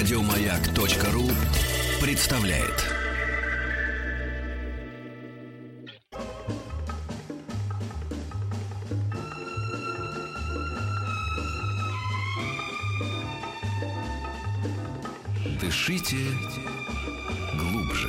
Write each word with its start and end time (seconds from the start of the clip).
Радиомаяк.ру 0.00 1.28
представляет. 2.00 2.88
Дышите 15.60 16.16
глубже. 17.58 18.08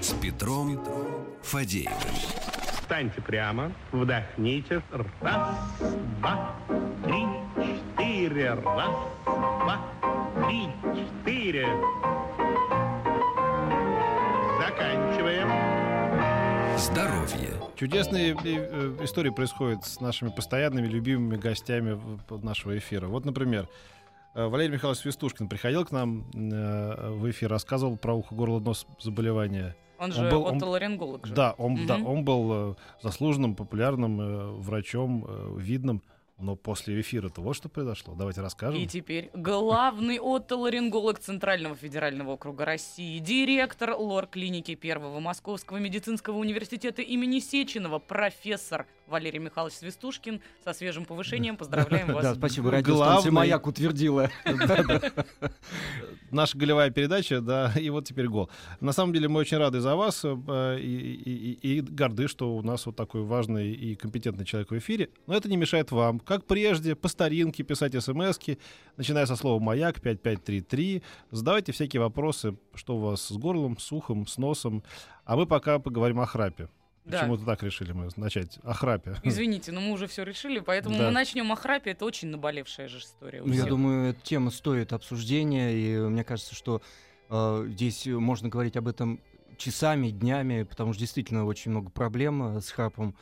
С 0.00 0.12
Петром 0.14 0.84
Фадеевым. 1.42 1.94
Встаньте 2.80 3.20
прямо, 3.20 3.70
вдохните. 3.92 4.82
Раз, 5.20 5.46
два, 6.18 6.56
три, 7.04 7.23
четыре. 8.34 8.54
Раз, 8.54 8.90
два, 9.24 9.80
три, 10.48 10.66
четыре. 10.96 11.66
Заканчиваем. 14.58 15.48
Здоровье. 16.78 17.50
Чудесные 17.76 18.34
э, 18.44 18.96
истории 19.04 19.30
происходят 19.30 19.84
с 19.84 20.00
нашими 20.00 20.30
постоянными 20.30 20.86
любимыми 20.88 21.36
гостями 21.36 22.00
нашего 22.42 22.76
эфира. 22.76 23.06
Вот, 23.06 23.24
например, 23.24 23.68
э, 24.34 24.44
Валерий 24.46 24.72
Михайлович 24.72 25.00
Свистушкин 25.02 25.48
приходил 25.48 25.84
к 25.84 25.92
нам 25.92 26.24
э, 26.34 27.10
в 27.12 27.30
эфир, 27.30 27.50
рассказывал 27.50 27.96
про 27.96 28.14
ухо, 28.14 28.34
горло, 28.34 28.58
нос 28.58 28.84
заболевания. 29.00 29.76
Он 29.98 30.06
Он 30.06 30.12
же 30.12 30.28
был- 30.28 30.44
он- 30.44 30.56
отоларинголог 30.56 31.24
же. 31.26 31.34
Да, 31.34 31.52
он, 31.56 31.86
да, 31.86 31.98
Мгм. 31.98 32.06
он 32.08 32.24
был 32.24 32.72
э, 32.72 32.74
заслуженным, 33.00 33.54
популярным 33.54 34.20
э, 34.20 34.50
врачом, 34.60 35.24
э, 35.28 35.54
видным. 35.58 36.02
Но 36.38 36.56
после 36.56 37.00
эфира-то 37.00 37.40
вот 37.40 37.54
что 37.54 37.68
произошло. 37.68 38.14
Давайте 38.14 38.40
расскажем. 38.40 38.80
И 38.80 38.86
теперь 38.86 39.30
главный 39.34 40.18
отоларинголог 40.20 41.20
Центрального 41.20 41.76
федерального 41.76 42.32
округа 42.32 42.64
России, 42.64 43.18
директор 43.20 43.94
лор-клиники 43.96 44.74
Первого 44.74 45.20
Московского 45.20 45.76
медицинского 45.76 46.36
университета 46.38 47.02
имени 47.02 47.38
Сеченова, 47.38 48.00
профессор 48.00 48.86
Валерий 49.06 49.38
Михайлович 49.38 49.74
Свистушкин 49.74 50.40
со 50.62 50.72
свежим 50.72 51.04
повышением. 51.04 51.56
Поздравляем 51.64 52.12
вас. 52.12 52.22
Да, 52.22 52.34
спасибо. 52.34 52.70
Радиостанция 52.70 53.32
«Маяк» 53.32 53.66
утвердила. 53.66 54.30
Наша 56.30 56.58
голевая 56.58 56.90
передача, 56.90 57.40
да, 57.40 57.72
и 57.76 57.90
вот 57.90 58.06
теперь 58.06 58.28
гол. 58.28 58.50
На 58.80 58.92
самом 58.92 59.12
деле 59.12 59.28
мы 59.28 59.40
очень 59.40 59.56
рады 59.56 59.80
за 59.80 59.94
вас 59.94 60.22
э, 60.24 60.78
и 60.80 61.80
горды, 61.80 62.26
что 62.28 62.56
у 62.56 62.62
нас 62.62 62.86
вот 62.86 62.96
такой 62.96 63.22
важный 63.22 63.72
и 63.72 63.94
компетентный 63.94 64.44
человек 64.44 64.70
в 64.70 64.78
эфире. 64.78 65.10
Но 65.26 65.34
это 65.34 65.48
не 65.48 65.56
мешает 65.56 65.92
вам, 65.92 66.18
как 66.18 66.46
прежде, 66.46 66.96
по 66.96 67.08
старинке 67.08 67.62
писать 67.62 67.94
смс 68.02 68.38
начиная 68.96 69.26
со 69.26 69.36
слова 69.36 69.60
«Маяк» 69.62 70.00
5533. 70.00 71.02
Задавайте 71.30 71.72
всякие 71.72 72.00
вопросы, 72.00 72.56
что 72.74 72.96
у 72.96 73.00
вас 73.00 73.22
с 73.22 73.32
горлом, 73.32 73.78
с 73.78 73.92
ухом, 73.92 74.26
с 74.26 74.38
носом. 74.38 74.82
А 75.24 75.36
мы 75.36 75.46
пока 75.46 75.78
поговорим 75.78 76.20
о 76.20 76.26
храпе. 76.26 76.68
Да. 77.04 77.18
Почему-то 77.20 77.44
так 77.44 77.62
решили 77.62 77.92
мы 77.92 78.08
начать. 78.16 78.58
О 78.62 78.72
храпе. 78.72 79.16
Извините, 79.22 79.72
но 79.72 79.80
мы 79.80 79.92
уже 79.92 80.06
все 80.06 80.22
решили, 80.24 80.60
поэтому 80.60 80.96
Да. 80.96 81.06
мы 81.06 81.10
начнем 81.10 81.52
о 81.52 81.56
храпе. 81.56 81.90
Это 81.90 82.06
очень 82.06 82.28
наболевшая 82.28 82.88
же 82.88 82.98
история. 82.98 83.42
у 83.42 83.46
Ну, 83.46 83.52
я 83.52 83.64
думаю, 83.64 84.10
эта 84.10 84.20
тема 84.22 84.50
стоит 84.50 84.92
обсуждения, 84.92 85.72
и 85.74 85.98
мне 85.98 86.24
кажется, 86.24 86.54
что 86.54 86.80
э, 87.28 87.66
здесь 87.68 88.06
можно 88.06 88.48
говорить 88.48 88.76
об 88.76 88.88
этом 88.88 89.20
часами, 89.58 90.08
днями, 90.10 90.62
потому 90.62 90.92
что 90.92 91.00
действительно 91.00 91.44
очень 91.44 91.70
много 91.70 91.90
проблем 91.90 92.56
э, 92.56 92.60
с 92.60 92.70
храпом 92.70 93.14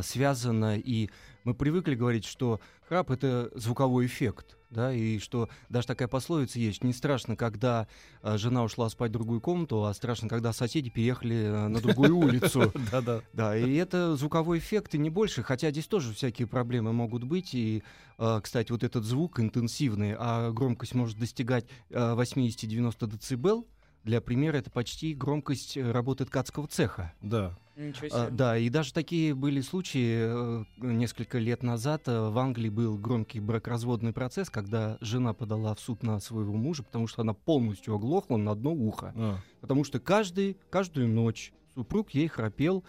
связано, 0.00 0.78
и 0.78 1.10
мы 1.44 1.54
привыкли 1.54 1.94
говорить, 1.94 2.24
что 2.24 2.60
храп— 2.88 3.10
это 3.12 3.50
звуковой 3.54 4.06
эффект, 4.06 4.56
да, 4.70 4.92
и 4.92 5.18
что 5.18 5.48
даже 5.68 5.86
такая 5.86 6.08
пословица 6.08 6.58
есть, 6.58 6.82
не 6.82 6.92
страшно, 6.92 7.36
когда 7.36 7.86
э, 8.22 8.38
жена 8.38 8.64
ушла 8.64 8.88
спать 8.88 9.10
в 9.10 9.12
другую 9.12 9.40
комнату, 9.40 9.84
а 9.84 9.92
страшно, 9.92 10.28
когда 10.28 10.52
соседи 10.52 10.88
переехали 10.88 11.36
э, 11.36 11.68
на 11.68 11.80
другую 11.80 12.16
улицу. 12.16 12.72
Да-да. 12.90 13.22
Да, 13.32 13.56
и 13.56 13.74
это 13.74 14.16
звуковой 14.16 14.58
эффект, 14.58 14.94
и 14.94 14.98
не 14.98 15.10
больше, 15.10 15.42
хотя 15.42 15.70
здесь 15.70 15.86
тоже 15.86 16.14
всякие 16.14 16.46
проблемы 16.46 16.92
могут 16.92 17.24
быть. 17.24 17.54
И, 17.54 17.82
э, 18.18 18.40
кстати, 18.42 18.72
вот 18.72 18.82
этот 18.82 19.04
звук 19.04 19.40
интенсивный, 19.40 20.14
а 20.18 20.52
громкость 20.52 20.94
может 20.94 21.18
достигать 21.18 21.66
э, 21.90 21.96
80-90 21.98 23.36
дБ. 23.36 23.66
Для 24.04 24.20
примера, 24.20 24.56
это 24.56 24.70
почти 24.70 25.14
громкость 25.14 25.76
э, 25.76 25.90
работы 25.90 26.24
ткацкого 26.24 26.66
цеха. 26.66 27.12
Да. 27.22 27.56
Ничего 27.76 28.08
А, 28.12 28.26
себе. 28.26 28.36
да, 28.36 28.58
и 28.58 28.68
даже 28.68 28.92
такие 28.92 29.34
были 29.34 29.60
случаи 29.60 30.18
э, 30.60 30.64
несколько 30.78 31.38
лет 31.38 31.62
назад. 31.62 32.02
э, 32.06 32.28
В 32.28 32.38
Англии 32.38 32.68
был 32.68 32.98
громкий 32.98 33.40
бракоразводный 33.40 34.12
процесс, 34.12 34.50
когда 34.50 34.98
жена 35.00 35.32
подала 35.32 35.74
в 35.74 35.80
суд 35.80 36.02
на 36.02 36.18
своего 36.20 36.52
мужа, 36.54 36.82
потому 36.82 37.06
что 37.06 37.22
она 37.22 37.32
полностью 37.32 37.94
оглохла 37.94 38.36
на 38.36 38.50
одно 38.50 38.72
ухо. 38.72 39.12
А. 39.16 39.36
Потому 39.60 39.84
что 39.84 40.00
каждый, 40.00 40.56
каждую 40.68 41.08
ночь 41.08 41.52
супруг 41.74 42.10
ей 42.10 42.28
храпел 42.28 42.84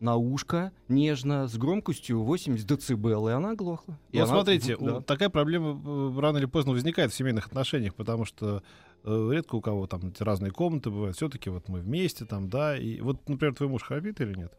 на 0.00 0.16
ушко 0.16 0.72
нежно 0.88 1.48
с 1.48 1.56
громкостью 1.56 2.22
80 2.22 2.66
децибел, 2.66 3.28
и 3.28 3.32
она 3.32 3.54
глохла. 3.54 3.98
И 4.12 4.18
Ну, 4.18 4.24
она- 4.24 4.32
смотрите, 4.32 4.76
да. 4.78 5.00
такая 5.00 5.28
проблема 5.28 5.80
э, 6.16 6.20
рано 6.20 6.38
или 6.38 6.46
поздно 6.46 6.72
возникает 6.72 7.12
в 7.12 7.14
семейных 7.16 7.46
отношениях, 7.46 7.94
потому 7.94 8.24
что 8.24 8.62
э, 9.04 9.30
редко 9.32 9.56
у 9.56 9.60
кого 9.60 9.86
там 9.86 10.12
разные 10.20 10.50
комнаты 10.52 10.90
бывают. 10.90 11.16
Все-таки 11.16 11.50
вот 11.50 11.68
мы 11.68 11.80
вместе 11.80 12.24
там, 12.24 12.48
да. 12.48 12.76
И 12.76 13.00
вот, 13.00 13.28
например, 13.28 13.54
твой 13.54 13.68
муж 13.68 13.82
храпит 13.82 14.20
или 14.20 14.34
нет? 14.36 14.52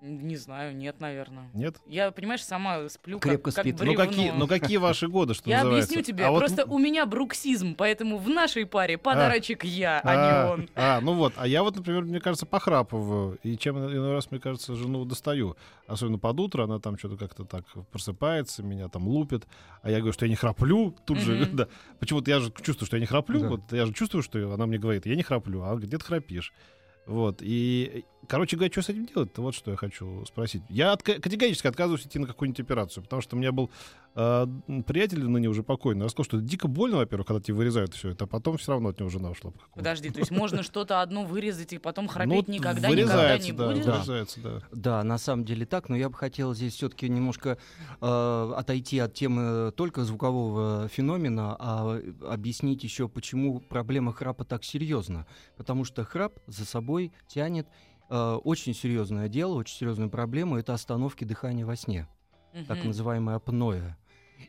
Не 0.00 0.36
знаю, 0.36 0.74
нет, 0.74 0.98
наверное. 0.98 1.50
Нет? 1.52 1.76
Я, 1.86 2.10
понимаешь, 2.10 2.42
сама 2.42 2.88
сплю 2.88 3.18
Крепко 3.18 3.50
как, 3.50 3.54
как 3.56 3.64
спит. 3.64 3.76
Ну 3.80 3.84
бревно. 3.92 4.06
какие, 4.06 4.30
ну 4.30 4.46
какие 4.46 4.76
ваши 4.78 5.08
годы, 5.08 5.34
что 5.34 5.50
Я 5.50 5.58
называется? 5.58 5.92
объясню 5.92 6.02
тебе, 6.02 6.24
А 6.24 6.30
вот 6.30 6.38
просто 6.38 6.62
м- 6.62 6.72
у 6.72 6.78
меня 6.78 7.04
бруксизм, 7.04 7.74
поэтому 7.74 8.16
в 8.16 8.28
нашей 8.30 8.64
паре 8.64 8.96
подарочек 8.96 9.62
я, 9.64 10.00
а, 10.02 10.08
а, 10.08 10.14
не 10.16 10.52
он. 10.62 10.68
а, 10.74 11.00
ну 11.02 11.12
вот, 11.12 11.34
а 11.36 11.46
я 11.46 11.62
вот, 11.62 11.76
например, 11.76 12.04
мне 12.04 12.18
кажется, 12.18 12.46
похрапываю. 12.46 13.38
И 13.42 13.58
чем 13.58 13.76
иной 13.76 14.12
раз, 14.12 14.30
мне 14.30 14.40
кажется, 14.40 14.74
жену 14.74 15.04
достаю. 15.04 15.56
Особенно 15.86 16.18
под 16.18 16.40
утро, 16.40 16.64
она 16.64 16.78
там 16.78 16.96
что-то 16.96 17.18
как-то 17.18 17.44
так 17.44 17.64
просыпается, 17.92 18.62
меня 18.62 18.88
там 18.88 19.06
лупит. 19.06 19.46
А 19.82 19.90
я 19.90 19.98
говорю, 19.98 20.12
что 20.14 20.24
я 20.24 20.30
не 20.30 20.36
храплю. 20.36 20.96
Тут 21.04 21.18
же, 21.18 21.44
да. 21.52 21.68
Почему-то 21.98 22.30
я 22.30 22.40
же 22.40 22.50
чувствую, 22.62 22.86
что 22.86 22.96
я 22.96 23.00
не 23.00 23.06
храплю. 23.06 23.40
Да. 23.40 23.48
Вот 23.48 23.60
я 23.72 23.84
же 23.84 23.92
чувствую, 23.92 24.22
что 24.22 24.38
она 24.52 24.64
мне 24.66 24.78
говорит, 24.78 25.04
я 25.04 25.14
не 25.14 25.22
храплю, 25.22 25.62
а 25.62 25.74
где 25.76 25.98
ты 25.98 26.04
храпишь? 26.04 26.52
Вот. 27.10 27.38
И, 27.40 28.04
короче 28.28 28.56
говоря, 28.56 28.70
что 28.70 28.82
с 28.82 28.88
этим 28.88 29.04
делать-то? 29.04 29.42
Вот 29.42 29.56
что 29.56 29.72
я 29.72 29.76
хочу 29.76 30.24
спросить. 30.26 30.62
Я 30.68 30.92
отка- 30.92 31.20
категорически 31.20 31.66
отказываюсь 31.66 32.06
идти 32.06 32.20
на 32.20 32.26
какую-нибудь 32.28 32.60
операцию, 32.60 33.02
потому 33.02 33.20
что 33.20 33.34
у 33.34 33.38
меня 33.40 33.50
был 33.50 33.68
э, 34.14 34.46
приятель, 34.86 35.24
ныне 35.24 35.48
уже 35.48 35.62
покойный, 35.62 36.04
рассказал, 36.04 36.24
что 36.24 36.36
это 36.38 36.46
дико 36.46 36.68
больно, 36.68 36.98
во-первых, 36.98 37.26
когда 37.26 37.40
тебе 37.40 37.54
вырезают 37.54 37.94
все 37.94 38.10
это, 38.10 38.24
а 38.24 38.26
потом 38.26 38.56
все 38.56 38.72
равно 38.72 38.90
от 38.90 39.00
него 39.00 39.08
жена 39.10 39.30
ушла. 39.30 39.52
Подожди, 39.74 40.10
то 40.10 40.18
есть 40.18 40.30
можно 40.30 40.62
что-то 40.62 41.00
одно 41.02 41.24
вырезать 41.24 41.72
и 41.72 41.78
потом 41.78 42.08
храпеть 42.08 42.48
Ну, 42.48 42.54
никогда, 42.54 42.88
никогда 42.88 43.38
не 43.38 43.52
да, 43.52 43.66
будет? 43.68 43.86
Вырезается, 43.86 44.40
да. 44.40 44.62
Да, 44.72 45.04
на 45.04 45.18
самом 45.18 45.44
деле 45.44 45.66
так, 45.66 45.88
но 45.88 45.96
я 45.96 46.08
бы 46.08 46.16
хотел 46.16 46.54
здесь 46.54 46.74
все-таки 46.74 47.08
немножко 47.08 47.58
э, 48.00 48.52
отойти 48.56 48.98
от 48.98 49.14
темы 49.14 49.72
только 49.72 50.04
звукового 50.04 50.88
феномена, 50.88 51.56
а 51.58 52.00
объяснить 52.28 52.82
еще, 52.84 53.08
почему 53.08 53.60
проблема 53.60 54.12
храпа 54.12 54.44
так 54.44 54.64
серьезна. 54.64 55.26
Потому 55.56 55.84
что 55.84 56.04
храп 56.04 56.38
за 56.46 56.64
собой 56.64 57.12
тянет 57.28 57.66
э, 58.08 58.38
очень 58.44 58.74
серьезное 58.74 59.28
дело, 59.28 59.54
очень 59.54 59.76
серьезную 59.76 60.10
проблему 60.10 60.56
это 60.56 60.74
остановки 60.74 61.24
дыхания 61.24 61.64
во 61.64 61.76
сне, 61.76 62.08
так 62.66 62.78
Мгм. 62.78 62.88
называемое 62.88 63.36
апноэ. 63.36 63.96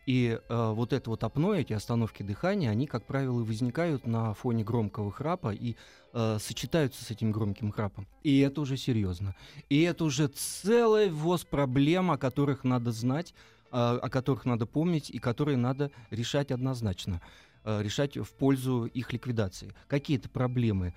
И 0.05 0.39
э, 0.47 0.71
вот 0.73 0.93
это 0.93 1.09
вот 1.09 1.23
апноэ, 1.23 1.61
эти 1.61 1.73
остановки 1.73 2.23
дыхания, 2.23 2.69
они, 2.69 2.87
как 2.87 3.05
правило, 3.05 3.43
возникают 3.43 4.05
на 4.05 4.33
фоне 4.33 4.63
громкого 4.63 5.11
храпа 5.11 5.53
и 5.53 5.75
э, 6.13 6.37
сочетаются 6.39 7.03
с 7.03 7.11
этим 7.11 7.31
громким 7.31 7.71
храпом. 7.71 8.07
И 8.23 8.39
это 8.39 8.61
уже 8.61 8.77
серьезно. 8.77 9.35
И 9.69 9.81
это 9.81 10.03
уже 10.03 10.27
целый 10.27 11.09
ввоз 11.09 11.43
проблем, 11.43 12.11
о 12.11 12.17
которых 12.17 12.63
надо 12.63 12.91
знать, 12.91 13.33
э, 13.71 13.77
о 13.77 14.09
которых 14.09 14.45
надо 14.45 14.65
помнить 14.65 15.09
и 15.09 15.19
которые 15.19 15.57
надо 15.57 15.91
решать 16.09 16.51
однозначно 16.51 17.21
э, 17.63 17.81
решать 17.83 18.17
в 18.17 18.31
пользу 18.33 18.85
их 18.85 19.13
ликвидации. 19.13 19.73
Какие-то 19.87 20.29
проблемы. 20.29 20.93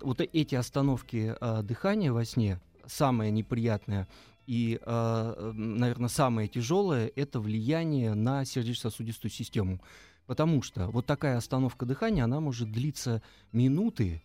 Вот 0.00 0.20
эти 0.20 0.54
остановки 0.54 1.34
э, 1.40 1.62
дыхания 1.62 2.12
во 2.12 2.24
сне, 2.24 2.60
самое 2.86 3.30
неприятное 3.30 4.08
и, 4.48 4.80
наверное, 4.86 6.08
самое 6.08 6.48
тяжелое, 6.48 7.12
это 7.14 7.38
влияние 7.38 8.14
на 8.14 8.44
сердечно-сосудистую 8.46 9.30
систему. 9.30 9.80
Потому 10.26 10.62
что 10.62 10.88
вот 10.88 11.06
такая 11.06 11.36
остановка 11.36 11.84
дыхания, 11.86 12.24
она 12.24 12.40
может 12.40 12.72
длиться 12.72 13.22
минуты, 13.52 14.22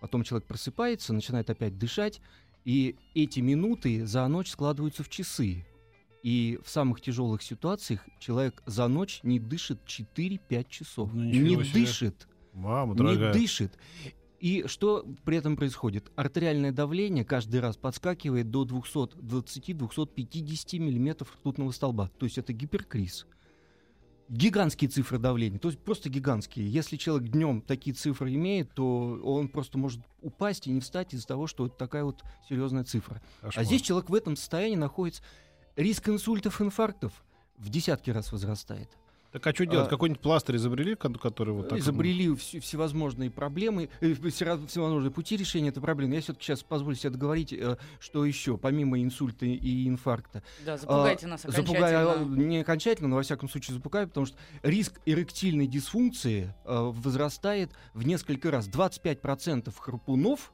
потом 0.00 0.22
человек 0.22 0.46
просыпается, 0.46 1.14
начинает 1.14 1.48
опять 1.48 1.78
дышать, 1.78 2.20
и 2.66 2.96
эти 3.14 3.40
минуты 3.40 4.06
за 4.06 4.28
ночь 4.28 4.50
складываются 4.50 5.02
в 5.02 5.08
часы. 5.08 5.66
И 6.22 6.58
в 6.64 6.70
самых 6.70 7.02
тяжелых 7.02 7.42
ситуациях 7.42 8.06
человек 8.18 8.62
за 8.64 8.88
ночь 8.88 9.20
не 9.22 9.38
дышит 9.38 9.80
4-5 9.86 10.66
часов. 10.70 11.10
Ну, 11.12 11.22
не 11.22 11.62
себе. 11.62 11.80
дышит. 11.80 12.28
Мама 12.54 12.92
Не 12.92 12.98
дорогая. 12.98 13.32
дышит. 13.32 13.78
И 14.44 14.66
что 14.66 15.06
при 15.24 15.38
этом 15.38 15.56
происходит? 15.56 16.12
Артериальное 16.16 16.70
давление 16.70 17.24
каждый 17.24 17.60
раз 17.60 17.78
подскакивает 17.78 18.50
до 18.50 18.66
220-250 18.66 20.78
миллиметров 20.80 21.34
ртутного 21.36 21.70
столба. 21.70 22.10
То 22.18 22.26
есть 22.26 22.36
это 22.36 22.52
гиперкриз. 22.52 23.26
гигантские 24.28 24.90
цифры 24.90 25.18
давления, 25.18 25.58
то 25.58 25.68
есть 25.68 25.80
просто 25.80 26.10
гигантские. 26.10 26.70
Если 26.70 26.98
человек 26.98 27.30
днем 27.30 27.62
такие 27.62 27.94
цифры 27.94 28.34
имеет, 28.34 28.74
то 28.74 29.18
он 29.22 29.48
просто 29.48 29.78
может 29.78 30.02
упасть 30.20 30.66
и 30.66 30.70
не 30.70 30.80
встать 30.80 31.14
из-за 31.14 31.26
того, 31.26 31.46
что 31.46 31.64
это 31.64 31.76
такая 31.76 32.04
вот 32.04 32.22
серьезная 32.46 32.84
цифра. 32.84 33.22
Кошмар. 33.40 33.62
А 33.62 33.64
здесь 33.64 33.80
человек 33.80 34.10
в 34.10 34.14
этом 34.14 34.36
состоянии 34.36 34.76
находится. 34.76 35.22
Риск 35.76 36.06
инсультов, 36.08 36.60
инфарктов 36.60 37.24
в 37.56 37.70
десятки 37.70 38.10
раз 38.10 38.30
возрастает. 38.30 38.90
Так 39.34 39.44
а 39.48 39.52
что 39.52 39.66
делать? 39.66 39.88
А- 39.88 39.90
Какой-нибудь 39.90 40.22
пластырь 40.22 40.54
изобрели, 40.54 40.94
ко- 40.94 41.12
который 41.12 41.54
вот 41.54 41.68
так... 41.68 41.78
Изобрели 41.80 42.28
вс- 42.28 42.60
всевозможные 42.60 43.32
проблемы, 43.32 43.88
э, 44.00 44.14
все- 44.30 44.56
всевозможные 44.68 45.10
пути 45.10 45.36
решения 45.36 45.70
этой 45.70 45.80
проблемы. 45.80 46.14
Я 46.14 46.20
все-таки 46.20 46.44
сейчас 46.44 46.62
позволю 46.62 46.94
себе 46.94 47.10
договорить, 47.10 47.52
э, 47.52 47.76
что 47.98 48.24
еще, 48.24 48.56
помимо 48.56 49.02
инсульта 49.02 49.44
и 49.44 49.88
инфаркта. 49.88 50.44
Да, 50.64 50.76
запугайте 50.78 51.26
А, 51.26 51.30
нас 51.30 51.42
запугаю, 51.42 52.10
окончательно. 52.10 52.42
не 52.44 52.58
окончательно, 52.60 53.08
но 53.08 53.16
во 53.16 53.22
всяком 53.22 53.48
случае 53.48 53.74
запугаю, 53.74 54.06
потому 54.06 54.26
что 54.26 54.36
риск 54.62 55.00
эректильной 55.04 55.66
дисфункции 55.66 56.54
э, 56.64 56.72
возрастает 56.94 57.72
в 57.92 58.06
несколько 58.06 58.52
раз. 58.52 58.68
25% 58.68 59.74
храпунов 59.76 60.52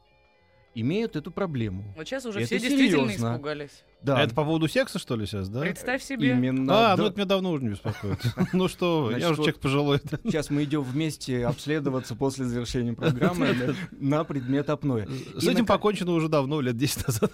имеют 0.75 1.17
эту 1.17 1.31
проблему. 1.31 1.85
Вот 1.99 2.07
сейчас 2.09 2.25
уже 2.25 2.39
Это 2.39 2.47
все 2.47 2.59
действительно 2.61 3.09
серьезно. 3.11 3.33
испугались. 3.35 3.85
Да, 4.03 4.17
А 4.19 4.23
это 4.23 4.35
по 4.35 4.45
поводу 4.45 4.67
секса, 4.67 4.99
что 4.99 5.15
ли, 5.17 5.27
сейчас, 5.27 5.49
да? 5.49 5.61
Представь 5.61 6.03
себе. 6.03 6.31
именно. 6.31 6.93
А, 6.93 6.97
ну 6.97 7.03
да. 7.05 7.09
это 7.09 7.17
меня 7.19 7.27
давно 7.27 7.51
уже 7.53 7.63
не 7.65 7.69
беспокоит. 7.71 8.19
Ну 8.55 8.67
что 8.69 9.11
я 9.11 9.29
уже 9.29 9.37
человек 9.37 9.59
пожилой. 9.61 10.01
Сейчас 10.25 10.49
мы 10.51 10.65
идем 10.65 10.83
вместе 10.83 11.45
обследоваться 11.47 12.15
после 12.15 12.47
завершения 12.47 12.95
программы 12.95 13.75
на 13.93 14.25
предмет 14.25 14.71
апноэ. 14.71 15.07
С 15.37 15.47
этим 15.47 15.67
покончено 15.67 16.13
уже 16.13 16.29
давно, 16.29 16.61
лет 16.61 16.77
10 16.77 17.07
назад. 17.07 17.33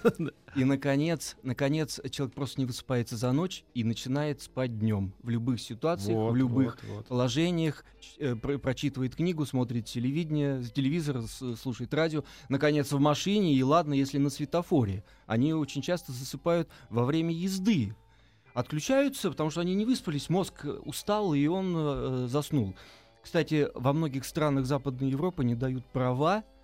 И, 0.55 0.63
наконец, 0.65 1.37
наконец, 1.43 1.99
человек 2.11 2.35
просто 2.35 2.59
не 2.59 2.65
высыпается 2.65 3.15
за 3.15 3.31
ночь 3.31 3.63
и 3.73 3.83
начинает 3.83 4.41
спать 4.41 4.77
днем. 4.77 5.13
В 5.23 5.29
любых 5.29 5.61
ситуациях, 5.61 6.17
в 6.31 6.35
любых 6.35 6.77
положениях, 7.07 7.85
э, 8.19 8.35
про- 8.35 8.57
прочитывает 8.57 9.15
книгу, 9.15 9.45
смотрит 9.45 9.85
телевидение, 9.85 10.61
с- 10.61 10.71
телевизор, 10.71 11.21
слушает 11.61 11.93
радио. 11.93 12.23
Наконец, 12.49 12.91
в 12.91 12.99
машине, 12.99 13.53
и 13.53 13.63
ладно, 13.63 13.93
если 13.93 14.17
на 14.17 14.29
светофоре. 14.29 15.03
Они 15.27 15.53
очень 15.53 15.81
часто 15.83 16.11
засыпают 16.11 16.69
во 16.89 17.05
время 17.05 17.33
езды. 17.33 17.95
Отключаются, 18.53 19.29
потому 19.29 19.51
что 19.51 19.61
они 19.61 19.75
не 19.75 19.85
выспались, 19.85 20.29
мозг 20.29 20.65
э, 20.65 20.69
устал, 20.69 21.35
и 21.35 21.45
он 21.45 21.75
э, 21.77 22.27
заснул. 22.27 22.73
Кстати, 23.21 23.69
во 23.75 23.93
многих 23.93 24.25
странах 24.25 24.65
Западной 24.65 25.09
Европы 25.09 25.43
не 25.43 25.53
дают 25.53 25.85
права, 25.85 26.39
э, 26.39 26.56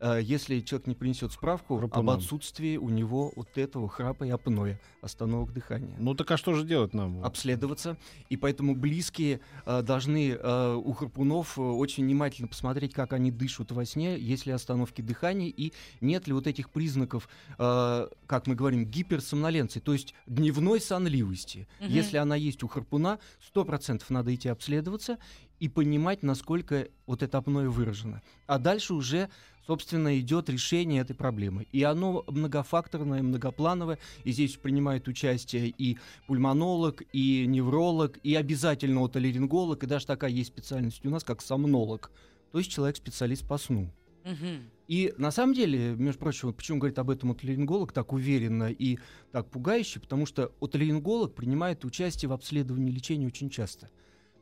если 0.00 0.60
человек 0.60 0.86
не 0.86 0.94
принесет 0.94 1.32
справку 1.32 1.74
об 1.74 1.80
Храпунам. 1.80 2.16
отсутствии 2.16 2.76
у 2.76 2.88
него 2.88 3.32
вот 3.34 3.56
этого 3.56 3.88
храпа 3.88 4.24
и 4.24 4.30
апноэ, 4.30 4.78
остановок 5.00 5.52
дыхания 5.52 5.94
Ну 5.98 6.14
так 6.14 6.30
а 6.30 6.36
что 6.36 6.54
же 6.54 6.64
делать 6.64 6.92
нам? 6.94 7.24
обследоваться, 7.24 7.96
и 8.28 8.36
поэтому 8.36 8.74
близкие 8.74 9.40
э, 9.64 9.82
должны 9.82 10.32
э, 10.32 10.74
у 10.74 10.92
храпунов 10.92 11.58
э, 11.58 11.62
очень 11.62 12.04
внимательно 12.04 12.48
посмотреть, 12.48 12.92
как 12.92 13.12
они 13.12 13.30
дышат 13.30 13.72
во 13.72 13.84
сне, 13.84 14.18
есть 14.18 14.46
ли 14.46 14.52
остановки 14.52 15.00
дыхания 15.00 15.48
и 15.48 15.72
нет 16.00 16.26
ли 16.26 16.32
вот 16.32 16.46
этих 16.46 16.70
признаков, 16.70 17.28
э, 17.58 18.08
как 18.26 18.46
мы 18.46 18.54
говорим, 18.54 18.84
гиперсомноленции, 18.84 19.80
то 19.80 19.92
есть 19.92 20.14
дневной 20.26 20.80
сонливости. 20.80 21.68
Мгм. 21.80 21.88
Если 21.90 22.16
она 22.16 22.36
есть 22.36 22.62
у 22.62 22.68
храпуна, 22.68 23.18
100% 23.54 24.02
надо 24.10 24.34
идти 24.34 24.48
обследоваться 24.48 25.18
и 25.60 25.68
понимать, 25.68 26.22
насколько 26.22 26.88
вот 27.06 27.22
это 27.22 27.38
апноэ 27.38 27.68
выражено. 27.68 28.22
А 28.46 28.58
дальше 28.58 28.94
уже 28.94 29.28
собственно, 29.66 30.18
идет 30.18 30.48
решение 30.48 31.02
этой 31.02 31.14
проблемы. 31.14 31.66
И 31.72 31.82
оно 31.82 32.24
многофакторное, 32.28 33.22
многоплановое. 33.22 33.98
И 34.24 34.32
здесь 34.32 34.56
принимает 34.56 35.08
участие 35.08 35.68
и 35.76 35.98
пульмонолог, 36.26 37.02
и 37.12 37.46
невролог, 37.46 38.18
и 38.22 38.34
обязательно 38.34 39.04
отолеринголог, 39.04 39.82
и 39.82 39.86
даже 39.86 40.06
такая 40.06 40.30
есть 40.30 40.50
специальность 40.50 41.04
у 41.04 41.10
нас, 41.10 41.24
как 41.24 41.42
сомнолог. 41.42 42.10
То 42.52 42.58
есть 42.58 42.70
человек-специалист 42.70 43.46
по 43.46 43.58
сну. 43.58 43.90
Мгм. 44.24 44.70
И 44.88 45.14
на 45.18 45.30
самом 45.30 45.54
деле, 45.54 45.94
между 45.94 46.20
прочим, 46.20 46.48
вот 46.48 46.56
почему 46.56 46.78
говорит 46.78 46.98
об 46.98 47.10
этом 47.10 47.32
отолеринголог 47.32 47.92
так 47.92 48.12
уверенно 48.12 48.70
и 48.70 48.98
так 49.32 49.48
пугающе, 49.48 50.00
потому 50.00 50.26
что 50.26 50.52
отолеринголог 50.60 51.34
принимает 51.34 51.84
участие 51.84 52.28
в 52.28 52.32
обследовании 52.32 52.90
лечения 52.90 53.26
очень 53.26 53.50
часто. 53.50 53.88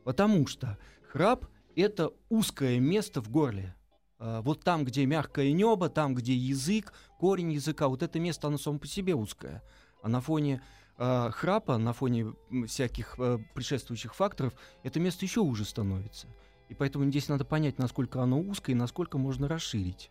Потому 0.04 0.46
что 0.46 0.78
храп— 1.14 1.46
это 1.76 2.10
узкое 2.28 2.80
место 2.80 3.22
в 3.22 3.30
горле. 3.30 3.76
А, 4.18 4.42
Вот 4.42 4.64
там, 4.64 4.84
где 4.84 5.06
мягкое 5.06 5.52
небо, 5.52 5.88
там, 5.88 6.12
где 6.14 6.34
язык, 6.34 6.92
корень 7.20 7.52
языка, 7.52 7.86
вот 7.86 8.02
это 8.02 8.18
место, 8.18 8.48
оно 8.48 8.58
само 8.58 8.80
по 8.80 8.88
себе 8.88 9.14
узкое. 9.14 9.62
А 10.02 10.08
на 10.08 10.20
фоне 10.20 10.60
а, 10.98 11.30
храпа, 11.30 11.78
на 11.78 11.92
фоне 11.92 12.34
всяких 12.66 13.14
а, 13.18 13.38
предшествующих 13.54 14.12
факторов, 14.12 14.54
это 14.82 14.98
место 14.98 15.24
еще 15.24 15.40
уже 15.40 15.64
становится. 15.64 16.26
И 16.68 16.74
поэтому 16.74 17.08
здесь 17.08 17.28
надо 17.28 17.44
понять, 17.44 17.78
насколько 17.78 18.20
оно 18.20 18.40
узкое 18.40 18.72
и 18.72 18.78
насколько 18.78 19.16
можно 19.16 19.46
расширить. 19.46 20.10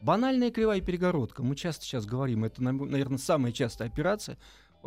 Банальная 0.00 0.50
кривая 0.50 0.80
перегородка. 0.80 1.42
Мы 1.42 1.56
часто 1.56 1.84
сейчас 1.84 2.06
говорим, 2.06 2.44
это, 2.44 2.62
наверное, 2.62 3.18
самая 3.18 3.52
частая 3.52 3.88
операция 3.88 4.36
э, 4.36 4.38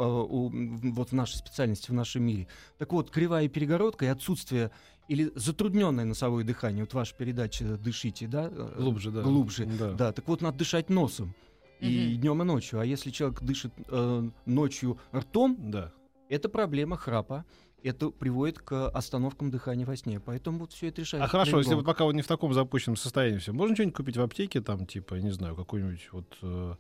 у- 0.08 0.50
м, 0.50 0.94
вот 0.94 1.10
в 1.10 1.14
нашей 1.14 1.36
специальности, 1.38 1.92
в 1.92 1.94
нашем 1.94 2.24
мире. 2.24 2.48
Так 2.78 2.92
вот, 2.94 3.10
кривая 3.12 3.48
перегородка 3.48 4.06
и 4.06 4.08
отсутствие 4.10 4.72
или 5.08 5.32
затрудненное 5.36 6.06
носовое 6.06 6.44
дыхание, 6.44 6.84
вот 6.84 6.94
ваша 6.94 7.16
передача 7.16 7.78
«Дышите», 7.78 8.28
да? 8.28 8.50
э, 8.52 8.76
Глубже, 8.78 9.12
да. 9.12 9.22
Глубже, 9.22 9.66
Да. 9.66 9.92
да. 9.94 10.12
Так 10.14 10.28
вот, 10.28 10.42
надо 10.42 10.58
дышать 10.58 10.90
носом. 10.90 11.34
И 11.80 12.12
Мгм. 12.12 12.22
днем, 12.22 12.42
и 12.44 12.46
ночью. 12.46 12.80
А 12.80 12.86
если 12.86 13.10
человек 13.10 13.42
дышит 13.42 13.74
э, 13.88 14.30
ночью 14.46 15.00
ртом, 15.16 15.58
Да. 15.72 15.92
это 16.30 16.48
проблема 16.48 16.96
храпа. 16.96 17.44
Это 17.84 18.12
приводит 18.12 18.60
к 18.60 18.90
остановкам 18.90 19.50
дыхания 19.50 19.88
во 19.88 19.98
сне. 19.98 20.20
Поэтому 20.20 20.60
вот 20.60 20.72
все 20.74 20.90
это 20.90 21.02
решает. 21.02 21.24
А 21.24 21.28
хорошо, 21.28 21.58
если 21.58 21.74
вот 21.74 21.84
пока 21.84 22.04
вот 22.06 22.14
не 22.14 22.22
в 22.22 22.28
таком 22.28 22.54
запущенном 22.54 22.96
состоянии 22.96 23.40
все, 23.40 23.52
можно 23.54 23.76
что-нибудь 23.76 23.96
купить 23.96 24.18
в 24.18 24.22
аптеке, 24.22 24.62
там, 24.62 24.86
типа, 24.86 25.16
не 25.16 25.32
знаю, 25.32 25.56
какую-нибудь 25.56 26.10
вот 26.12 26.38
э, 26.44 26.76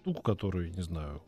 штуку, 0.00 0.22
которую, 0.22 0.70
не 0.70 0.82
знаю, 0.82 1.20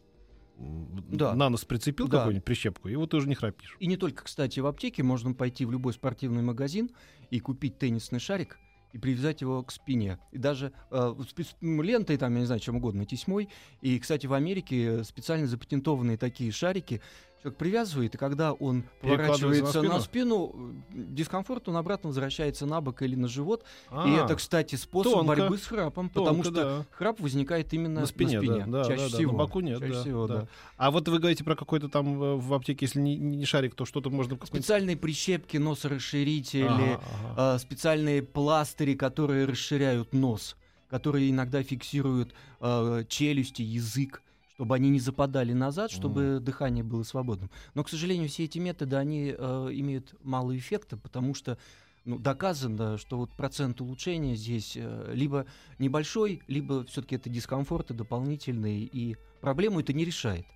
Да. 0.58 1.34
на 1.34 1.50
нос 1.50 1.64
прицепил 1.64 2.08
Да. 2.08 2.18
какую-нибудь 2.18 2.44
прищепку, 2.44 2.88
и 2.88 2.96
вот 2.96 3.10
ты 3.10 3.16
уже 3.18 3.28
не 3.28 3.34
храпишь. 3.34 3.76
И 3.78 3.86
не 3.86 3.96
только, 3.96 4.24
кстати, 4.24 4.60
в 4.60 4.66
аптеке 4.66 5.02
можно 5.02 5.32
пойти 5.34 5.64
в 5.64 5.70
любой 5.72 5.92
спортивный 5.92 6.42
магазин 6.42 6.90
и 7.30 7.40
купить 7.40 7.78
теннисный 7.78 8.18
шарик 8.20 8.58
и 8.92 8.98
привязать 8.98 9.42
его 9.42 9.62
к 9.62 9.70
спине. 9.72 10.18
И 10.32 10.38
даже 10.38 10.72
э, 10.90 11.14
м, 11.60 11.82
лентой, 11.82 12.16
там, 12.16 12.32
я 12.34 12.40
не 12.40 12.46
знаю, 12.46 12.60
чем 12.60 12.76
угодно, 12.76 13.04
тесьмой. 13.04 13.48
И, 13.82 13.98
кстати, 13.98 14.26
в 14.26 14.32
Америке 14.32 15.04
специально 15.04 15.46
запатентованные 15.46 16.16
такие 16.16 16.50
шарики 16.52 17.02
человек 17.46 17.58
привязывает, 17.58 18.14
и 18.14 18.18
когда 18.18 18.52
он 18.52 18.84
поворачивается 19.00 19.82
на 19.82 19.96
на 19.96 20.00
спину, 20.00 20.52
э, 20.92 20.98
дискомфорт, 21.12 21.68
он 21.68 21.76
обратно 21.76 22.08
возвращается 22.08 22.66
на 22.66 22.80
бок 22.80 23.02
или 23.02 23.14
на 23.14 23.28
живот. 23.28 23.62
И 23.62 23.64
А, 23.90 24.24
это, 24.24 24.34
кстати, 24.34 24.74
способ 24.74 25.12
тонко. 25.12 25.28
борьбы 25.28 25.58
с 25.58 25.66
храпом, 25.66 26.08
потому 26.08 26.42
тонко, 26.42 26.44
что 26.44 26.52
да. 26.52 26.86
храп 26.90 27.20
возникает 27.20 27.72
именно 27.72 28.00
На 28.00 28.06
спине, 28.06 28.40
да, 28.40 28.66
да, 28.66 28.84
чаще 28.84 29.04
да, 29.04 29.08
да, 29.10 29.16
всего. 29.16 29.32
на 29.32 29.38
боку 29.38 29.60
нет, 29.60 29.78
Чаще 29.80 29.92
да, 29.94 30.00
всего, 30.02 30.26
да. 30.26 30.34
да. 30.40 30.48
А 30.76 30.90
вот 30.90 31.08
вы 31.08 31.18
говорите 31.18 31.44
про 31.44 31.54
какой-то 31.56 31.88
там 31.88 32.22
э, 32.22 32.36
в 32.36 32.52
аптеке, 32.52 32.86
если 32.86 33.00
не, 33.00 33.16
не 33.16 33.44
шарик, 33.44 33.74
то 33.74 33.84
что-то 33.84 34.10
можно... 34.10 34.38
Специальные 34.44 34.96
прищепки, 34.96 35.56
носорасширители, 35.56 36.64
Ага, 36.66 36.94
ага. 36.94 37.34
а, 37.54 37.58
специальные 37.58 38.22
пластыри, 38.22 38.94
которые 38.94 39.46
расширяют 39.46 40.12
нос, 40.12 40.56
которые 40.90 41.30
иногда 41.30 41.62
фиксируют 41.62 42.34
а, 42.60 43.04
челюсти, 43.04 43.62
язык, 43.62 44.22
чтобы 44.56 44.74
они 44.74 44.88
не 44.88 45.00
западали 45.00 45.52
назад, 45.52 45.90
чтобы 45.90 46.40
дыхание 46.40 46.82
было 46.82 47.02
свободным. 47.02 47.50
Но, 47.74 47.84
к 47.84 47.90
сожалению, 47.90 48.30
все 48.30 48.44
эти 48.44 48.58
методы, 48.58 48.96
они 48.96 49.34
а, 49.36 49.68
имеют 49.68 50.14
мало 50.22 50.56
эффекта, 50.56 50.96
потому 50.96 51.34
что 51.34 51.58
ну, 52.06 52.18
доказано, 52.18 52.96
что 52.96 53.18
вот 53.18 53.30
процент 53.32 53.80
улучшения 53.82 54.34
здесь 54.34 54.74
э, 54.76 55.12
либо 55.12 55.44
небольшой, 55.78 56.40
либо 56.46 56.84
все-таки 56.86 57.16
это 57.16 57.28
дискомфорты 57.28 57.94
дополнительные, 57.94 58.84
и 58.84 59.16
проблему 59.40 59.80
это 59.80 59.92
не 59.92 60.04
решает. 60.04 60.46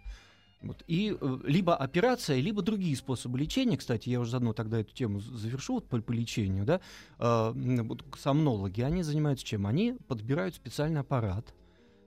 Вот. 0.63 0.83
И 0.87 1.15
э, 1.21 1.39
либо 1.45 1.77
операция, 1.77 2.39
либо 2.41 2.63
другие 2.63 2.97
способы 2.97 3.39
лечения. 3.39 3.77
Кстати, 3.77 4.09
я 4.09 4.21
уже 4.21 4.31
заодно 4.31 4.53
тогда 4.53 4.79
эту 4.81 4.95
тему 4.95 5.21
завершу 5.21 5.75
вот 5.75 5.89
по, 5.89 6.01
по 6.01 6.13
лечению. 6.13 6.65
Да? 6.65 6.81
М, 7.19 7.89
вот 7.89 8.05
сомнологи, 8.17 8.81
они 8.81 9.03
занимаются 9.03 9.45
чем? 9.45 9.67
Они 9.67 9.97
подбирают 10.07 10.55
специальный 10.55 11.01
аппарат, 11.01 11.53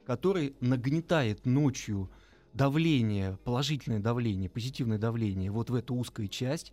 который 0.05 0.55
нагнетает 0.59 1.45
ночью 1.45 2.09
давление, 2.53 3.37
положительное 3.43 3.99
давление, 3.99 4.49
позитивное 4.49 4.97
давление 4.97 5.51
вот 5.51 5.69
в 5.69 5.75
эту 5.75 5.95
узкую 5.95 6.27
часть. 6.27 6.71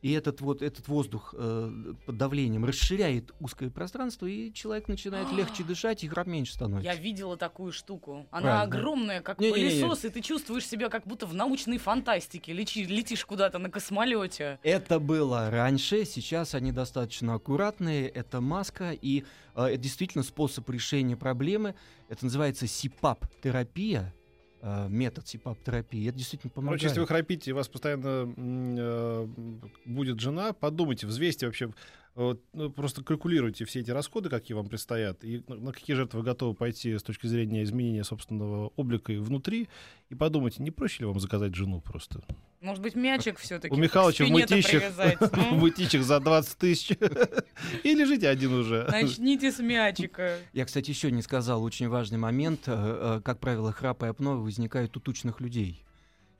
И 0.00 0.12
этот 0.12 0.40
вот 0.40 0.62
этот 0.62 0.86
воздух 0.86 1.34
э, 1.36 1.94
под 2.06 2.16
давлением 2.16 2.64
расширяет 2.64 3.32
узкое 3.40 3.68
пространство, 3.68 4.26
и 4.26 4.52
человек 4.52 4.86
начинает 4.86 5.32
легче 5.32 5.64
дышать, 5.68 6.04
и 6.04 6.08
храп 6.08 6.28
меньше 6.28 6.52
становится. 6.54 6.88
Я 6.92 6.96
видела 6.96 7.36
такую 7.36 7.72
штуку. 7.72 8.26
Она 8.30 8.42
Правильно. 8.42 8.62
огромная, 8.62 9.20
как 9.22 9.40
Не-не-не. 9.40 9.80
пылесос, 9.80 10.04
и 10.04 10.10
ты 10.10 10.20
чувствуешь 10.20 10.66
себя 10.68 10.88
как 10.88 11.04
будто 11.04 11.26
в 11.26 11.34
научной 11.34 11.78
фантастике. 11.78 12.52
Лечи- 12.52 12.84
летишь 12.84 13.24
куда-то 13.24 13.58
на 13.58 13.70
космолете. 13.70 14.60
Это 14.62 15.00
было 15.00 15.50
раньше, 15.50 16.04
сейчас 16.04 16.54
они 16.54 16.70
достаточно 16.70 17.34
аккуратные, 17.34 18.08
это 18.08 18.40
маска, 18.40 18.92
и 18.92 19.24
э, 19.56 19.64
это 19.64 19.78
действительно 19.78 20.22
способ 20.22 20.70
решения 20.70 21.16
проблемы. 21.16 21.74
Это 22.08 22.24
называется 22.24 22.68
СИПАП-терапия, 22.68 24.14
метод 24.88 25.28
СИПАП-терапии. 25.28 26.08
Это 26.08 26.18
действительно 26.18 26.50
помогает. 26.50 26.80
Короче, 26.80 26.86
если 26.88 27.00
вы 27.00 27.06
храпите, 27.06 27.50
и 27.50 27.52
у 27.52 27.56
вас 27.56 27.68
постоянно 27.68 28.32
э, 28.36 29.28
будет 29.84 30.20
жена, 30.20 30.52
подумайте, 30.52 31.06
взвесьте 31.06 31.46
вообще, 31.46 31.70
вот, 32.18 32.42
ну, 32.52 32.68
просто 32.68 33.04
калькулируйте 33.04 33.64
все 33.64 33.78
эти 33.78 33.92
расходы, 33.92 34.28
какие 34.28 34.56
вам 34.56 34.66
предстоят, 34.66 35.22
и 35.22 35.44
на, 35.46 35.54
на 35.54 35.72
какие 35.72 35.94
жертвы 35.94 36.18
вы 36.18 36.24
готовы 36.24 36.52
пойти 36.52 36.98
с 36.98 37.02
точки 37.04 37.28
зрения 37.28 37.62
изменения 37.62 38.02
собственного 38.02 38.72
облика 38.74 39.12
и 39.12 39.18
внутри, 39.18 39.68
и 40.08 40.16
подумайте, 40.16 40.60
не 40.64 40.72
проще 40.72 41.04
ли 41.04 41.06
вам 41.06 41.20
заказать 41.20 41.54
жену 41.54 41.80
просто? 41.80 42.20
Может 42.60 42.82
быть, 42.82 42.96
мячик 42.96 43.38
все-таки 43.38 43.72
У 43.72 43.78
Михалыча 43.78 44.24
в 44.24 44.30
мытищах, 44.30 44.82
в 45.20 45.52
мытищах 45.52 46.02
за 46.02 46.18
20 46.18 46.58
тысяч. 46.58 46.96
И 47.84 47.94
лежите 47.94 48.28
один 48.28 48.52
уже. 48.52 48.88
Начните 48.90 49.52
с 49.52 49.60
мячика. 49.60 50.38
Я, 50.52 50.64
кстати, 50.64 50.90
еще 50.90 51.12
не 51.12 51.22
сказал 51.22 51.62
очень 51.62 51.88
важный 51.88 52.18
момент. 52.18 52.62
Э, 52.66 53.18
э, 53.18 53.20
Как 53.24 53.38
правило, 53.38 53.70
храп 53.70 54.02
и 54.02 54.06
апноэ 54.06 54.38
возникают 54.38 54.96
у 54.96 55.00
тучных 55.00 55.40
людей. 55.40 55.84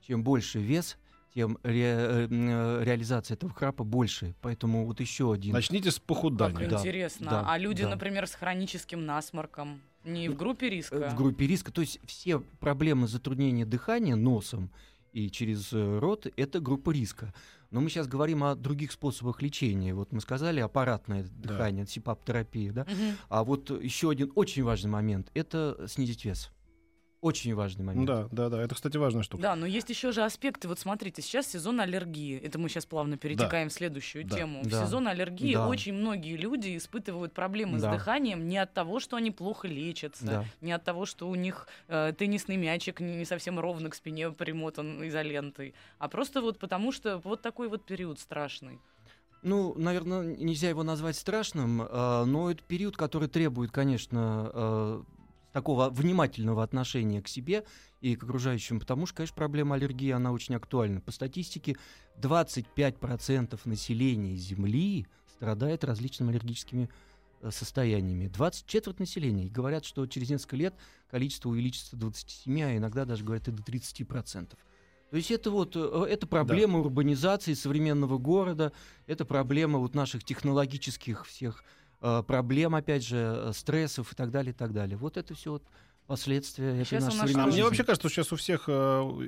Чем 0.05 0.23
больше 0.23 0.59
вес, 0.59 0.97
тем 1.33 1.57
ре- 1.63 1.83
э, 1.83 2.27
э, 2.29 2.83
реализация 2.83 3.35
этого 3.35 3.51
храпа 3.53 3.83
больше. 3.83 4.35
Поэтому 4.41 4.85
вот 4.85 4.99
еще 4.99 5.31
один. 5.33 5.53
Начните 5.53 5.91
с 5.91 5.95
Как 5.95 6.03
похудания. 6.05 6.67
Да, 6.67 6.77
интересно. 6.79 7.29
да, 7.29 7.43
а 7.47 7.57
люди, 7.57 7.83
да. 7.83 7.89
например, 7.89 8.27
с 8.27 8.33
хроническим 8.33 9.05
насморком, 9.05 9.81
не 10.03 10.29
в 10.29 10.35
группе 10.35 10.67
э, 10.67 10.69
риска? 10.69 11.09
в 11.09 11.15
группе 11.15 11.45
риска. 11.47 11.71
То 11.71 11.81
есть 11.81 11.99
все 12.05 12.39
проблемы 12.59 13.07
затруднения 13.07 13.65
дыхания 13.65 14.15
носом 14.15 14.71
и 15.11 15.29
через 15.29 15.71
рот— 15.73 16.27
это 16.37 16.59
группа 16.59 16.91
риска. 16.91 17.33
Но 17.71 17.81
мы 17.81 17.89
сейчас 17.91 18.07
говорим 18.07 18.43
о 18.43 18.55
других 18.55 18.91
способах 18.91 19.43
лечения. 19.43 19.93
Вот 19.93 20.11
мы 20.11 20.21
сказали 20.21 20.59
аппаратное 20.59 21.23
Да. 21.23 21.49
дыхание, 21.49 21.85
СИПАП-терапия, 21.85 22.71
да? 22.71 22.83
Мгм. 22.85 23.15
А 23.29 23.43
вот 23.43 23.69
еще 23.69 24.09
один 24.09 24.31
очень 24.35 24.63
важный 24.63 24.89
момент— 24.89 25.29
это 25.35 25.85
снизить 25.87 26.25
вес. 26.25 26.51
Очень 27.21 27.53
важный 27.53 27.83
момент. 27.83 28.05
Да, 28.07 28.29
да, 28.31 28.47
да. 28.49 28.61
Это, 28.63 28.75
кстати, 28.75 28.95
важная 28.95 29.23
штука. 29.23 29.43
Да, 29.43 29.55
но 29.57 29.65
есть 29.65 29.89
еще 29.89 30.13
же 30.13 30.23
аспекты. 30.23 30.69
Вот 30.69 30.79
смотрите, 30.79 31.21
сейчас 31.21 31.47
сезон 31.47 31.81
аллергии. 31.81 32.39
Это 32.39 32.57
мы 32.59 32.69
сейчас 32.69 32.85
плавно 32.85 33.17
перетекаем 33.17 33.67
в 33.67 33.73
следующую 33.73 34.23
Да. 34.23 34.37
тему. 34.37 34.61
Да. 34.63 34.81
В 34.81 34.85
сезон 34.85 35.05
аллергии 35.07 35.53
Да. 35.53 35.67
очень 35.67 35.93
многие 35.93 36.37
люди 36.37 36.77
испытывают 36.77 37.33
проблемы 37.33 37.77
Да. 37.77 37.91
с 37.91 37.97
дыханием 37.97 38.47
не 38.47 38.57
от 38.57 38.73
того, 38.73 39.01
что 39.01 39.17
они 39.17 39.31
плохо 39.31 39.67
лечатся, 39.67 40.25
Да. 40.25 40.45
не 40.61 40.71
от 40.71 40.85
того, 40.85 41.05
что 41.05 41.27
у 41.27 41.35
них 41.35 41.67
э, 41.89 42.13
теннисный 42.17 42.55
мячик 42.55 43.01
не, 43.01 43.17
не 43.17 43.25
совсем 43.25 43.59
ровно 43.59 43.89
к 43.89 43.95
спине 43.95 44.31
примотан 44.31 45.05
изолентой, 45.07 45.73
а 45.97 46.07
просто 46.07 46.41
вот 46.41 46.57
потому, 46.57 46.93
что 46.93 47.17
вот 47.17 47.41
такой 47.41 47.67
вот 47.67 47.83
период 47.85 48.19
страшный. 48.19 48.79
Ну, 49.41 49.73
наверное, 49.77 50.35
нельзя 50.37 50.69
его 50.69 50.83
назвать 50.83 51.15
страшным, 51.17 51.81
э, 51.81 52.23
но 52.25 52.49
это 52.51 52.63
период, 52.63 52.95
который 52.95 53.27
требует, 53.27 53.71
конечно, 53.71 54.51
э, 54.53 55.03
такого 55.51 55.89
внимательного 55.89 56.63
отношения 56.63 57.21
к 57.21 57.27
себе 57.27 57.65
и 58.01 58.15
к 58.15 58.23
окружающим, 58.23 58.79
потому 58.79 59.05
что, 59.05 59.17
конечно, 59.17 59.35
проблема 59.35 59.75
аллергии, 59.75 60.11
она 60.11 60.31
очень 60.31 60.55
актуальна. 60.55 61.01
По 61.01 61.11
статистике, 61.11 61.75
25% 62.21 63.59
населения 63.65 64.35
Земли 64.35 65.07
страдает 65.27 65.83
различными 65.83 66.31
аллергическими 66.31 66.89
э, 67.41 67.51
состояниями. 67.51 68.27
20 68.27 68.65
четверть 68.65 68.99
населения. 68.99 69.45
И 69.45 69.49
говорят, 69.49 69.85
что 69.85 70.05
через 70.05 70.29
несколько 70.29 70.55
лет 70.55 70.75
количество 71.09 71.49
увеличится 71.49 71.95
до 71.95 72.03
27, 72.03 72.61
а 72.61 72.77
иногда 72.77 73.05
даже 73.05 73.23
говорят 73.23 73.47
и 73.47 73.51
до 73.51 73.63
30%. 73.63 74.55
То 75.09 75.17
есть 75.17 75.31
это 75.31 75.49
вот 75.49 75.75
э, 75.75 76.05
это 76.09 76.27
проблема 76.27 76.79
урбанизации 76.79 77.53
современного 77.53 78.17
города, 78.17 78.71
это 79.07 79.25
проблема 79.25 79.79
вот 79.79 79.95
наших 79.95 80.23
технологических 80.23 81.25
всех 81.25 81.63
проблем, 82.23 82.75
опять 82.75 83.05
же, 83.05 83.17
э, 83.17 83.51
стрессов 83.53 84.11
и 84.11 84.15
так 84.15 84.31
далее, 84.31 84.51
и 84.51 84.55
так 84.55 84.73
далее. 84.73 84.97
Вот 84.97 85.17
это 85.17 85.33
все 85.33 85.51
вот 85.51 85.63
последствия 86.07 86.81
этой 86.81 86.85
Щас 86.85 87.03
у 87.03 87.17
нашей 87.17 87.35
нас 87.35 87.45
А 87.45 87.47
мне 87.47 87.63
вообще 87.63 87.83
кажется, 87.83 88.09
что 88.09 88.15
сейчас 88.15 88.31
у 88.33 88.35
всех 88.35 88.63
э, 88.67 88.71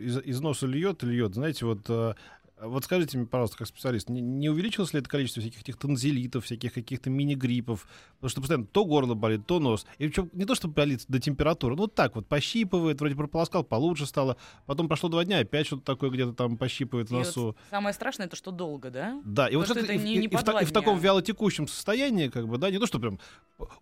из, 0.01 0.17
из 0.19 0.41
носа 0.41 0.65
льет 0.67 1.03
льет. 1.03 1.35
Знаете, 1.35 1.65
вот, 1.65 1.81
э, 1.89 2.15
вот 2.63 2.85
скажите 2.85 3.17
мне, 3.17 3.27
пожалуйста, 3.27 3.57
как 3.57 3.67
специалист, 3.67 4.09
не, 4.09 4.21
не 4.21 4.49
увеличилось 4.49 4.93
ли 4.93 4.99
это 4.99 5.09
количество 5.09 5.41
всяких 5.41 5.61
этих 5.61 5.77
танзелитов, 5.77 6.45
всяких 6.45 6.73
каких-то 6.73 7.09
мини-гриппов? 7.09 7.87
Потому 8.15 8.29
что 8.29 8.41
постоянно 8.41 8.65
то 8.65 8.85
горло 8.85 9.13
болит, 9.13 9.45
то 9.47 9.59
нос. 9.59 9.85
И 9.97 10.07
причем 10.07 10.29
не 10.33 10.45
то, 10.45 10.55
что 10.55 10.67
болит 10.67 11.03
до 11.07 11.19
температуры, 11.19 11.75
ну 11.75 11.83
вот 11.83 11.95
так 11.95 12.15
вот, 12.15 12.27
пощипывает, 12.27 12.99
вроде 12.99 13.15
прополоскал, 13.15 13.63
получше 13.63 14.05
стало. 14.05 14.37
Потом 14.65 14.87
прошло 14.87 15.09
два 15.09 15.25
дня, 15.25 15.39
опять 15.39 15.67
что-то 15.67 15.83
такое 15.83 16.09
где-то 16.09 16.33
там 16.33 16.57
пощипывает 16.57 17.09
в 17.09 17.11
И 17.11 17.15
вот 17.15 17.25
носу. 17.25 17.55
самое 17.69 17.93
страшное, 17.93 18.27
это 18.27 18.35
что 18.35 18.51
долго, 18.51 18.89
да? 18.91 19.21
Да, 19.25 19.47
и 19.47 19.55
вот 19.55 19.67
Потому 19.67 19.85
это, 19.85 19.93
это 19.93 20.01
и, 20.01 20.05
не- 20.05 20.13
и- 20.15 20.17
не 20.19 20.25
и 20.25 20.29
в, 20.35 20.61
и 20.61 20.65
в 20.65 20.71
таком 20.71 20.99
вялотекущем 20.99 21.67
состоянии, 21.67 22.27
как 22.27 22.47
бы, 22.47 22.57
да, 22.57 22.69
не 22.69 22.79
то, 22.79 22.85
что 22.87 22.99
прям 22.99 23.19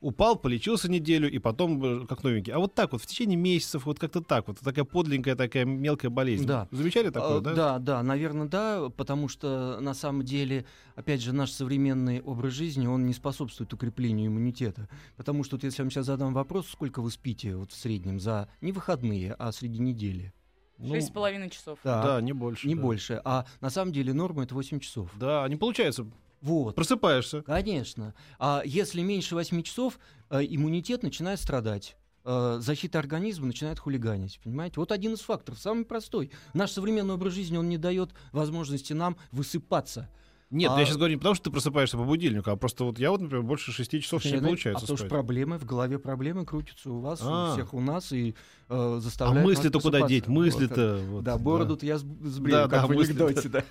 упал, 0.02 0.36
полечился 0.38 0.90
неделю, 0.90 1.30
и 1.30 1.40
потом 1.40 2.04
э, 2.04 2.08
как 2.08 2.24
новенький, 2.24 2.54
а 2.54 2.60
вот 2.60 2.76
так 2.76 2.92
вот, 2.92 3.02
в 3.02 3.06
течение 3.06 3.38
месяцев, 3.38 3.86
вот 3.86 4.00
как-то 4.00 4.22
так 4.22 4.48
вот, 4.48 4.60
такая 4.60 4.86
подленькая, 4.86 5.36
такая 5.36 5.66
мелкая 5.66 6.10
болезнь. 6.12 6.46
Да. 6.46 6.68
Замечали 6.72 7.10
такое, 7.10 7.38
А, 7.38 7.42
да? 7.42 7.54
Да, 7.54 7.80
да, 7.80 8.04
наверное, 8.04 8.48
да, 8.48 8.69
потому 8.96 9.28
что 9.28 9.80
на 9.82 9.94
самом 9.94 10.24
деле, 10.24 10.66
опять 10.96 11.22
же, 11.22 11.34
наш 11.34 11.52
современный 11.52 12.22
образ 12.22 12.54
жизни, 12.54 12.88
он 12.88 13.06
не 13.06 13.14
способствует 13.14 13.74
укреплению 13.74 14.28
иммунитета. 14.28 14.88
Потому 15.18 15.44
что 15.44 15.56
вот 15.56 15.64
если 15.64 15.82
я 15.82 15.86
вам 15.86 15.92
сейчас 15.92 16.06
задам 16.06 16.34
вопрос, 16.34 16.68
сколько 16.70 17.02
вы 17.02 17.12
спите 17.12 17.56
вот 17.56 17.72
в 17.72 17.76
среднем 17.76 18.20
за 18.20 18.50
не 18.62 18.72
выходные, 18.72 19.34
а 19.34 19.52
среди 19.52 19.80
недели? 19.80 20.34
Ну, 20.78 20.94
Шесть 20.94 21.08
с 21.10 21.12
половиной 21.12 21.50
часов. 21.50 21.80
Да, 21.84 22.04
да, 22.04 22.22
не 22.22 22.32
больше. 22.32 22.68
не 22.68 22.76
да. 22.76 22.82
больше. 22.82 23.22
А 23.26 23.46
на 23.60 23.70
самом 23.70 23.92
деле 23.92 24.14
норма 24.14 24.44
это 24.44 24.56
8 24.56 24.80
часов. 24.80 25.12
Да, 25.16 25.48
не 25.50 25.58
получается. 25.58 26.08
Вот. 26.42 26.76
Просыпаешься. 26.76 27.42
Конечно. 27.42 28.14
А 28.40 28.62
если 28.66 29.02
меньше 29.02 29.36
8 29.36 29.62
часов, 29.64 30.00
э, 30.30 30.42
иммунитет 30.48 31.04
начинает 31.04 31.40
страдать. 31.40 31.98
Э, 32.30 32.60
Защита 32.62 33.00
организма 33.00 33.48
начинает 33.48 33.80
хулиганить, 33.80 34.40
понимаете? 34.44 34.76
Вот 34.80 34.92
один 34.92 35.14
из 35.14 35.22
факторов, 35.22 35.60
самый 35.60 35.84
простой. 35.86 36.30
Наш 36.54 36.72
современный 36.72 37.16
образ 37.16 37.34
жизни, 37.34 37.58
он 37.58 37.70
не 37.70 37.78
дает 37.78 38.12
возможности 38.32 38.94
нам 38.94 39.18
высыпаться. 39.32 40.08
Нет, 40.52 40.72
А- 40.74 40.80
я 40.80 40.86
сейчас 40.86 40.98
говорю 40.98 41.14
не 41.14 41.18
потому, 41.18 41.36
что 41.36 41.46
ты 41.46 41.52
просыпаешься 41.52 41.96
по 41.98 42.04
будильнику, 42.04 42.50
а 42.50 42.56
просто 42.56 42.84
вот 42.84 42.98
я 42.98 43.12
вот, 43.12 43.22
например, 43.22 43.44
больше 43.44 43.72
шести 43.72 44.02
часов 44.02 44.26
не 44.26 44.38
получается 44.40 44.80
а 44.80 44.82
потому 44.82 44.98
что 44.98 45.08
проблемы, 45.08 45.58
в 45.60 45.66
голове 45.66 46.00
проблемы 46.00 46.44
крутятся 46.46 46.90
у 46.92 47.00
вас, 47.00 47.20
А. 47.24 47.50
у 47.52 47.54
всех 47.54 47.74
у 47.76 47.80
нас, 47.82 48.12
и 48.12 48.32
э, 48.32 48.34
А 48.70 49.00
заставляют 49.00 49.48
нас 49.48 49.58
мысли-то 49.58 49.80
куда 49.80 50.08
деть? 50.08 50.28
Мысли-то... 50.28 51.00
вот, 51.10 51.24
Да, 51.24 51.38
бороду-то 51.38 51.86
я 51.86 52.00
с- 52.00 52.02
сбрею, 52.02 52.64
Да, 52.64 52.68
как 52.68 52.82
да, 52.82 52.88
в 52.88 52.92
анекдоте, 52.92 53.50
да. 53.50 53.64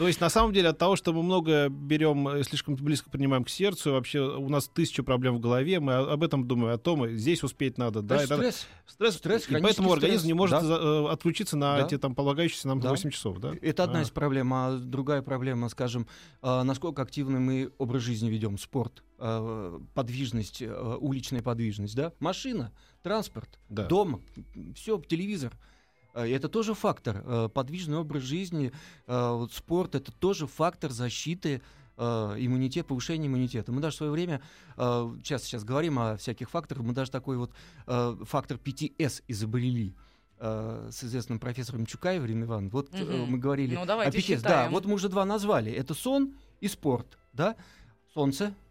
То 0.00 0.06
есть, 0.06 0.18
на 0.18 0.30
самом 0.30 0.54
деле, 0.54 0.70
от 0.70 0.78
того, 0.78 0.96
что 0.96 1.12
мы 1.12 1.22
много 1.22 1.68
берем, 1.68 2.26
э, 2.26 2.42
слишком 2.42 2.74
близко 2.74 3.10
принимаем 3.10 3.44
к 3.44 3.50
сердцу, 3.50 3.92
вообще 3.92 4.20
у 4.20 4.48
нас 4.48 4.66
тысяча 4.66 5.02
проблем 5.02 5.36
в 5.36 5.40
голове, 5.40 5.78
мы 5.78 5.92
об 5.92 6.22
этом 6.22 6.48
думаем, 6.48 6.72
о 6.74 6.78
том, 6.78 7.06
здесь 7.06 7.42
успеть 7.44 7.76
надо, 7.76 8.00
да, 8.00 8.14
То 8.14 8.14
и 8.14 8.18
есть 8.20 8.28
тогда- 8.30 8.50
стресс. 8.50 8.66
стресс, 8.86 9.14
стресс, 9.16 9.48
и 9.50 9.60
поэтому 9.60 9.92
организм 9.92 10.20
стресс, 10.20 10.26
не 10.26 10.32
может 10.32 10.58
да. 10.58 10.64
за- 10.64 10.74
э, 10.76 11.08
отключиться 11.12 11.58
на 11.58 11.76
Да. 11.76 11.84
эти 11.86 11.98
там 11.98 12.14
полагающиеся 12.14 12.68
нам 12.68 12.80
Да. 12.80 12.88
8 12.88 13.10
часов, 13.10 13.40
да? 13.40 13.52
Это 13.60 13.84
одна 13.84 13.98
А. 13.98 14.02
из 14.02 14.08
проблем, 14.10 14.54
а 14.54 14.78
другая 14.78 15.20
проблема, 15.20 15.68
скажем, 15.68 16.06
а, 16.40 16.64
насколько 16.64 17.02
активно 17.02 17.38
мы 17.38 17.70
образ 17.76 18.00
жизни 18.00 18.30
ведем, 18.30 18.56
спорт, 18.56 19.04
подвижность, 19.94 20.62
уличная 20.62 21.42
подвижность, 21.42 21.94
да, 21.94 22.12
машина, 22.20 22.72
транспорт, 23.02 23.58
Да. 23.68 23.84
дом, 23.86 24.22
все, 24.74 24.98
телевизор. 25.06 25.52
А, 26.14 26.26
Это 26.26 26.48
тоже 26.48 26.74
фактор. 26.74 27.22
а, 27.24 27.48
Подвижный 27.48 27.98
образ 27.98 28.22
жизни, 28.22 28.72
вот 29.06 29.52
спорт 29.52 29.94
это 29.94 30.12
тоже 30.12 30.46
фактор 30.46 30.90
защиты 30.90 31.62
иммунитета, 31.96 32.88
повышения 32.88 33.26
иммунитета. 33.26 33.72
Мы 33.72 33.82
даже 33.82 33.94
в 33.94 33.98
свое 33.98 34.12
время, 34.12 34.40
часто 35.22 35.46
сейчас 35.46 35.64
говорим 35.64 35.98
о 35.98 36.16
всяких 36.16 36.48
факторах, 36.48 36.82
мы 36.82 36.94
даже 36.94 37.10
такой 37.10 37.36
вот 37.36 37.52
фактор 38.26 38.56
5С 38.56 39.22
изобрели 39.28 39.94
с 40.38 41.04
известным 41.04 41.38
профессором 41.38 41.84
Чукаевым 41.84 42.42
Иван. 42.44 42.70
Вот 42.70 42.88
э, 42.94 43.04
Мгм. 43.04 43.32
мы 43.32 43.36
говорили 43.38 43.74
Ну, 43.74 43.82
а 43.82 43.84
5С, 43.84 44.12
да, 44.12 44.20
считаем. 44.20 44.72
вот 44.72 44.86
мы 44.86 44.94
уже 44.94 45.10
два 45.10 45.26
назвали. 45.26 45.70
Это 45.70 45.92
сон 45.92 46.34
и 46.62 46.68
спорт, 46.68 47.18
да? 47.34 47.54
Солнце— 48.14 48.54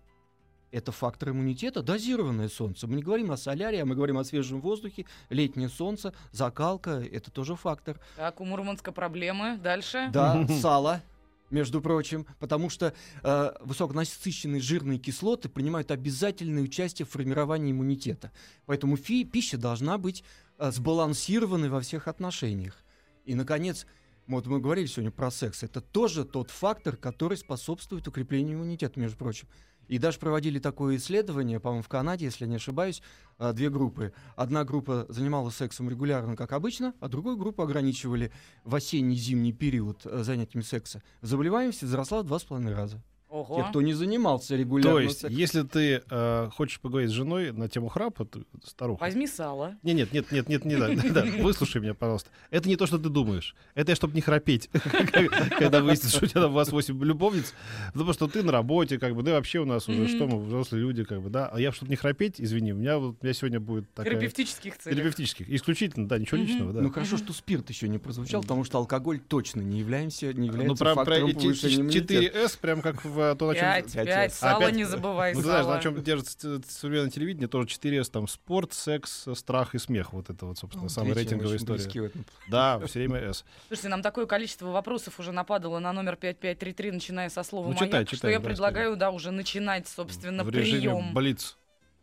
это 0.72 0.92
фактор 0.92 1.30
иммунитета, 1.30 1.82
дозированное 1.82 2.50
солнце. 2.50 2.88
Мы 2.88 2.98
не 2.98 3.04
говорим 3.04 3.32
о 3.32 3.38
солярии, 3.38 3.80
а 3.80 3.86
мы 3.86 3.96
говорим 3.96 4.18
о 4.18 4.24
свежем 4.24 4.62
воздухе, 4.62 5.06
летнее 5.30 5.70
солнце, 5.70 6.14
закалка— 6.32 6.92
это 7.12 7.32
тоже 7.32 7.56
фактор. 7.56 8.00
Так, 8.16 8.40
у 8.42 8.46
Мурманска 8.46 8.92
проблемы. 8.92 9.58
Дальше. 9.58 10.10
Да, 10.14 10.46
сало, 10.62 11.02
между 11.50 11.82
прочим, 11.82 12.26
потому 12.40 12.70
что 12.70 12.94
э, 13.24 13.52
высоконасыщенные 13.62 14.62
жирные 14.62 15.00
кислоты 15.00 15.50
принимают 15.50 15.92
обязательное 15.92 16.64
участие 16.64 17.06
в 17.06 17.10
формировании 17.10 17.72
иммунитета. 17.72 18.32
Поэтому 18.66 18.98
фи- 18.98 19.26
пища 19.26 19.58
должна 19.58 19.98
быть 19.98 20.24
э, 20.58 20.72
сбалансированной 20.72 21.70
во 21.70 21.82
всех 21.82 22.08
отношениях. 22.08 22.84
И, 23.26 23.34
наконец, 23.34 23.86
вот 24.28 24.46
мы 24.46 24.60
говорили 24.60 24.86
сегодня 24.86 25.12
про 25.12 25.32
секс. 25.32 25.64
Это 25.64 25.82
тоже 25.82 26.24
тот 26.24 26.52
фактор, 26.52 26.96
который 26.96 27.38
способствует 27.38 28.08
укреплению 28.08 28.58
иммунитета, 28.58 29.00
между 29.00 29.18
прочим. 29.18 29.48
И 29.90 29.98
даже 29.98 30.20
проводили 30.20 30.60
такое 30.60 30.96
исследование, 30.96 31.60
по-моему, 31.60 31.82
в 31.82 31.90
Канаде, 31.90 32.26
если 32.26 32.46
не 32.46 32.56
ошибаюсь, 32.56 33.02
а, 33.40 33.54
две 33.54 33.70
группы. 33.70 34.14
Одна 34.36 34.64
группа 34.64 35.08
занималась 35.10 35.56
сексом 35.56 35.90
регулярно, 35.90 36.36
как 36.36 36.54
обычно, 36.54 36.94
а 37.00 37.10
другую 37.10 37.38
группу 37.38 37.64
ограничивали 37.64 38.32
в 38.64 38.76
осенний-зимний 38.76 39.52
период 39.52 40.06
э, 40.06 40.24
занятиями 40.24 40.64
секса. 40.64 41.02
Заболеваемость 41.22 41.82
возросла 41.82 42.22
в 42.22 42.28
два 42.28 42.38
с 42.38 42.44
половиной 42.44 42.76
раза. 42.76 43.02
Ого. 43.30 43.62
Те, 43.62 43.70
кто 43.70 43.82
не 43.84 43.94
занимался 43.94 44.56
регулярно. 44.56 44.92
То 44.92 45.00
есть, 45.00 45.20
сексом. 45.20 45.38
если 45.38 45.62
ты 45.62 46.02
э, 46.10 46.50
хочешь 46.52 46.80
поговорить 46.80 47.12
с 47.12 47.14
женой 47.14 47.52
на 47.52 47.70
тему 47.70 47.88
храпа, 47.88 48.26
ты 48.26 48.44
старуха. 48.66 49.02
Возьми 49.02 49.28
сало. 49.28 49.76
Не, 49.84 49.94
нет, 49.94 50.12
нет, 50.12 50.32
нет, 50.32 50.50
нет, 50.50 50.66
не 50.66 50.76
да, 50.76 50.90
да, 50.90 51.26
выслушай 51.44 51.80
меня, 51.80 51.94
пожалуйста. 51.94 52.32
Это 52.50 52.68
не 52.68 52.76
то, 52.76 52.88
что 52.88 52.98
ты 52.98 53.10
думаешь. 53.10 53.56
Это 53.76 53.94
чтобы 53.94 54.16
не 54.16 54.22
храпеть, 54.22 54.72
когда 55.60 55.84
выяснится, 55.84 56.10
что 56.10 56.26
у 56.26 56.28
тебя 56.28 56.48
у 56.48 56.52
вас 56.52 56.72
8 56.72 57.04
любовниц. 57.04 57.54
Потому 57.94 58.14
что 58.14 58.28
ты 58.28 58.42
на 58.42 58.52
работе, 58.52 58.98
как 58.98 59.14
бы, 59.14 59.22
да 59.22 59.34
вообще 59.34 59.60
у 59.60 59.66
нас 59.66 59.88
уже, 59.88 60.08
что 60.08 60.26
мы, 60.26 60.44
взрослые 60.44 60.82
люди, 60.82 61.04
как 61.04 61.22
бы, 61.22 61.30
да. 61.30 61.50
А 61.50 61.60
я, 61.60 61.72
чтобы 61.72 61.92
не 61.92 61.98
храпеть, 61.98 62.42
извини, 62.42 62.74
у 62.74 62.78
меня, 62.78 62.98
вот, 62.98 63.18
у 63.22 63.24
меня 63.24 63.34
сегодня 63.34 63.60
будет 63.60 63.94
такая... 63.94 64.12
Терапевтических 64.12 64.76
целей. 64.80 64.96
Терапевтических. 64.96 65.50
Исключительно, 65.52 66.08
да, 66.08 66.18
ничего 66.18 66.38
личного, 66.38 66.74
да. 66.74 66.82
Ну 66.82 66.92
хорошо, 66.92 67.18
что 67.18 67.32
спирт 67.34 67.70
еще 67.70 67.88
не 67.90 68.00
прозвучал, 68.00 68.42
потому 68.42 68.64
что 68.64 68.80
алкоголь 68.80 69.20
точно 69.20 69.62
не 69.62 69.78
являемся, 69.78 70.34
не 70.34 70.48
является 70.48 70.68
Ну, 70.68 70.76
про, 70.76 70.96
про 70.96 71.06
фактором 71.06 71.30
эти 71.30 71.36
повышения 71.36 71.76
иммунитета. 71.76 72.40
4С, 72.40 72.58
прям 72.60 72.82
как 72.82 73.06
в 73.06 73.19
э, 73.20 73.36
то, 73.36 73.48
на 73.48 73.54
чем... 73.56 73.64
Пять, 73.64 73.94
Пять 73.94 74.06
пять, 74.08 74.34
С. 74.34 74.38
сало 74.40 74.64
Опять- 74.64 74.76
не 74.76 74.84
забывай, 74.86 75.34
Ну, 75.34 75.40
ты 75.42 75.46
знаешь, 75.46 75.66
на 75.66 75.80
чем 75.80 76.02
держится 76.04 76.62
современное 76.68 77.10
телевидение, 77.12 77.48
тоже 77.48 77.68
4С, 77.68 78.10
там, 78.10 78.28
спорт, 78.28 78.74
секс, 78.74 79.28
страх 79.34 79.76
и 79.76 79.80
смех. 79.80 80.14
Вот 80.14 80.30
это 80.30 80.46
вот, 80.46 80.58
собственно, 80.58 80.84
Ну, 80.84 80.90
самая 80.90 81.14
рейтинговая 81.14 81.58
история. 81.58 82.10
в. 82.10 82.12
Да, 82.50 82.80
все 82.86 83.00
время 83.00 83.34
С. 83.34 83.46
Слушайте, 83.68 83.90
нам 83.90 84.02
такое 84.02 84.26
количество 84.26 84.68
вопросов 84.68 85.20
уже 85.20 85.32
нападало 85.32 85.80
на 85.80 85.94
номер 85.94 86.16
5533, 86.16 86.92
начиная 86.92 87.30
со 87.30 87.44
слова 87.44 87.68
Ну, 87.68 87.74
«маяк», 87.74 87.86
читай, 87.88 88.06
что 88.06 88.16
читай, 88.16 88.32
я 88.32 88.40
да, 88.40 88.46
предлагаю, 88.46 88.96
да, 88.98 89.12
уже 89.12 89.32
начинать, 89.32 89.88
собственно, 89.88 90.44
в 90.44 90.50
режиме 90.50 90.80
прием. 90.80 91.14
Блиц. 91.14 91.58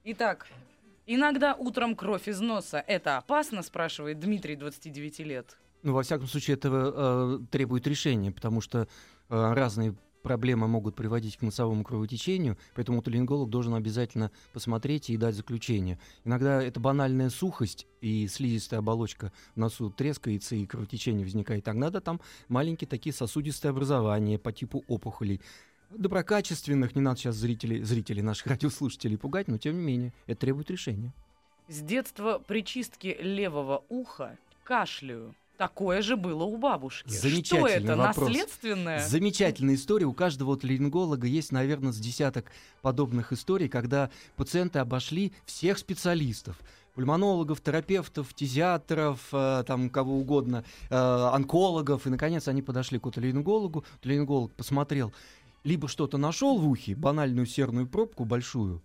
Итак, 0.05 0.47
иногда 1.07 1.55
утром 1.55 1.97
кровь 1.97 2.29
из 2.29 2.41
носа. 2.41 2.83
Это 2.87 3.19
опасно, 3.19 3.63
спрашивает 3.63 4.21
Дмитрий, 4.21 4.57
29 4.57 5.19
лет. 5.21 5.57
Ну, 5.83 5.93
во 5.93 6.03
всяком 6.03 6.27
случае, 6.27 6.57
это 6.57 6.69
э, 6.73 7.39
требует 7.51 7.87
решения, 7.87 8.33
потому 8.33 8.61
что 8.61 8.89
э, 9.29 9.53
разные 9.55 9.95
проблемы 10.27 10.67
могут 10.67 10.97
приводить 10.97 11.37
к 11.37 11.43
носовому 11.43 11.85
кровотечению, 11.85 12.59
поэтому 12.75 12.99
отолинголог 12.99 13.49
должен 13.49 13.75
обязательно 13.75 14.33
посмотреть 14.53 15.09
и 15.09 15.17
дать 15.17 15.37
заключение. 15.37 16.01
Иногда 16.25 16.61
это 16.61 16.81
банальная 16.81 17.31
сухость 17.31 17.87
и 18.01 18.27
слизистая 18.27 18.81
оболочка 18.81 19.33
в 19.55 19.57
носу 19.57 19.89
трескается 19.89 20.57
и 20.57 20.67
кровотечение 20.67 21.25
возникает. 21.25 21.67
Надо 21.67 22.01
там 22.01 22.21
маленькие 22.49 22.89
такие 22.89 23.13
сосудистые 23.13 23.71
образования 23.71 24.37
по 24.37 24.51
типу 24.51 24.83
опухолей. 24.89 25.41
Доброкачественных, 25.91 26.97
не 26.97 27.03
надо 27.03 27.21
сейчас 27.21 27.37
зрителей, 27.37 27.85
зрителей 27.85 28.23
наших 28.23 28.47
радиослушателей 28.49 29.19
пугать, 29.19 29.47
но 29.47 29.59
тем 29.59 29.77
не 29.79 29.85
менее, 29.85 30.13
это 30.27 30.41
требует 30.41 30.73
решения. 30.73 31.13
С 31.69 31.83
детства 31.83 32.43
при 32.45 32.65
чистке 32.65 33.17
левого 33.21 33.85
уха 33.89 34.37
кашляю. 34.65 35.37
Такое 35.57 36.03
же 36.03 36.17
было 36.17 36.45
у 36.45 36.57
бабушки. 36.59 37.09
Что 37.09 37.29
Замечательный 37.29 37.71
это, 37.71 37.97
вопрос. 37.97 38.29
наследственное? 38.29 39.07
Замечательная 39.07 39.75
история. 39.75 40.05
У 40.05 40.13
каждого 40.13 40.49
вот 40.49 40.65
ларинголога 40.65 41.27
есть, 41.27 41.51
наверное, 41.51 41.93
с 41.93 41.99
десяток 41.99 42.51
подобных 42.83 43.33
историй, 43.33 43.69
когда 43.69 44.11
пациенты 44.37 44.81
обошли 44.81 45.33
всех 45.47 45.79
специалистов. 45.79 46.61
Пульмонологов, 46.95 47.61
терапевтов, 47.61 48.29
фтизиатров, 48.29 49.21
э, 49.33 49.65
там 49.67 49.91
кого 49.91 50.19
угодно, 50.19 50.65
э, 50.89 50.95
онкологов. 50.95 52.07
И, 52.07 52.11
наконец, 52.11 52.49
они 52.49 52.63
подошли 52.63 52.99
к 52.99 53.07
отоларингологу. 53.07 53.85
Отоларинголог 54.01 54.53
посмотрел, 54.53 55.13
либо 55.65 55.89
что-то 55.89 56.19
нашел 56.19 56.59
в 56.59 56.69
ухе, 56.69 56.95
банальную 56.95 57.47
серную 57.47 57.87
пробку 57.87 58.25
большую, 58.25 58.83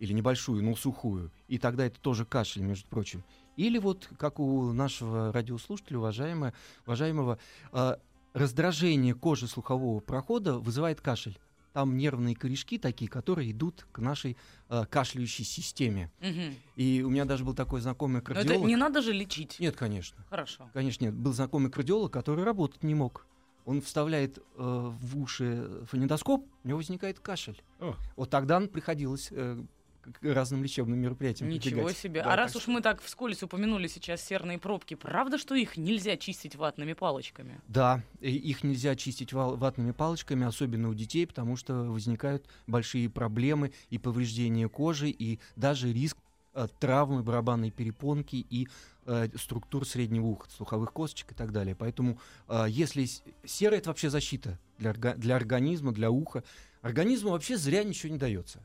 или 0.00 0.14
небольшую, 0.14 0.64
но 0.64 0.74
сухую, 0.74 1.30
и 1.46 1.58
тогда 1.58 1.84
это 1.84 2.00
тоже 2.00 2.24
кашель, 2.24 2.62
между 2.62 2.88
прочим. 2.88 3.22
Или 3.56 3.78
вот, 3.78 4.08
как 4.18 4.40
у 4.40 4.72
нашего 4.72 5.32
радиослушателя, 5.32 5.98
уважаемого, 5.98 6.52
уважаемого 6.86 7.38
э, 7.72 7.96
раздражение 8.32 9.14
кожи 9.14 9.46
слухового 9.46 10.00
прохода 10.00 10.58
вызывает 10.58 11.00
кашель. 11.00 11.38
Там 11.72 11.96
нервные 11.96 12.34
корешки 12.34 12.78
такие, 12.78 13.08
которые 13.08 13.52
идут 13.52 13.86
к 13.92 14.00
нашей 14.00 14.36
э, 14.68 14.84
кашляющей 14.90 15.44
системе. 15.44 16.10
Мгм. 16.20 16.56
И 16.74 17.02
у 17.04 17.10
меня 17.10 17.24
даже 17.24 17.44
был 17.44 17.54
такой 17.54 17.80
знакомый 17.80 18.14
Но 18.14 18.18
это 18.18 18.34
кардиолог. 18.34 18.66
не 18.66 18.76
надо 18.76 19.02
же 19.02 19.12
лечить. 19.12 19.56
Нет, 19.60 19.76
конечно. 19.76 20.24
Хорошо. 20.28 20.68
Конечно, 20.72 21.04
нет. 21.04 21.14
Был 21.14 21.32
знакомый 21.32 21.70
кардиолог, 21.70 22.12
который 22.12 22.44
работать 22.44 22.82
не 22.82 22.94
мог. 22.94 23.24
Он 23.66 23.80
вставляет 23.82 24.38
э, 24.38 24.42
в 24.56 25.18
уши 25.18 25.84
фонендоскоп, 25.84 26.44
у 26.64 26.68
него 26.68 26.78
возникает 26.78 27.20
кашель. 27.20 27.62
О. 27.78 27.94
Вот 28.16 28.30
тогда 28.30 28.60
приходилось 28.60 29.28
э, 29.30 29.62
к 30.00 30.22
разным 30.22 30.62
лечебным 30.62 30.98
мероприятиям 30.98 31.50
Ничего 31.50 31.76
прибегать. 31.76 31.96
себе. 31.96 32.22
Да, 32.22 32.32
а 32.32 32.36
раз 32.36 32.56
уж 32.56 32.62
что- 32.62 32.70
мы 32.70 32.80
так 32.80 33.02
вскользь 33.02 33.42
упомянули 33.42 33.86
сейчас 33.86 34.22
серные 34.22 34.58
пробки, 34.58 34.94
правда, 34.94 35.38
что 35.38 35.54
их 35.54 35.76
нельзя 35.76 36.16
чистить 36.16 36.56
ватными 36.56 36.92
палочками? 36.94 37.60
Да, 37.68 38.02
их 38.20 38.64
нельзя 38.64 38.96
чистить 38.96 39.32
ватными 39.32 39.92
палочками, 39.92 40.46
особенно 40.46 40.88
у 40.88 40.94
детей, 40.94 41.26
потому 41.26 41.56
что 41.56 41.74
возникают 41.90 42.46
большие 42.66 43.08
проблемы 43.10 43.72
и 43.90 43.98
повреждения 43.98 44.68
кожи, 44.68 45.10
и 45.10 45.38
даже 45.56 45.92
риск 45.92 46.16
э, 46.54 46.66
травмы 46.78 47.22
барабанной 47.22 47.70
перепонки 47.70 48.36
и 48.36 48.68
э, 49.06 49.28
структур 49.36 49.86
среднего 49.86 50.26
уха, 50.26 50.48
слуховых 50.50 50.92
косточек 50.92 51.32
и 51.32 51.34
так 51.34 51.52
далее. 51.52 51.74
Поэтому 51.74 52.18
э, 52.48 52.66
если 52.68 53.06
серая 53.44 53.78
это 53.78 53.90
вообще 53.90 54.10
защита 54.10 54.58
для, 54.78 54.92
для 54.92 55.36
организма, 55.36 55.92
для 55.92 56.10
уха, 56.10 56.42
организму 56.82 57.30
вообще 57.30 57.56
зря 57.56 57.84
ничего 57.84 58.12
не 58.12 58.18
дается. 58.18 58.64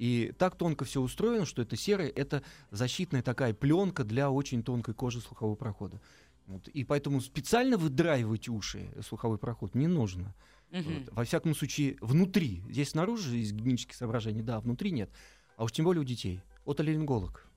И 0.00 0.32
так 0.38 0.56
тонко 0.56 0.86
все 0.86 1.02
устроено, 1.02 1.44
что 1.44 1.60
это 1.60 1.76
серая, 1.76 2.08
это 2.08 2.42
защитная 2.70 3.20
такая 3.22 3.52
пленка 3.52 4.02
для 4.02 4.30
очень 4.30 4.62
тонкой 4.62 4.94
кожи 4.94 5.20
слухового 5.20 5.56
прохода. 5.56 6.00
Вот. 6.46 6.68
И 6.68 6.84
поэтому 6.84 7.20
специально 7.20 7.76
выдраивать 7.76 8.48
уши, 8.48 8.90
э, 8.94 9.02
слуховой 9.02 9.36
проход, 9.36 9.74
не 9.74 9.86
нужно. 9.88 10.34
Мгм. 10.70 10.84
Вот. 10.84 11.12
Во 11.12 11.24
всяком 11.24 11.54
случае, 11.54 11.98
внутри. 12.00 12.62
Здесь 12.70 12.88
снаружи 12.88 13.36
из 13.36 13.52
гигиенических 13.52 13.94
соображений, 13.94 14.40
да, 14.40 14.60
внутри 14.60 14.90
нет. 14.90 15.10
А 15.58 15.64
уж 15.64 15.72
тем 15.72 15.84
более 15.84 16.00
у 16.00 16.04
детей. 16.04 16.40
Отоларинголог. 16.64 17.49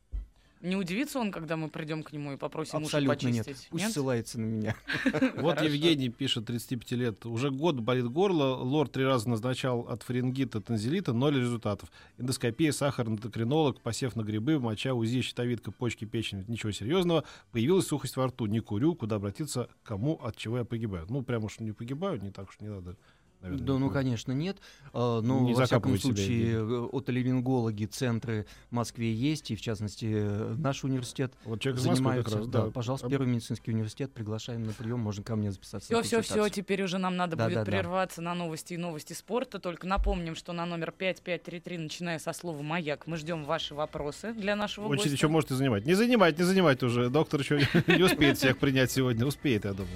Не 0.63 0.77
удивится 0.77 1.19
он, 1.19 1.29
когда 1.29 1.57
мы 1.57 1.67
придем 1.67 2.03
к 2.03 2.13
нему 2.13 2.31
и 2.33 2.37
попросим 2.37 2.77
уши 2.77 2.85
Абсолютно 2.85 3.27
нет. 3.27 3.45
почистить? 3.45 3.67
Пусть 3.69 3.91
ссылается 3.91 4.39
на 4.39 4.45
меня. 4.45 4.75
Вот. 5.35 5.61
Евгений 5.61 6.07
пишет, 6.07 6.45
35 6.45 6.91
лет. 6.91 7.25
Уже 7.25 7.51
год 7.51 7.81
болит 7.81 8.07
горло. 8.07 8.55
Лор 8.55 8.87
три 8.87 9.03
раза 9.03 9.29
назначал 9.29 9.81
от 9.81 10.03
фарингита, 10.03 10.61
танзелита, 10.61 11.11
ноль 11.11 11.37
результатов. 11.37 11.91
Эндоскопия, 12.17 12.71
сахар, 12.71 13.07
эндокринолог, 13.07 13.81
посев 13.81 14.15
на 14.15 14.21
грибы, 14.21 14.57
моча, 14.57 14.93
УЗИ, 14.93 15.19
щитовидка, 15.21 15.71
почки, 15.71 16.05
печень. 16.05 16.45
Ничего 16.47 16.71
серьезного. 16.71 17.25
Появилась 17.51 17.87
сухость 17.87 18.15
во 18.15 18.27
рту. 18.27 18.45
Не 18.45 18.61
курю. 18.61 18.95
Куда 18.95 19.17
обратиться? 19.17 19.67
Кому? 19.83 20.15
От 20.23 20.37
чего 20.37 20.59
я 20.59 20.63
погибаю? 20.63 21.05
Ну, 21.09 21.23
прям 21.23 21.43
уж 21.43 21.59
не 21.59 21.73
погибаю, 21.73 22.21
не 22.21 22.31
так 22.31 22.47
уж 22.47 22.61
не 22.61 22.69
надо. 22.69 22.95
Наверное, 23.43 23.65
Да, 23.65 23.77
ну, 23.77 23.89
конечно, 23.89 24.31
нет. 24.31 24.57
А, 24.93 25.21
Но, 25.21 25.41
Не 25.41 25.53
во 25.53 25.65
всяком 25.65 25.95
закапывать 25.95 26.01
себя, 26.01 26.15
случае, 26.15 26.53
э, 26.55 26.89
отоларингологи, 26.91 27.85
центры 27.85 28.45
в 28.69 28.73
Москве 28.73 29.13
есть, 29.13 29.51
и, 29.51 29.55
в 29.55 29.61
частности, 29.61 30.09
э, 30.11 30.55
наш 30.57 30.83
университет 30.83 31.33
Вот 31.45 31.61
человек 31.61 31.81
как 32.25 32.33
раз, 32.33 32.47
да, 32.47 32.65
да. 32.65 32.71
пожалуйста, 32.71 33.09
Первый 33.09 33.27
медицинский 33.27 33.71
университет, 33.71 34.11
приглашаем 34.13 34.63
на 34.63 34.73
прием, 34.73 34.99
можно 34.99 35.23
ко 35.23 35.35
мне 35.35 35.51
записаться. 35.51 35.87
Все, 35.87 36.01
все, 36.01 36.21
все, 36.21 36.49
теперь 36.49 36.83
уже 36.83 36.97
нам 36.97 37.15
надо 37.15 37.35
Да, 37.35 37.45
будет 37.45 37.55
да, 37.55 37.65
да. 37.65 37.71
прерваться 37.71 38.21
на 38.21 38.33
новости 38.33 38.73
и 38.73 38.77
новости 38.77 39.13
спорта. 39.13 39.59
Только 39.59 39.87
напомним, 39.87 40.35
что 40.35 40.53
на 40.53 40.65
номер 40.65 40.91
5533, 40.91 41.77
начиная 41.77 42.19
со 42.19 42.33
слова 42.33 42.61
«Маяк», 42.61 43.07
мы 43.07 43.17
ждем 43.17 43.43
ваши 43.45 43.75
вопросы 43.75 44.33
для 44.33 44.55
нашего 44.55 44.85
Очередь 44.87 45.03
гостя. 45.03 45.15
еще 45.15 45.27
можете 45.27 45.55
занимать. 45.55 45.85
Не 45.85 45.93
занимать, 45.93 46.37
не 46.37 46.43
занимать 46.43 46.81
уже. 46.83 47.09
Доктор 47.09 47.41
еще 47.41 47.59
не 47.87 48.03
успеет 48.03 48.37
всех 48.37 48.57
принять 48.57 48.91
сегодня. 48.91 49.25
Успеет, 49.25 49.65
я 49.65 49.73
думаю. 49.73 49.89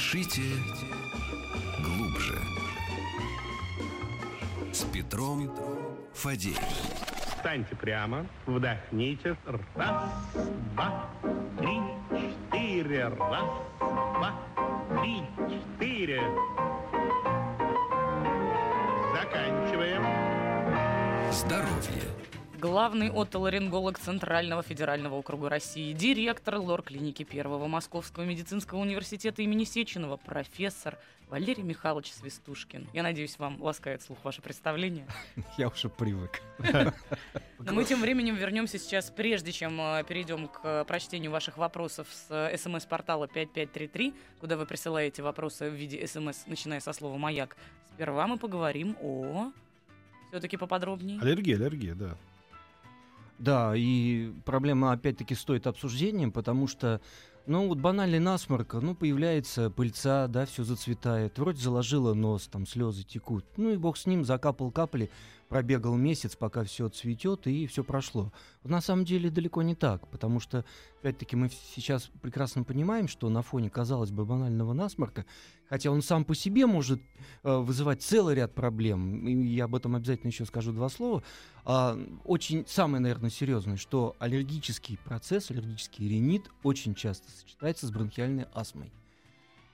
Дышите 0.00 0.40
глубже. 1.84 2.38
С 4.72 4.82
Петром 4.84 5.52
Фадеем. 6.14 6.56
Встаньте 7.36 7.76
прямо, 7.76 8.24
вдохните. 8.46 9.36
Раз, 9.76 10.10
два, 10.74 11.06
три, 11.58 11.80
четыре. 12.50 13.08
Раз, 13.08 13.44
два, 13.84 14.32
три, 15.02 15.22
четыре. 15.50 16.22
Заканчиваем. 19.14 20.02
Здоровье. 21.30 22.19
Главный 22.60 23.08
отоларинголог 23.08 23.98
Центрального 23.98 24.62
федерального 24.62 25.14
округа 25.14 25.48
России, 25.48 25.94
директор 25.94 26.56
лор-клиники 26.56 27.22
Первого 27.22 27.68
Московского 27.68 28.24
медицинского 28.24 28.80
университета 28.80 29.40
имени 29.40 29.64
Сеченова, 29.64 30.18
профессор 30.18 30.98
Валерий 31.30 31.62
Михайлович 31.62 32.12
Свистушкин. 32.12 32.86
Я 32.92 33.02
надеюсь, 33.02 33.38
вам 33.38 33.62
ласкает 33.62 34.02
слух 34.02 34.18
ваше 34.24 34.42
представление. 34.42 35.06
Я 35.56 35.68
уже 35.68 35.88
привык. 35.88 36.42
Но 37.58 37.72
мы 37.72 37.84
тем 37.84 38.02
временем 38.02 38.34
вернемся 38.36 38.78
сейчас, 38.78 39.10
прежде 39.10 39.52
чем 39.52 39.80
э, 39.80 40.04
перейдем 40.06 40.46
к 40.46 40.60
э, 40.62 40.84
прочтению 40.84 41.30
ваших 41.30 41.56
вопросов 41.56 42.08
с 42.12 42.26
э, 42.28 42.58
смс-портала 42.58 43.26
5533, 43.26 44.12
куда 44.38 44.58
вы 44.58 44.66
присылаете 44.66 45.22
вопросы 45.22 45.70
в 45.70 45.72
виде 45.72 46.06
смс, 46.06 46.44
начиная 46.46 46.80
со 46.80 46.92
слова 46.92 47.16
«Маяк». 47.16 47.56
Сперва 47.94 48.26
мы 48.26 48.36
поговорим 48.36 48.98
о... 49.00 49.50
Все-таки 50.28 50.58
поподробнее. 50.58 51.18
Аллергия, 51.20 51.56
аллергия, 51.56 51.94
да. 51.94 52.16
Да, 53.40 53.72
и 53.74 54.32
проблема 54.44 54.92
опять-таки 54.92 55.34
стоит 55.34 55.66
обсуждением, 55.66 56.30
потому 56.30 56.66
что, 56.66 57.00
ну, 57.46 57.68
вот 57.68 57.78
банальный 57.78 58.18
насморк, 58.18 58.74
ну, 58.74 58.94
появляется 58.94 59.70
пыльца, 59.70 60.26
да, 60.28 60.44
все 60.44 60.62
зацветает, 60.62 61.38
вроде 61.38 61.58
заложила 61.58 62.12
нос, 62.12 62.48
там 62.52 62.66
слезы 62.66 63.02
текут, 63.02 63.46
ну 63.56 63.70
и 63.70 63.78
бог 63.78 63.96
с 63.96 64.04
ним, 64.04 64.26
закапал 64.26 64.70
капли, 64.70 65.10
пробегал 65.50 65.96
месяц, 65.96 66.36
пока 66.36 66.62
все 66.62 66.88
цветет, 66.88 67.48
и 67.48 67.66
все 67.66 67.82
прошло. 67.82 68.32
На 68.62 68.80
самом 68.80 69.04
деле 69.04 69.30
далеко 69.30 69.62
не 69.62 69.74
так, 69.74 70.06
потому 70.08 70.38
что, 70.38 70.64
опять-таки, 71.00 71.34
мы 71.34 71.50
сейчас 71.74 72.08
прекрасно 72.22 72.62
понимаем, 72.62 73.08
что 73.08 73.28
на 73.28 73.42
фоне, 73.42 73.68
казалось 73.68 74.12
бы, 74.12 74.24
банального 74.24 74.72
насморка, 74.72 75.26
хотя 75.68 75.90
он 75.90 76.02
сам 76.02 76.24
по 76.24 76.36
себе 76.36 76.66
может 76.66 77.02
э, 77.42 77.56
вызывать 77.58 78.00
целый 78.00 78.36
ряд 78.36 78.54
проблем, 78.54 79.26
и 79.26 79.48
я 79.48 79.64
об 79.64 79.74
этом 79.74 79.96
обязательно 79.96 80.30
еще 80.30 80.46
скажу 80.46 80.72
два 80.72 80.88
слова, 80.88 81.24
а, 81.64 81.98
очень 82.24 82.64
самое, 82.68 83.02
наверное, 83.02 83.30
серьезное, 83.30 83.76
что 83.76 84.14
аллергический 84.20 84.98
процесс, 85.04 85.50
аллергический 85.50 86.08
ринит 86.08 86.48
очень 86.62 86.94
часто 86.94 87.28
сочетается 87.32 87.88
с 87.88 87.90
бронхиальной 87.90 88.46
астмой. 88.54 88.92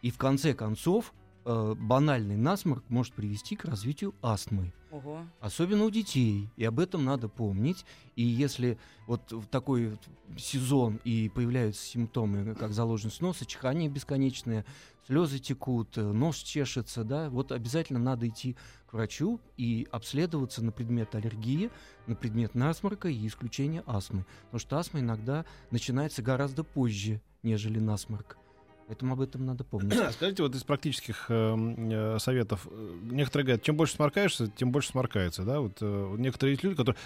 И 0.00 0.10
в 0.10 0.16
конце 0.16 0.54
концов, 0.54 1.12
э, 1.44 1.74
банальный 1.78 2.36
насморк 2.36 2.84
может 2.88 3.12
привести 3.12 3.56
к 3.56 3.66
развитию 3.66 4.14
астмы. 4.22 4.72
Ого. 4.96 5.26
Особенно 5.40 5.84
у 5.84 5.90
детей. 5.90 6.48
И 6.56 6.64
об 6.64 6.80
этом 6.80 7.04
надо 7.04 7.28
помнить. 7.28 7.84
И 8.14 8.22
если 8.22 8.78
вот 9.06 9.30
в 9.30 9.46
такой 9.46 9.98
сезон 10.38 11.00
и 11.04 11.28
появляются 11.28 11.84
симптомы, 11.84 12.54
как 12.54 12.72
заложенность 12.72 13.20
носа, 13.20 13.44
чихание 13.44 13.90
бесконечное, 13.90 14.64
слезы 15.06 15.38
текут, 15.38 15.98
э, 15.98 16.02
нос 16.02 16.36
чешется, 16.38 17.04
да, 17.04 17.28
вот 17.28 17.52
обязательно 17.52 17.98
надо 17.98 18.26
идти 18.26 18.56
к 18.86 18.94
врачу 18.94 19.38
и 19.58 19.86
обследоваться 19.92 20.64
на 20.64 20.72
предмет 20.72 21.14
аллергии, 21.14 21.70
на 22.06 22.16
предмет 22.16 22.54
насморка 22.54 23.08
и 23.08 23.26
исключения 23.26 23.82
астмы. 23.86 24.24
Потому 24.44 24.60
что 24.60 24.78
астма 24.78 25.00
иногда 25.00 25.44
начинается 25.70 26.22
гораздо 26.22 26.64
позже, 26.64 27.20
нежели 27.42 27.80
насморк. 27.80 28.38
Поэтому 28.86 29.14
об 29.14 29.20
этом 29.20 29.44
надо 29.44 29.64
помнить. 29.64 29.92
Скажите, 30.12 30.42
вот 30.44 30.54
из 30.54 30.62
практических 30.62 31.26
э, 31.28 31.56
э, 31.56 32.18
советов, 32.20 32.68
э, 32.70 32.98
некоторые 33.10 33.44
говорят, 33.46 33.62
чем 33.64 33.76
больше 33.76 33.94
сморкаешься, 33.96 34.46
тем 34.48 34.70
больше 34.70 34.90
сморкается, 34.90 35.42
да? 35.42 35.60
Вот 35.60 35.78
э, 35.80 36.14
некоторые 36.18 36.52
есть 36.52 36.62
люди, 36.62 36.76
которые 36.76 36.96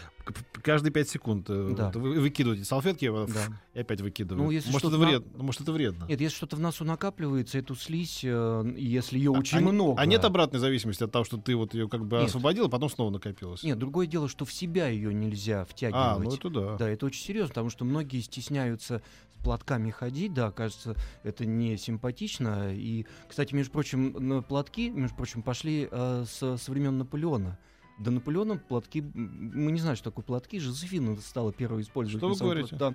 каждые 0.62 0.92
пять 0.92 1.08
секунд 1.08 1.46
э, 1.48 1.72
Да. 1.74 1.86
вот 1.86 1.96
вы- 1.96 2.20
выкидывают 2.20 2.60
эти 2.60 2.68
салфетки 2.68 3.06
э, 3.06 3.26
Да. 3.32 3.58
и 3.72 3.80
опять 3.80 4.02
выкидывают. 4.02 4.44
Ну, 4.44 4.50
если 4.50 4.70
может, 4.70 4.88
это 4.88 4.98
на- 4.98 5.06
вредно, 5.06 5.42
может, 5.42 5.60
это 5.62 5.72
вредно. 5.72 6.04
Нет, 6.06 6.20
если 6.20 6.36
что-то 6.36 6.56
в 6.56 6.60
носу 6.60 6.84
накапливается, 6.84 7.58
эту 7.58 7.74
слизь, 7.74 8.20
э, 8.24 8.74
если 8.76 9.16
ее 9.16 9.30
очень 9.30 9.58
а, 9.58 9.60
много... 9.62 9.98
а 10.00 10.04
нет 10.04 10.22
обратной 10.24 10.60
зависимости 10.60 11.02
от 11.02 11.10
того, 11.12 11.24
что 11.24 11.38
ты 11.38 11.56
вот 11.56 11.72
ее 11.72 11.88
как 11.88 12.04
бы 12.04 12.18
Нет. 12.18 12.26
освободил, 12.26 12.66
а 12.66 12.68
потом 12.68 12.90
снова 12.90 13.08
накопилось? 13.08 13.62
Нет, 13.62 13.78
другое 13.78 14.06
дело, 14.06 14.28
что 14.28 14.44
в 14.44 14.52
себя 14.52 14.88
ее 14.88 15.14
нельзя 15.14 15.64
втягивать. 15.64 15.96
А, 15.98 16.18
ну 16.18 16.34
это 16.34 16.50
да. 16.50 16.76
Да, 16.76 16.88
это 16.90 17.06
очень 17.06 17.22
серьезно, 17.22 17.48
потому 17.48 17.70
что 17.70 17.86
многие 17.86 18.20
стесняются 18.20 19.02
платками 19.42 19.90
ходить, 19.90 20.32
да, 20.34 20.50
кажется, 20.50 20.96
это 21.22 21.46
не 21.46 21.76
симпатично. 21.76 22.72
И, 22.72 23.06
кстати, 23.28 23.54
между 23.54 23.72
прочим, 23.72 24.44
платки, 24.44 24.90
между 24.90 25.16
прочим, 25.16 25.42
пошли 25.42 25.88
э, 25.90 26.24
со, 26.26 26.56
со 26.56 26.70
времен 26.70 26.98
Наполеона. 26.98 27.58
До 27.98 28.10
Наполеона 28.10 28.56
платки, 28.56 29.02
мы 29.02 29.72
не 29.72 29.78
знаем, 29.78 29.96
что 29.96 30.10
такое 30.10 30.24
платки, 30.24 30.58
Жозефина 30.58 31.16
стала 31.16 31.52
первой 31.52 31.82
использовать. 31.82 32.18
Что 32.18 32.28
вы 32.30 32.36
говорите? 32.36 32.74
Да. 32.76 32.94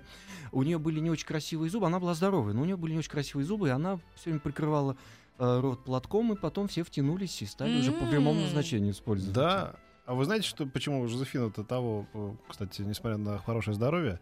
У 0.52 0.64
нее 0.64 0.80
были 0.80 1.00
не 1.00 1.12
очень 1.12 1.28
красивые 1.28 1.70
зубы, 1.70 1.86
она 1.86 2.00
была 2.00 2.16
здоровая, 2.16 2.54
но 2.54 2.64
у 2.64 2.66
нее 2.66 2.76
были 2.76 2.94
не 2.94 3.00
очень 3.00 3.12
красивые 3.12 3.46
зубы, 3.46 3.68
и 3.68 3.72
она 3.72 4.00
все 4.16 4.32
время 4.32 4.40
прикрывала 4.40 4.98
э, 5.38 5.60
рот 5.60 5.84
платком, 5.84 6.34
и 6.34 6.36
потом 6.36 6.68
все 6.68 6.84
втянулись 6.84 7.40
и 7.44 7.46
стали 7.46 7.80
уже 7.80 7.92
по 7.92 8.06
прямому 8.08 8.42
назначению 8.42 8.94
использовать. 8.94 9.36
Да. 9.36 9.76
А 10.08 10.14
вы 10.14 10.26
знаете, 10.26 10.48
что, 10.48 10.66
почему 10.66 11.08
Жозефина-то 11.08 11.64
того, 11.64 12.08
э, 12.14 12.36
кстати, 12.50 12.82
несмотря 12.82 13.18
на 13.18 13.38
хорошее 13.38 13.76
здоровье, 13.76 14.20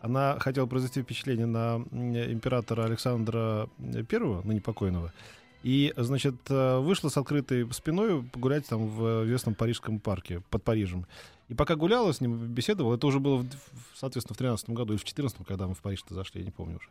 она 0.00 0.38
хотела 0.38 0.66
произвести 0.66 1.02
впечатление 1.02 1.46
на 1.46 1.76
императора 1.76 2.84
Александра 2.84 3.68
Первого, 4.08 4.42
ныне 4.46 4.60
покойного, 4.60 5.12
и, 5.62 5.92
значит, 5.96 6.34
э, 6.48 6.78
вышла 6.78 7.08
с 7.08 7.16
открытой 7.16 7.66
спиной 7.72 8.22
погулять 8.22 8.66
там 8.68 8.86
в 8.86 9.24
известном 9.24 9.54
парижском 9.54 9.98
парке 9.98 10.42
под 10.50 10.62
Парижем. 10.62 11.06
И 11.48 11.54
пока 11.54 11.76
гуляла 11.76 12.12
с 12.12 12.20
ним, 12.20 12.36
беседовала, 12.48 12.94
это 12.96 13.06
уже 13.06 13.18
было, 13.20 13.38
в- 13.38 13.46
соответственно, 13.94 14.34
в 14.34 14.38
13 14.38 14.70
году 14.70 14.92
или 14.92 15.00
в 15.00 15.04
14 15.04 15.44
когда 15.46 15.66
мы 15.66 15.74
в 15.74 15.80
Париж-то 15.80 16.14
зашли, 16.14 16.40
я 16.40 16.44
не 16.44 16.52
помню 16.52 16.76
уже. 16.76 16.88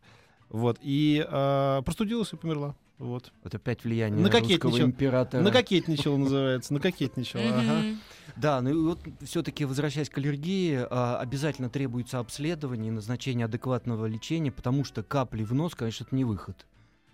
Вот, 0.50 0.78
и 0.82 1.26
э, 1.28 1.82
простудилась 1.84 2.34
и 2.34 2.36
померла. 2.36 2.76
Вот. 2.98 3.34
Вот 3.44 3.54
опять 3.54 3.84
влияние 3.84 4.22
Накокетничал. 4.22 4.70
русского 4.70 4.86
императора. 4.86 5.42
Накокетничала 5.42 6.16
называется, 6.18 6.74
накокетничала, 6.74 7.44
ага. 7.44 7.80
Мгм. 7.80 8.00
Да, 8.38 8.62
ну 8.62 8.70
и 8.70 8.74
вот 8.74 9.00
все-таки 9.22 9.66
возвращаясь 9.66 10.10
к 10.10 10.18
аллергии, 10.18 10.80
а, 10.90 11.20
обязательно 11.20 11.70
требуется 11.70 12.20
обследование 12.20 12.90
и 12.90 12.92
назначение 12.92 13.46
адекватного 13.46 14.06
лечения, 14.06 14.52
потому 14.52 14.86
что 14.86 15.04
капли 15.04 15.44
в 15.44 15.54
нос, 15.54 15.76
конечно, 15.76 16.06
это 16.06 16.16
не 16.16 16.24
выход. 16.24 16.66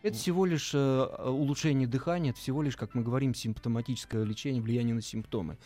Это 0.03 0.17
всего 0.17 0.45
лишь 0.45 0.71
э, 0.73 1.05
улучшение 1.25 1.87
дыхания, 1.87 2.31
это 2.31 2.39
всего 2.39 2.63
лишь, 2.63 2.75
как 2.75 2.95
мы 2.95 3.03
говорим, 3.03 3.35
симптоматическое 3.35 4.23
лечение, 4.23 4.61
влияние 4.61 4.95
на 4.95 5.01
симптомы. 5.01 5.57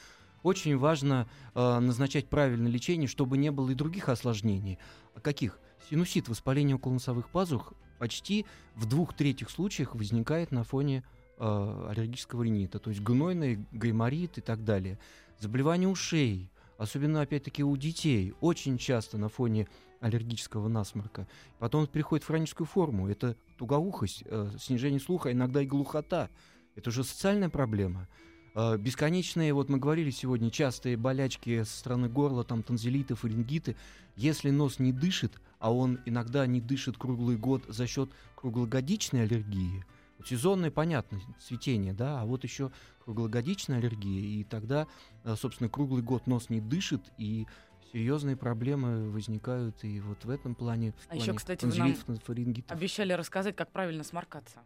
Очень 0.43 0.78
важно 0.78 1.28
э, 1.54 1.80
назначать 1.80 2.28
правильное 2.28 2.69
лечение, 2.69 3.08
чтобы 3.08 3.38
не 3.38 3.49
было 3.49 3.69
и 3.69 3.75
других 3.75 4.10
осложнений. 4.10 4.78
А 5.15 5.21
каких? 5.21 5.58
Синусит, 5.89 6.27
воспаление 6.27 6.75
околоносовых 6.75 7.29
пазух 7.29 7.73
почти 7.99 8.45
в 8.75 8.87
двух 8.87 9.13
третьих 9.13 9.49
случаях 9.49 9.93
возникает 9.93 10.51
на 10.51 10.63
фоне 10.63 11.03
э, 11.37 11.87
аллергического 11.89 12.43
ринита, 12.43 12.79
то 12.79 12.89
есть 12.89 13.01
гнойный 13.01 13.63
гайморит 13.71 14.37
и 14.37 14.41
так 14.41 14.63
далее. 14.63 14.97
Заболевания 15.39 15.87
ушей, 15.87 16.49
особенно 16.77 17.21
опять-таки 17.21 17.63
у 17.63 17.77
детей, 17.77 18.33
очень 18.41 18.77
часто 18.77 19.17
на 19.17 19.29
фоне 19.29 19.67
аллергического 19.99 20.67
насморка. 20.67 21.27
Потом 21.59 21.83
это 21.83 21.93
переходит 21.93 22.23
в 22.23 22.27
хроническую 22.27 22.67
форму. 22.67 23.07
Это 23.07 23.35
тугоухость, 23.57 24.23
э, 24.25 24.51
снижение 24.59 24.99
слуха, 24.99 25.31
иногда 25.31 25.61
и 25.61 25.67
глухота. 25.67 26.29
Это 26.75 26.89
уже 26.89 27.03
социальная 27.03 27.49
проблема. 27.49 28.07
Э, 28.55 28.77
бесконечные, 28.77 29.53
вот 29.53 29.69
мы 29.69 29.77
говорили 29.77 30.09
сегодня, 30.09 30.49
частые 30.49 30.97
болячки 30.97 31.63
со 31.63 31.77
стороны 31.77 32.09
горла, 32.09 32.43
там 32.43 32.63
танзелиты, 32.63 33.15
фарингиты. 33.15 33.75
Если 34.15 34.49
нос 34.49 34.79
не 34.79 34.91
дышит, 34.91 35.33
а 35.65 35.71
он 35.73 35.99
иногда 36.06 36.45
не 36.45 36.62
дышит 36.62 36.95
круглый 36.95 37.38
год 37.38 37.63
за 37.67 37.88
счет 37.88 38.12
круглогодичной 38.36 39.23
аллергии, 39.23 39.84
вот 40.19 40.28
сезонное, 40.28 40.69
понятно, 40.69 41.19
цветение, 41.39 41.91
да, 41.91 42.21
а 42.21 42.25
вот 42.25 42.43
еще 42.43 42.71
круглогодичная 43.04 43.80
аллергия, 43.80 44.21
и 44.21 44.43
тогда, 44.43 44.86
э, 45.23 45.36
собственно, 45.36 45.67
круглый 45.67 46.04
год 46.04 46.28
нос 46.28 46.51
не 46.51 46.62
дышит, 46.62 47.01
и 47.17 47.47
серьезные 47.91 48.36
проблемы 48.36 49.10
возникают 49.10 49.84
и 49.84 50.01
вот 50.01 50.23
в 50.23 50.30
этом 50.30 50.54
плане. 50.54 50.91
в 50.91 50.95
А 51.08 51.15
плане 51.15 51.34
кстати, 51.34 51.65
вы 51.65 51.95
фарингитов. 52.23 52.78
Обещали 52.78 53.13
рассказать, 53.13 53.56
как 53.56 53.71
правильно 53.71 54.04
сморкаться. 54.04 54.60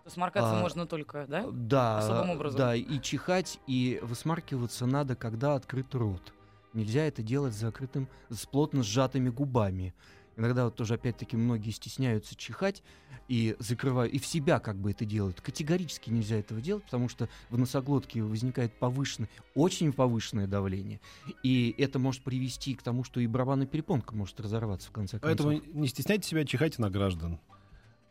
Что 0.00 0.10
сморкаться 0.12 0.56
А, 0.56 0.60
можно 0.62 0.86
только, 0.86 1.26
да? 1.28 1.44
Да, 1.52 1.98
Особым 1.98 2.30
образом. 2.30 2.58
да, 2.58 2.74
и 2.74 3.00
чихать, 3.02 3.60
и 3.66 4.00
высмаркиваться 4.02 4.86
надо, 4.86 5.14
когда 5.14 5.56
открыт 5.56 5.94
рот. 5.94 6.32
Нельзя 6.72 7.02
это 7.02 7.22
делать 7.22 7.52
с 7.52 7.58
закрытым, 7.58 8.08
с 8.30 8.46
плотно 8.46 8.82
сжатыми 8.82 9.28
губами. 9.28 9.92
Иногда 10.36 10.64
вот 10.64 10.76
тоже, 10.76 10.94
опять-таки, 10.94 11.36
многие 11.36 11.70
стесняются 11.70 12.34
чихать 12.36 12.82
и 13.28 13.56
закрывают, 13.58 14.12
и 14.12 14.18
в 14.18 14.26
себя 14.26 14.58
как 14.58 14.76
бы 14.76 14.90
это 14.90 15.04
делают. 15.04 15.40
Категорически 15.40 16.10
нельзя 16.10 16.36
этого 16.36 16.60
делать, 16.60 16.84
потому 16.84 17.08
что 17.08 17.28
в 17.50 17.58
носоглотке 17.58 18.22
возникает 18.22 18.78
повышенное, 18.78 19.28
очень 19.54 19.92
повышенное 19.92 20.46
давление. 20.46 21.00
И 21.42 21.74
это 21.78 21.98
может 21.98 22.22
привести 22.22 22.74
к 22.74 22.82
тому, 22.82 23.04
что 23.04 23.20
и 23.20 23.26
барабанная 23.26 23.66
перепонка 23.66 24.14
может 24.14 24.40
разорваться 24.40 24.88
в 24.88 24.92
конце 24.92 25.18
концов. 25.18 25.46
Поэтому 25.46 25.80
не 25.80 25.88
стесняйте 25.88 26.28
себя, 26.28 26.44
чихайте 26.44 26.80
на 26.82 26.90
граждан. 26.90 27.38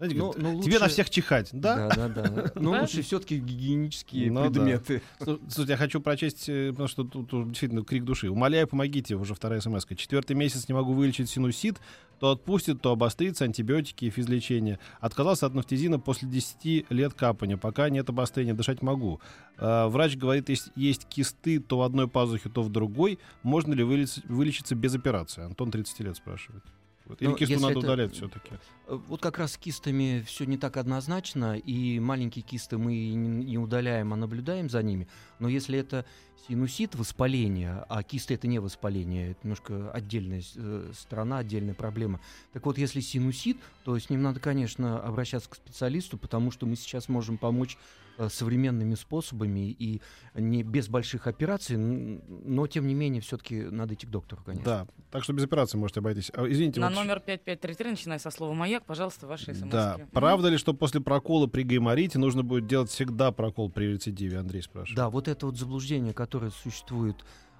Знаете, 0.01 0.17
Но- 0.17 0.31
говорят, 0.31 0.55
но 0.55 0.61
тебе 0.63 0.79
на 0.79 0.85
лучше- 0.85 0.93
всех 0.93 1.09
чихать, 1.11 1.49
да? 1.53 1.87
Да, 1.89 2.07
да, 2.07 2.23
да. 2.23 2.51
Но 2.55 2.71
Да? 2.71 2.81
лучше 2.81 3.03
все-таки 3.03 3.37
гигиенические 3.37 4.31
Ну 4.31 4.49
да. 4.49 4.49
предметы. 4.49 5.01
Слу- 5.19 5.39
Слушайте, 5.47 5.73
я 5.73 5.77
хочу 5.77 6.01
прочесть, 6.01 6.49
э, 6.49 6.71
потому 6.71 6.87
что 6.87 7.03
тут, 7.03 7.29
действительно 7.49 7.83
крик 7.83 8.03
души. 8.03 8.27
Умоляю, 8.31 8.67
помогите, 8.67 9.13
уже 9.15 9.35
вторая 9.35 9.61
смс 9.61 9.85
-ка. 9.85 9.95
Четвертый 9.95 10.35
месяц 10.35 10.67
не 10.67 10.73
могу 10.73 10.93
вылечить 10.93 11.29
синусит, 11.29 11.79
то 12.19 12.31
отпустит, 12.31 12.81
то 12.81 12.91
обострится, 12.93 13.45
антибиотики 13.45 14.05
и 14.05 14.09
физлечение. 14.09 14.79
Отказался 15.01 15.45
от 15.45 15.53
нафтизина 15.53 15.99
после 15.99 16.27
10 16.27 16.85
лет 16.89 17.13
капания. 17.13 17.57
Пока 17.57 17.89
нет 17.91 18.09
обострения, 18.09 18.55
дышать 18.55 18.81
могу. 18.81 19.21
А, 19.57 19.87
врач 19.87 20.17
говорит, 20.17 20.49
есть, 20.49 20.71
есть 20.75 21.05
кисты 21.05 21.59
то 21.59 21.77
в 21.77 21.81
одной 21.83 22.07
пазухе, 22.07 22.49
то 22.49 22.63
в 22.63 22.69
другой. 22.69 23.19
Можно 23.43 23.75
ли 23.75 23.83
вылечить- 23.83 24.25
вылечиться 24.27 24.73
без 24.73 24.95
операции? 24.95 25.43
Антон 25.43 25.69
30 25.69 25.99
лет 26.03 26.15
спрашивает. 26.17 26.63
Вот. 27.05 27.21
Или 27.21 27.29
Ну, 27.29 27.35
кисту 27.35 27.55
надо 27.59 27.71
это- 27.71 27.79
удалять 27.79 28.13
все-таки? 28.13 28.51
Э, 28.87 28.99
Вот 29.07 29.21
как 29.21 29.37
раз 29.39 29.53
с 29.53 29.57
кистами 29.57 30.23
все 30.25 30.45
не 30.45 30.57
так 30.57 30.77
однозначно, 30.77 31.57
и 31.57 31.99
маленькие 31.99 32.43
кисты 32.43 32.77
мы 32.77 32.93
не 33.13 33.57
удаляем, 33.57 34.13
а 34.13 34.15
наблюдаем 34.15 34.69
за 34.69 34.81
ними. 34.83 35.07
Но 35.39 35.49
если 35.49 35.79
это 35.79 36.05
синусит 36.47 36.95
воспаление, 36.95 37.85
а 37.89 38.03
кисты 38.03 38.33
это 38.33 38.47
не 38.47 38.59
воспаление, 38.59 39.31
это 39.31 39.39
немножко 39.43 39.91
отдельная 39.91 40.41
э, 40.55 40.91
сторона, 40.93 41.39
отдельная 41.39 41.73
проблема. 41.73 42.19
Так 42.53 42.65
вот, 42.65 42.77
если 42.77 42.99
синусит, 42.99 43.57
то 43.83 43.97
с 43.97 44.09
ним 44.09 44.21
надо, 44.21 44.39
конечно, 44.39 45.01
обращаться 45.01 45.49
к 45.49 45.55
специалисту, 45.55 46.17
потому 46.17 46.51
что 46.51 46.65
мы 46.65 46.75
сейчас 46.75 47.09
можем 47.09 47.37
помочь 47.37 47.77
э, 48.17 48.29
современными 48.29 48.95
способами 48.95 49.71
и 49.71 50.01
не 50.35 50.63
без 50.63 50.87
больших 50.87 51.27
операций, 51.27 51.77
но 51.77 52.67
тем 52.67 52.87
не 52.87 52.93
менее 52.93 53.21
все-таки 53.21 53.63
надо 53.63 53.93
идти 53.93 54.07
к 54.07 54.09
доктору, 54.09 54.41
конечно. 54.43 54.65
Да, 54.65 54.87
так 55.11 55.23
что 55.23 55.33
без 55.33 55.43
операции 55.43 55.77
можете 55.77 55.99
обойтись. 55.99 56.31
А, 56.33 56.45
Извините, 56.47 56.79
На 56.79 56.89
вот 56.89 56.95
номер 56.95 57.19
5533, 57.19 57.91
начиная 57.91 58.19
со 58.19 58.31
слова 58.31 58.53
«Маяк», 58.53 58.85
пожалуйста, 58.85 59.27
ваши 59.27 59.53
смс 59.53 59.69
Да. 59.69 59.97
Правда 60.11 60.49
ли, 60.49 60.57
что 60.57 60.73
после 60.73 61.01
прокола 61.01 61.47
при 61.47 61.63
гайморите 61.63 62.17
нужно 62.19 62.43
будет 62.43 62.67
делать 62.67 62.89
всегда 62.89 63.31
прокол 63.31 63.69
при 63.69 63.85
рецидиве? 63.93 64.39
Андрей 64.39 64.61
спрашивает. 64.61 64.95
Да, 64.95 65.09
вот 65.09 65.27
это 65.27 65.45
вот 65.45 65.57
заблуждение, 65.57 66.13
которое 66.13 66.30
существует 66.63 67.17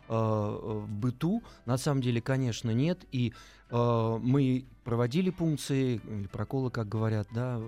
э, 0.07 0.13
в 0.13 0.87
быту, 0.89 1.43
на 1.65 1.77
самом 1.77 2.01
деле, 2.01 2.21
конечно, 2.21 2.71
нет. 2.71 3.05
И 3.11 3.33
э, 3.69 4.17
мы 4.21 4.65
проводили 4.83 5.29
пункции, 5.29 5.95
или 6.05 6.27
проколы, 6.27 6.71
как 6.71 6.87
говорят, 6.89 7.27
да, 7.31 7.59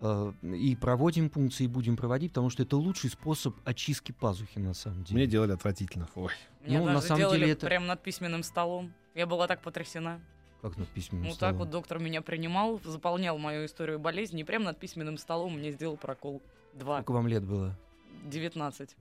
э, 0.00 0.32
и 0.42 0.76
проводим 0.76 1.30
пункции, 1.30 1.64
и 1.64 1.68
будем 1.68 1.96
проводить, 1.96 2.32
потому 2.32 2.50
что 2.50 2.62
это 2.62 2.76
лучший 2.76 3.10
способ 3.10 3.54
очистки 3.64 4.12
пазухи, 4.12 4.58
на 4.58 4.74
самом 4.74 5.04
деле. 5.04 5.16
Мне 5.20 5.26
делали 5.26 5.52
отвратительно. 5.52 6.08
Ой. 6.14 6.32
Мне 6.66 6.78
Ну, 6.78 6.86
на 6.86 7.00
самом 7.00 7.18
делали 7.20 7.38
деле 7.40 7.52
это- 7.52 7.66
прямо 7.66 7.86
над 7.86 8.02
письменным 8.02 8.42
столом. 8.42 8.92
Я 9.14 9.26
была 9.26 9.46
так 9.46 9.62
потрясена. 9.62 10.20
Как 10.62 10.78
над 10.78 10.88
письменным 10.88 11.24
Ну 11.24 11.30
так 11.30 11.36
столом? 11.36 11.58
вот 11.58 11.70
доктор 11.70 11.98
меня 11.98 12.22
принимал, 12.22 12.80
заполнял 12.84 13.36
мою 13.38 13.66
историю 13.66 13.98
болезни, 13.98 14.40
и 14.40 14.44
прямо 14.44 14.64
над 14.66 14.78
письменным 14.80 15.18
столом 15.18 15.58
мне 15.58 15.72
сделал 15.72 15.96
прокол. 15.98 16.42
Два. 16.72 16.96
Сколько 17.02 17.12
вам 17.12 17.28
лет 17.28 17.44
было? 17.44 17.76
19. 18.24 18.96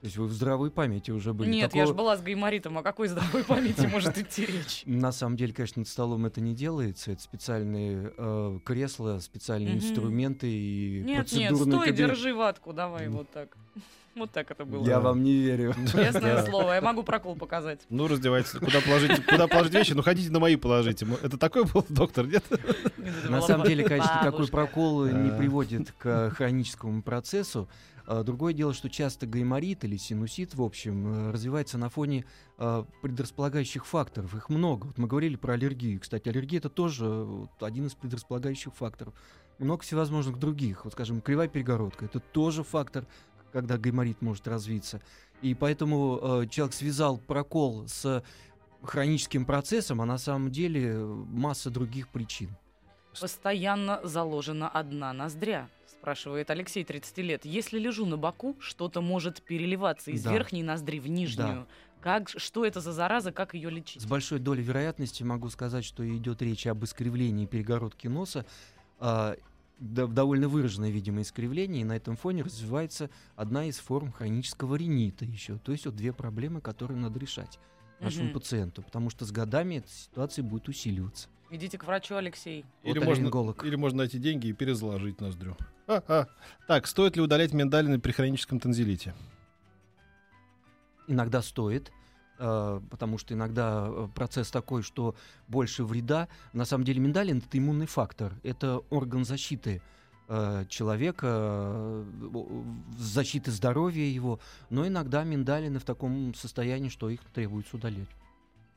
То 0.00 0.06
есть 0.06 0.16
вы 0.16 0.26
в 0.26 0.32
здравой 0.32 0.70
памяти 0.70 1.10
уже 1.10 1.34
были? 1.34 1.50
Нет, 1.50 1.72
Такого- 1.72 1.80
я 1.80 1.86
же 1.86 1.92
была 1.92 2.16
с 2.16 2.22
гайморитом, 2.22 2.78
о 2.78 2.82
какой 2.82 3.08
здравой 3.08 3.44
памяти 3.44 3.86
может 3.86 4.16
идти 4.16 4.46
речь? 4.46 4.82
На 4.86 5.12
самом 5.12 5.36
деле, 5.36 5.52
конечно, 5.52 5.80
над 5.80 5.88
столом 5.88 6.24
это 6.24 6.40
не 6.40 6.54
делается. 6.54 7.12
Это 7.12 7.20
специальные 7.20 8.14
э, 8.16 8.58
кресла, 8.64 9.18
специальные 9.18 9.74
инструменты 9.76 10.50
и 10.50 11.02
Нет, 11.04 11.30
нет, 11.32 11.54
стой, 11.54 11.92
держи 11.92 12.34
ватку, 12.34 12.72
давай 12.72 13.08
вот 13.08 13.30
так. 13.30 13.54
Вот 14.16 14.30
так 14.32 14.50
это 14.50 14.64
было. 14.64 14.84
Я 14.84 15.00
вам 15.00 15.22
не 15.22 15.34
верю. 15.34 15.74
Честное 15.90 16.44
слово, 16.44 16.74
я 16.74 16.80
могу 16.80 17.02
прокол 17.02 17.36
показать. 17.36 17.80
Ну, 17.88 18.08
раздевайтесь. 18.08 18.50
Куда 18.52 18.80
положить, 18.80 19.24
куда 19.24 19.46
положить 19.46 19.74
вещи? 19.74 19.92
Ну, 19.92 20.02
хотите 20.02 20.30
на 20.30 20.40
мои 20.40 20.56
положите. 20.56 21.06
Это 21.22 21.38
такой 21.38 21.64
был 21.64 21.84
доктор, 21.88 22.26
нет? 22.26 22.44
На 23.28 23.40
самом 23.40 23.66
деле, 23.66 23.84
конечно, 23.84 24.20
такой 24.22 24.48
прокол 24.48 25.06
не 25.06 25.30
приводит 25.30 25.92
к 25.92 26.30
хроническому 26.30 27.02
процессу. 27.02 27.68
А, 28.10 28.24
Другое 28.24 28.52
дело, 28.52 28.74
что 28.74 28.90
часто 28.90 29.26
гайморит 29.26 29.84
или 29.84 29.96
синусит, 29.96 30.56
в 30.56 30.62
общем, 30.62 31.28
э, 31.28 31.30
развивается 31.30 31.78
на 31.78 31.88
фоне 31.88 32.24
а, 32.58 32.84
предрасполагающих 33.02 33.86
факторов. 33.86 34.34
Их 34.34 34.48
много. 34.48 34.86
Вот 34.86 34.98
мы 34.98 35.06
говорили 35.06 35.36
про 35.36 35.54
аллергию. 35.54 36.00
Кстати, 36.00 36.28
аллергия 36.28 36.58
это 36.58 36.70
тоже 36.70 37.04
э, 37.06 37.46
один 37.60 37.86
из 37.86 37.94
предрасполагающих 37.94 38.74
факторов. 38.74 39.14
Много 39.60 39.82
всевозможных 39.82 40.40
других. 40.40 40.84
Вот, 40.84 40.94
скажем, 40.94 41.20
кривая 41.20 41.46
перегородка 41.46 42.06
это 42.06 42.18
тоже 42.18 42.64
фактор, 42.64 43.06
когда 43.52 43.78
гайморит 43.78 44.22
может 44.22 44.46
развиться. 44.48 45.00
И 45.42 45.54
поэтому 45.54 46.18
э, 46.42 46.46
человек 46.48 46.74
связал 46.74 47.18
прокол 47.18 47.86
с 47.88 48.22
хроническим 48.82 49.44
процессом, 49.44 50.00
а 50.00 50.06
на 50.06 50.18
самом 50.18 50.50
деле 50.50 50.92
э, 50.94 51.04
масса 51.04 51.70
других 51.70 52.08
причин. 52.08 52.50
Постоянно 53.20 54.00
заложена 54.04 54.68
одна 54.68 55.12
ноздря. 55.12 55.68
Спрашивает 55.86 56.48
Алексей, 56.50 56.84
30 56.84 57.18
лет. 57.18 57.44
Если 57.44 57.78
лежу 57.78 58.06
на 58.06 58.16
боку, 58.16 58.56
что-то 58.60 59.00
может 59.02 59.42
переливаться 59.42 60.10
из 60.10 60.22
Да. 60.22 60.32
верхней 60.32 60.62
ноздри 60.62 60.98
в 60.98 61.08
нижнюю. 61.08 61.66
Как, 62.00 62.30
что 62.30 62.64
это 62.64 62.80
за 62.80 62.92
зараза, 62.92 63.30
как 63.32 63.52
ее 63.52 63.68
лечить? 63.68 64.00
С 64.00 64.06
большой 64.06 64.38
долей 64.38 64.62
вероятности 64.62 65.22
могу 65.22 65.50
сказать, 65.50 65.84
что 65.84 66.08
идет 66.08 66.40
речь 66.40 66.66
об 66.66 66.82
искривлении 66.84 67.44
перегородки 67.44 68.06
носа. 68.08 68.46
А, 69.80 70.06
довольно 70.06 70.48
выраженное, 70.48 70.90
видимо, 70.90 71.22
искривление, 71.22 71.82
и 71.82 71.84
на 71.84 71.96
этом 71.96 72.16
фоне 72.16 72.42
развивается 72.42 73.10
одна 73.36 73.66
из 73.66 73.78
форм 73.78 74.12
хронического 74.12 74.74
ринита 74.76 75.24
еще. 75.24 75.58
То 75.58 75.72
есть 75.72 75.86
вот 75.86 75.96
две 75.96 76.12
проблемы, 76.12 76.60
которые 76.60 76.98
надо 76.98 77.18
решать 77.18 77.58
нашему 78.00 78.26
Мгм. 78.26 78.34
пациенту, 78.34 78.82
потому 78.82 79.10
что 79.10 79.24
с 79.24 79.32
годами 79.32 79.76
эта 79.76 79.88
ситуация 79.88 80.42
будет 80.42 80.68
усиливаться. 80.68 81.28
Идите 81.50 81.78
к 81.78 81.84
врачу, 81.84 82.14
Алексей. 82.14 82.64
Или 82.84 82.98
Вот 82.98 83.06
можно, 83.06 83.26
или 83.64 83.74
можно 83.74 83.98
найти 83.98 84.18
деньги 84.18 84.46
и 84.48 84.52
перезаложить 84.52 85.20
ноздрю. 85.20 85.56
А-а. 85.88 86.28
Так, 86.68 86.86
стоит 86.86 87.16
ли 87.16 87.22
удалять 87.22 87.52
миндалины 87.52 87.98
при 87.98 88.12
хроническом 88.12 88.60
танзелите? 88.60 89.14
Иногда 91.08 91.42
стоит, 91.42 91.90
потому 92.40 93.18
что 93.18 93.34
иногда 93.34 93.86
э, 93.88 94.08
процесс 94.14 94.50
такой, 94.50 94.82
что 94.82 95.14
больше 95.48 95.84
вреда. 95.84 96.28
На 96.52 96.64
самом 96.64 96.84
деле 96.84 97.00
миндалин 97.00 97.38
это 97.38 97.58
иммунный 97.58 97.86
фактор, 97.86 98.32
это 98.42 98.78
орган 98.88 99.24
защиты 99.24 99.82
э, 100.28 100.64
человека, 100.68 101.26
э, 101.28 102.04
защиты 102.98 103.50
здоровья 103.50 104.04
его, 104.04 104.40
но 104.70 104.86
иногда 104.86 105.22
миндалины 105.22 105.78
в 105.78 105.84
таком 105.84 106.34
состоянии, 106.34 106.88
что 106.88 107.10
их 107.10 107.20
требуется 107.34 107.76
удалять. 107.76 108.08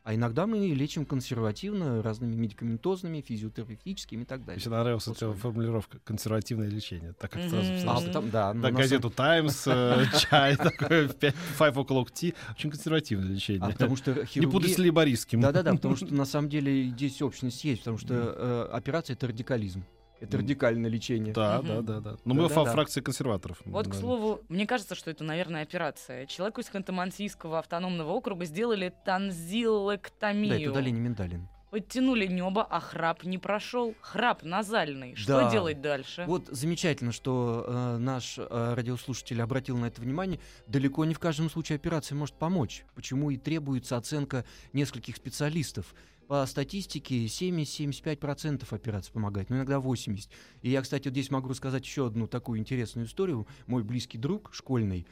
А 0.04 0.14
иногда 0.14 0.46
мы 0.46 0.58
лечим 0.68 1.06
консервативно 1.06 2.04
разными 2.04 2.36
медикаментозными, 2.36 3.22
физиотерапевтическими 3.22 4.24
и 4.24 4.26
так 4.26 4.40
Мне 4.40 4.46
далее. 4.48 4.60
всегда 4.60 4.82
нравилась 4.84 5.08
эта 5.08 5.32
формулировка 5.34 6.00
«консервативное 6.04 6.68
лечение». 6.68 7.14
Так 7.14 7.32
как 7.32 7.42
Мгм. 7.44 7.50
сразу 7.52 7.72
А, 7.72 7.78
вспомнилось. 7.78 8.06
потом- 8.08 8.30
да, 8.30 8.48
Так, 8.54 8.62
на 8.62 8.72
газету 8.72 9.10
«Таймс», 9.10 9.64
э, 9.66 10.04
чай 10.30 10.58
такой, 10.58 11.08
five 11.08 11.76
o'clock 11.76 12.08
tea. 12.14 12.36
Очень 12.52 12.72
консервативное 12.72 13.30
лечение. 13.30 13.62
а 13.64 13.72
потому 13.72 13.96
что 13.96 14.12
Не 14.36 14.46
путать 14.48 14.72
с 14.72 14.74
хирургия- 14.76 14.82
лейбористским. 14.82 15.40
Да-да-да, 15.40 15.72
потому 15.74 15.96
что 15.96 16.14
на 16.14 16.26
самом 16.26 16.50
деле 16.50 16.90
здесь 16.90 17.22
общность 17.22 17.64
есть, 17.64 17.80
потому 17.82 17.98
что 17.98 18.14
э, 18.14 18.70
операция 18.74 19.14
это 19.14 19.28
радикализм. 19.28 19.86
Это 20.24 20.38
радикальное 20.38 20.90
лечение. 20.90 21.34
Да, 21.34 21.60
Мгм. 21.62 21.68
да, 21.68 21.82
да, 21.82 22.00
да. 22.00 22.18
Но 22.24 22.34
мы 22.34 22.44
Да-да-да. 22.44 22.64
фа- 22.66 22.72
фракция 22.72 23.02
консерваторов. 23.04 23.62
Вот, 23.66 23.88
к 23.88 23.92
Да. 23.92 23.98
слову, 23.98 24.42
мне 24.50 24.66
кажется, 24.66 24.96
что 24.96 25.12
это, 25.12 25.24
наверное, 25.24 25.64
операция. 25.64 26.26
Человеку 26.28 26.62
из 26.62 26.70
Ханты-Мансийского 26.70 27.60
автономного 27.60 28.12
округа 28.12 28.46
сделали 28.46 28.94
танзилэктомию. 29.06 30.50
Да, 30.50 30.60
это 30.60 30.72
удаление 30.72 31.02
миндалин. 31.02 31.48
Подтянули 31.72 32.28
небо, 32.28 32.62
а 32.70 32.80
храп 32.80 33.24
не 33.24 33.40
прошел. 33.40 33.96
Храп 34.00 34.44
назальный. 34.44 35.16
Что 35.16 35.40
Да. 35.42 35.52
делать 35.52 35.82
дальше? 35.82 36.24
Вот 36.28 36.46
замечательно, 36.52 37.12
что 37.12 37.66
э, 37.68 37.98
наш 37.98 38.38
э, 38.38 38.74
радиослушатель 38.76 39.42
обратил 39.42 39.76
на 39.80 39.86
это 39.88 40.00
внимание. 40.00 40.40
Далеко 40.68 41.04
не 41.04 41.16
в 41.16 41.20
каждом 41.20 41.50
случае 41.50 41.78
операция 41.78 42.16
может 42.16 42.36
помочь. 42.36 42.86
Почему 42.94 43.32
и 43.32 43.38
требуется 43.38 43.98
оценка 43.98 44.46
нескольких 44.72 45.16
специалистов. 45.16 45.96
По 46.34 46.48
статистике 46.48 47.26
70-75% 47.26 48.66
операций 48.72 49.14
помогает, 49.14 49.52
но 49.52 49.58
иногда 49.58 49.78
80%. 49.78 50.30
И 50.64 50.72
я, 50.72 50.82
кстати, 50.82 51.08
вот 51.08 51.12
здесь 51.12 51.30
могу 51.30 51.48
рассказать 51.48 51.86
еще 51.86 52.08
одну 52.08 52.26
такую 52.26 52.58
интересную 52.58 53.06
историю. 53.06 53.46
Мой 53.68 53.84
близкий 53.84 54.18
друг 54.18 54.50
школьный, 54.52 55.06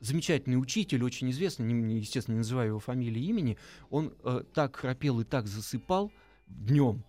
замечательный 0.00 0.56
учитель, 0.56 1.04
очень 1.04 1.30
известный, 1.30 1.72
не- 1.72 2.00
естественно, 2.00 2.34
не 2.34 2.38
называю 2.38 2.70
его 2.70 2.80
фамилии 2.80 3.22
имени, 3.22 3.56
он 3.88 4.14
э, 4.24 4.42
так 4.52 4.74
храпел 4.74 5.20
и 5.20 5.24
так 5.24 5.46
засыпал 5.46 6.10
днем, 6.48 7.04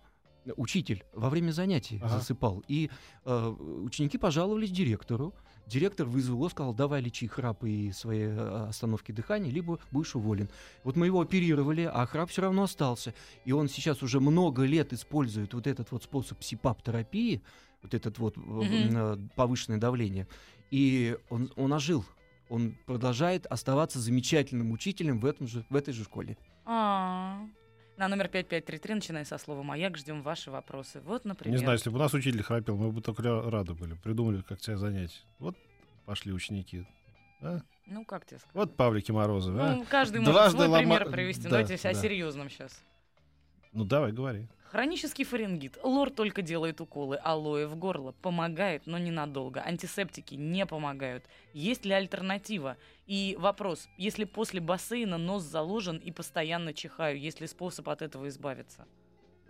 учитель 0.56 1.04
во 1.12 1.30
время 1.30 1.50
занятий 1.50 1.98
Ага. 2.02 2.18
засыпал. 2.18 2.62
И 2.68 2.90
э, 3.24 3.48
ученики 3.84 4.18
пожаловались 4.18 4.70
директору. 4.70 5.34
Директор 5.66 6.06
вызвал 6.06 6.36
его, 6.36 6.48
сказал, 6.48 6.74
давай 6.74 7.00
лечи 7.00 7.26
храп 7.26 7.64
и 7.64 7.90
свои 7.90 8.20
э, 8.20 8.66
остановки 8.68 9.10
дыхания, 9.12 9.50
либо 9.50 9.78
будешь 9.90 10.14
уволен. 10.14 10.48
Вот 10.84 10.94
мы 10.96 11.06
его 11.06 11.20
оперировали, 11.20 11.90
а 11.92 12.06
храп 12.06 12.30
все 12.30 12.42
равно 12.42 12.62
остался. 12.64 13.14
И 13.44 13.52
он 13.52 13.68
сейчас 13.68 14.02
уже 14.02 14.20
много 14.20 14.62
лет 14.64 14.92
использует 14.92 15.54
вот 15.54 15.66
этот 15.66 15.90
вот 15.90 16.04
способ 16.04 16.42
СИПАП-терапии, 16.42 17.42
вот 17.82 17.94
этот 17.94 18.18
вот 18.18 18.36
э, 18.38 19.16
повышенное 19.34 19.78
давление. 19.78 20.28
И 20.70 21.16
он, 21.30 21.52
он 21.56 21.72
ожил. 21.72 22.04
Он 22.48 22.76
продолжает 22.86 23.44
оставаться 23.46 23.98
замечательным 23.98 24.70
учителем 24.70 25.18
в, 25.18 25.26
этом 25.26 25.48
же, 25.48 25.66
в 25.68 25.74
этой 25.74 25.92
же 25.92 26.04
школе. 26.04 26.36
А. 26.64 27.40
На 27.96 28.08
номер 28.08 28.28
5533, 28.28 28.94
начиная 28.94 29.24
со 29.24 29.38
слова 29.38 29.62
«Маяк», 29.62 29.96
ждем 29.96 30.22
ваши 30.22 30.50
вопросы. 30.50 31.00
Вот, 31.00 31.24
например. 31.24 31.54
Не 31.56 31.58
знаю, 31.58 31.78
если 31.78 31.88
бы 31.88 31.96
у 31.96 31.98
нас 31.98 32.12
учитель 32.12 32.42
храпел, 32.42 32.76
мы 32.76 32.92
бы 32.92 33.00
только 33.00 33.22
ра- 33.22 33.48
рады 33.48 33.72
были. 33.72 33.94
Придумали, 33.94 34.42
как 34.42 34.60
тебя 34.60 34.76
занять. 34.76 35.24
Вот 35.38 35.56
пошли 36.04 36.32
ученики. 36.32 36.86
А? 37.40 37.60
Ну, 37.86 38.04
как 38.04 38.26
тебе 38.26 38.38
сказать? 38.38 38.54
Вот 38.54 38.76
Павлики 38.76 39.12
Морозовы. 39.12 39.60
а? 39.62 39.74
Ну, 39.76 39.86
каждый 39.88 40.18
может 40.20 40.34
Дважды 40.34 40.56
свой 40.58 40.68
лома- 40.68 40.78
пример 40.78 41.10
привести. 41.10 41.44
Да, 41.44 41.50
Давайте 41.50 41.74
о 41.76 41.92
да. 41.94 41.94
серьезном 41.94 42.50
сейчас. 42.50 42.78
Ну 43.72 43.84
давай, 43.84 44.12
говори. 44.12 44.46
Хронический 44.70 45.24
фарингит. 45.24 45.78
Лор 45.82 46.10
только 46.10 46.42
делает 46.42 46.80
уколы. 46.80 47.16
Алоэ 47.16 47.66
в 47.66 47.76
горло. 47.76 48.12
Помогает, 48.20 48.86
но 48.86 48.98
ненадолго. 48.98 49.62
Антисептики 49.62 50.34
не 50.34 50.66
помогают. 50.66 51.24
Есть 51.52 51.84
ли 51.84 51.92
альтернатива? 51.92 52.76
И 53.06 53.36
вопрос. 53.38 53.88
Если 53.96 54.24
после 54.24 54.60
бассейна 54.60 55.18
нос 55.18 55.44
заложен 55.44 55.98
и 55.98 56.10
постоянно 56.10 56.74
чихаю, 56.74 57.18
есть 57.18 57.40
ли 57.40 57.46
способ 57.46 57.88
от 57.88 58.02
этого 58.02 58.28
избавиться? 58.28 58.86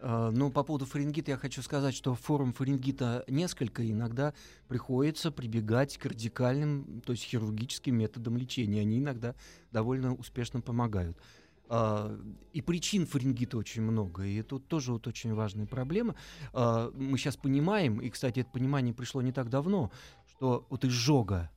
А, 0.01 0.31
Ну, 0.31 0.51
по 0.51 0.63
поводу 0.63 0.85
фарингита 0.85 1.31
я 1.31 1.37
хочу 1.39 1.63
сказать, 1.63 1.95
что 1.95 2.15
форм 2.15 2.53
фарингита 2.53 3.25
несколько, 3.29 3.91
иногда 3.91 4.35
приходится 4.69 5.31
прибегать 5.31 5.97
к 5.97 6.05
радикальным, 6.05 7.01
то 7.05 7.13
есть 7.13 7.25
хирургическим 7.25 7.97
методам 7.97 8.37
лечения. 8.37 8.83
Они 8.83 8.99
иногда 8.99 9.35
довольно 9.73 10.15
успешно 10.15 10.61
помогают. 10.61 11.17
А, 11.69 12.17
И 12.53 12.63
причин 12.63 13.07
фарингита 13.07 13.59
очень 13.59 13.83
много, 13.83 14.25
и 14.25 14.37
это 14.37 14.55
вот 14.57 14.69
тоже 14.69 14.93
вот 14.93 15.07
очень 15.07 15.35
важная 15.35 15.67
проблема. 15.67 16.15
А, 16.53 16.91
Мы 16.95 17.19
сейчас 17.19 17.37
понимаем, 17.37 18.01
и, 18.01 18.09
кстати, 18.11 18.41
это 18.41 18.51
понимание 18.51 18.95
пришло 18.95 19.21
не 19.23 19.33
так 19.33 19.49
давно, 19.51 19.91
что 20.31 20.67
вот 20.71 20.85
изжога, 20.85 21.51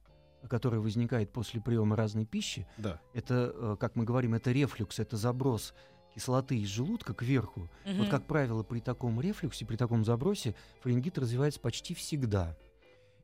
которая 0.50 0.80
возникает 0.82 1.32
после 1.32 1.62
приема 1.62 1.96
разной 1.96 2.26
пищи, 2.26 2.66
Да. 2.78 3.00
это, 3.14 3.54
э, 3.54 3.78
как 3.80 3.96
мы 3.96 4.04
говорим, 4.06 4.34
это 4.34 4.52
рефлюкс, 4.52 5.00
это 5.00 5.18
заброс 5.18 5.74
кислоты 6.16 6.58
из 6.58 6.70
желудка 6.70 7.14
кверху. 7.14 7.70
Вот, 7.86 7.94
Мгм. 7.96 8.10
как 8.10 8.26
правило, 8.26 8.64
при 8.64 8.80
таком 8.80 9.22
рефлюксе, 9.22 9.66
при 9.66 9.76
таком 9.78 10.04
забросе 10.04 10.56
фарингит 10.82 11.18
развивается 11.18 11.60
почти 11.60 11.94
всегда. 11.94 12.58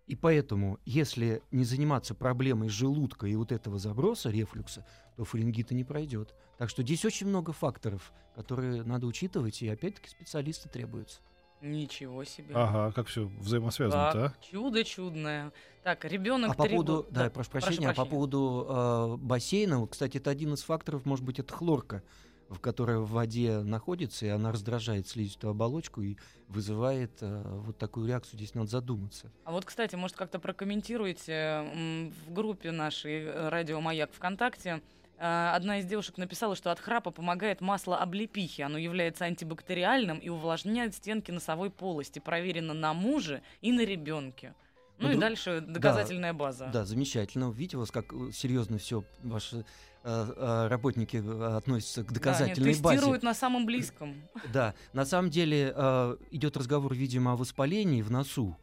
И 0.08 0.15
поэтому, 0.15 0.80
если 0.86 1.41
не 1.52 1.63
заниматься 1.63 2.13
проблемой 2.13 2.70
желудка 2.70 3.26
и 3.26 3.36
вот 3.36 3.52
этого 3.52 3.80
заброса, 3.80 4.30
рефлюкса, 4.30 4.86
то 5.15 5.26
фарингита 5.26 5.74
не 5.74 5.84
пройдет. 5.84 6.36
Так 6.58 6.70
что 6.70 6.84
здесь 6.84 7.04
очень 7.06 7.28
много 7.28 7.54
факторов, 7.54 8.13
которые 8.36 8.84
надо 8.84 9.08
учитывать, 9.08 9.62
и 9.62 9.68
опять-таки 9.68 10.10
специалисты 10.10 10.70
требуются. 10.70 11.22
Ничего 11.62 12.24
себе. 12.24 12.54
Ага, 12.54 12.91
как 12.91 13.08
все 13.08 13.26
взаимосвязано-то, 13.26 14.26
а? 14.26 14.30
Так, 14.30 14.41
чудо 14.41 14.84
чудное. 14.84 15.52
Так, 15.84 16.06
ребенок 16.06 16.52
А 16.52 16.54
по 16.54 16.65
поводу, 16.68 16.98
года- 16.98 17.08
да, 17.10 17.30
прошу 17.32 17.50
прощения, 17.50 17.89
а 17.89 17.94
по 17.94 18.06
поводу 18.06 18.68
э, 18.70 19.18
бассейна, 19.18 19.80
вот, 19.80 19.91
кстати, 19.91 20.18
это 20.18 20.30
один 20.30 20.54
из 20.54 20.62
факторов, 20.62 21.06
может 21.06 21.26
быть, 21.26 21.39
это 21.39 21.52
хлорка, 21.54 22.04
в 22.49 22.60
которая 22.60 22.99
в 22.99 23.10
воде 23.10 23.60
находится, 23.62 24.25
и 24.25 24.29
она 24.29 24.51
раздражает 24.51 25.08
слизистую 25.08 25.51
оболочку 25.51 26.01
и 26.01 26.15
вызывает 26.47 27.12
э, 27.21 27.41
вот 27.45 27.77
такую 27.77 28.08
реакцию. 28.08 28.38
Здесь 28.38 28.53
надо 28.53 28.67
задуматься. 28.69 29.31
А 29.45 29.51
вот, 29.51 29.65
кстати, 29.65 29.95
может, 29.95 30.15
как-то 30.15 30.38
прокомментируете 30.39 32.12
в 32.25 32.31
группе 32.34 32.71
нашей 32.71 33.23
э, 33.25 33.49
«Радио 33.49 33.81
Маяк 33.81 34.12
ВКонтакте». 34.13 34.81
э, 35.17 35.51
Одна 35.55 35.79
из 35.79 35.86
девушек 35.86 36.17
написала, 36.17 36.55
что 36.55 36.71
от 36.71 36.79
храпа 36.79 37.12
помогает 37.12 37.62
масло 37.62 37.97
облепихи. 37.97 38.62
Оно 38.62 38.77
является 38.77 39.25
антибактериальным 39.25 40.19
и 40.19 40.29
увлажняет 40.29 40.93
стенки 40.95 41.31
носовой 41.31 41.69
полости. 41.71 42.19
Проверено 42.19 42.73
на 42.73 42.93
муже 42.93 43.41
и 43.62 43.71
на 43.71 43.84
ребенке. 43.84 44.53
Ну 44.97 45.08
Ну, 45.08 45.10
и 45.10 45.12
друг- 45.13 45.21
дальше 45.21 45.62
доказательная 45.62 46.34
база. 46.34 46.69
Да, 46.71 46.86
замечательно. 46.86 47.51
Видите, 47.51 47.75
у 47.77 47.81
вас 47.81 47.91
как 47.91 48.13
э, 48.13 48.31
серьезно 48.31 48.77
все 48.77 49.03
ваши 49.23 49.58
э, 49.58 49.63
работники 50.06 51.18
э, 51.18 51.56
относятся 51.58 52.04
к 52.04 52.08
Да, 52.08 52.10
они 52.12 52.15
доказательной 52.20 52.80
базе. 52.80 52.96
тестируют 52.98 53.24
на 53.24 53.34
самом 53.34 53.65
близком. 53.65 54.15
Да, 54.54 54.76
на 54.94 55.06
самом 55.06 55.30
деле 55.30 55.74
э, 55.76 56.18
идет 56.32 56.58
разговор, 56.58 56.94
видимо, 56.94 57.34
о 57.34 57.36
воспалении 57.36 58.02
в 58.02 58.12
носу. 58.12 58.58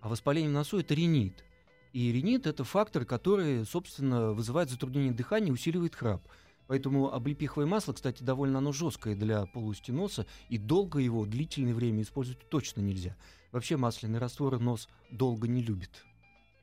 А 0.00 0.08
воспаление 0.08 0.50
в 0.50 0.54
носу 0.54 0.78
это 0.78 0.94
ринит. 0.94 1.44
И 1.92 2.12
ринит 2.12 2.46
это 2.46 2.62
фактор, 2.64 3.04
который, 3.04 3.64
собственно, 3.64 4.32
вызывает 4.32 4.70
затруднение 4.70 5.12
дыхания 5.12 5.48
и 5.48 5.52
усиливает 5.52 5.94
храп. 5.94 6.22
Поэтому 6.68 7.12
облепиховое 7.12 7.66
масло, 7.66 7.92
кстати, 7.92 8.22
довольно 8.22 8.58
оно 8.58 8.72
жесткое 8.72 9.14
для 9.14 9.46
полости 9.46 9.92
носа, 9.92 10.26
и 10.48 10.58
долго 10.58 10.98
его, 10.98 11.24
длительное 11.24 11.74
время 11.74 12.02
использовать 12.02 12.48
точно 12.48 12.80
нельзя. 12.80 13.16
Вообще 13.52 13.76
масляные 13.76 14.18
растворы 14.18 14.58
нос 14.58 14.88
долго 15.10 15.46
не 15.48 15.62
любит. 15.62 16.04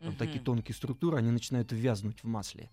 Там 0.01 0.15
такие 0.15 0.37
Мгм. 0.37 0.45
тонкие 0.45 0.75
структуры, 0.75 1.17
они 1.17 1.31
начинают 1.31 1.71
вязнуть 1.71 2.21
в 2.21 2.27
масле. 2.27 2.69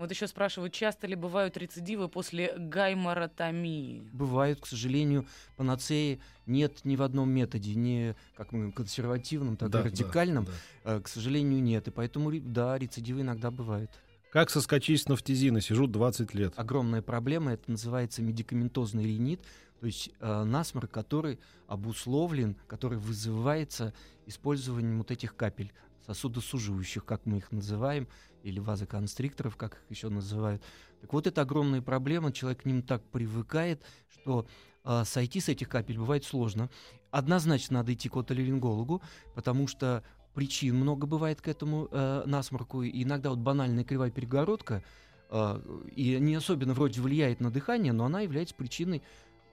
Вот 0.00 0.10
еще 0.10 0.26
спрашивают, 0.26 0.72
часто 0.72 1.06
ли 1.06 1.14
бывают 1.14 1.58
рецидивы 1.58 2.08
после 2.08 2.56
гайморотомии? 2.56 4.08
Бывают, 4.14 4.58
к 4.58 4.66
сожалению, 4.66 5.26
панацеи 5.58 6.20
нет 6.46 6.86
ни 6.86 6.96
в 6.96 7.02
одном 7.02 7.28
методе, 7.28 7.74
ни 7.74 8.16
как 8.34 8.52
мы 8.52 8.72
консервативном, 8.72 9.58
так 9.58 9.68
Да, 9.68 9.80
и 9.80 9.82
да, 9.82 9.88
радикальном. 9.90 10.46
да. 10.46 10.96
Э, 10.96 11.00
К 11.02 11.06
сожалению, 11.06 11.62
нет. 11.62 11.86
И 11.88 11.90
поэтому, 11.90 12.32
да, 12.40 12.78
рецидивы 12.78 13.20
иногда 13.20 13.50
бывают. 13.50 13.90
Как 14.32 14.48
соскочить 14.48 15.02
с 15.02 15.06
нафтизина? 15.06 15.60
Сижу 15.60 15.86
20 15.86 16.32
лет. 16.32 16.54
Огромная 16.56 17.02
проблема, 17.02 17.52
это 17.52 17.70
называется 17.70 18.22
медикаментозный 18.22 19.04
ринит, 19.04 19.42
то 19.80 19.86
есть 19.86 20.12
э, 20.18 20.44
насморк, 20.44 20.90
который 20.90 21.38
обусловлен, 21.66 22.56
который 22.68 22.96
вызывается 22.96 23.92
использованием 24.24 24.96
вот 24.96 25.10
этих 25.10 25.36
капель, 25.36 25.74
сосудосуживающих, 26.06 27.04
как 27.04 27.26
мы 27.26 27.36
их 27.36 27.52
называем, 27.52 28.08
или 28.42 28.58
вазоконстрикторов, 28.58 29.56
как 29.56 29.74
их 29.74 29.90
еще 29.90 30.08
называют. 30.08 30.62
Так 31.00 31.12
вот, 31.12 31.26
это 31.26 31.42
огромная 31.42 31.82
проблема, 31.82 32.32
человек 32.32 32.62
к 32.62 32.64
ним 32.64 32.82
так 32.82 33.02
привыкает, 33.04 33.82
что 34.08 34.46
э, 34.84 35.02
сойти 35.04 35.40
с 35.40 35.48
этих 35.48 35.68
капель 35.68 35.98
бывает 35.98 36.24
сложно. 36.24 36.70
Однозначно 37.10 37.78
надо 37.78 37.92
идти 37.94 38.08
к 38.08 38.16
отоларингологу, 38.16 39.02
потому 39.34 39.66
что 39.66 40.04
причин 40.34 40.76
много 40.76 41.06
бывает 41.06 41.40
к 41.40 41.48
этому 41.48 41.88
э, 41.90 42.22
насморку. 42.26 42.82
И 42.82 43.02
иногда 43.02 43.30
вот 43.30 43.38
банальная 43.38 43.84
кривая 43.84 44.10
перегородка, 44.10 44.82
э, 45.30 45.82
и 45.94 46.18
не 46.18 46.34
особенно 46.34 46.74
вроде 46.74 47.00
влияет 47.00 47.40
на 47.40 47.50
дыхание, 47.50 47.92
но 47.92 48.04
она 48.04 48.20
является 48.20 48.54
причиной, 48.54 49.02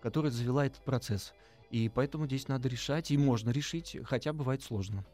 которая 0.01 0.31
завела 0.31 0.65
этот 0.65 0.83
процесс. 0.83 1.33
И 1.69 1.89
поэтому 1.89 2.27
здесь 2.27 2.47
надо 2.47 2.69
решать, 2.69 3.11
и 3.11 3.17
можно 3.17 3.49
решить, 3.49 3.97
хотя 4.05 4.33
бывает 4.33 4.63
сложно. 4.63 5.05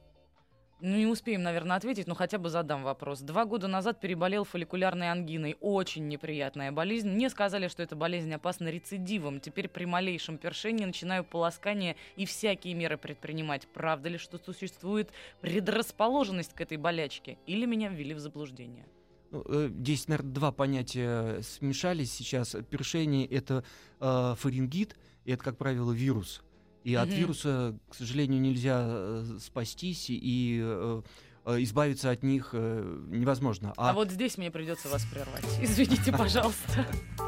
Ну, 0.86 0.98
не 0.98 1.08
успеем, 1.08 1.44
наверное, 1.44 1.78
ответить, 1.78 2.08
но 2.08 2.14
хотя 2.14 2.38
бы 2.38 2.50
задам 2.50 2.84
вопрос. 2.84 3.22
Два 3.22 3.46
года 3.46 3.70
назад 3.70 4.02
переболел 4.02 4.44
фолликулярной 4.44 5.12
ангиной. 5.12 5.56
Очень 5.62 6.10
неприятная 6.10 6.74
болезнь. 6.74 7.10
Мне 7.10 7.30
сказали, 7.30 7.70
что 7.70 7.82
эта 7.82 7.96
болезнь 7.96 8.34
опасна 8.34 8.68
рецидивом. 8.68 9.40
Теперь 9.40 9.70
при 9.70 9.86
малейшем 9.86 10.38
першении 10.38 10.84
начинаю 10.84 11.24
полоскание 11.24 11.96
и 12.18 12.26
всякие 12.26 12.74
меры 12.74 12.98
предпринимать. 12.98 13.66
Правда 13.68 14.10
ли, 14.10 14.18
что 14.18 14.38
существует 14.38 15.10
предрасположенность 15.40 16.54
к 16.54 16.60
этой 16.60 16.76
болячке? 16.76 17.38
Или 17.48 17.66
меня 17.66 17.88
ввели 17.88 18.14
в 18.14 18.20
заблуждение? 18.20 18.86
Ну, 19.32 19.42
э, 19.48 19.70
Здесь, 19.70 20.10
наверное, 20.10 20.34
два 20.34 20.52
понятия 20.52 21.42
смешались 21.44 22.12
сейчас. 22.12 22.58
Першение— 22.70 23.26
это 23.28 23.64
э, 24.02 24.36
фарингит, 24.38 24.98
и 25.24 25.32
это, 25.32 25.46
как 25.46 25.58
правило, 25.58 25.94
вирус. 25.94 26.44
И 26.84 26.96
от 26.96 27.08
Мгм. 27.08 27.18
вируса, 27.18 27.76
к 27.90 27.96
сожалению, 27.96 28.42
нельзя 28.42 28.82
э, 28.86 29.38
спастись, 29.40 30.08
и 30.10 30.60
э, 30.62 31.02
э, 31.46 31.64
избавиться 31.64 32.10
от 32.12 32.24
них 32.24 32.54
невозможно. 32.54 33.74
А, 33.78 33.94
вот 33.94 34.12
здесь 34.12 34.38
мне 34.38 34.52
придется 34.52 34.90
вас 34.90 35.06
прервать. 35.06 35.46
Извините, 35.62 36.12
пожалуйста. 36.18 36.86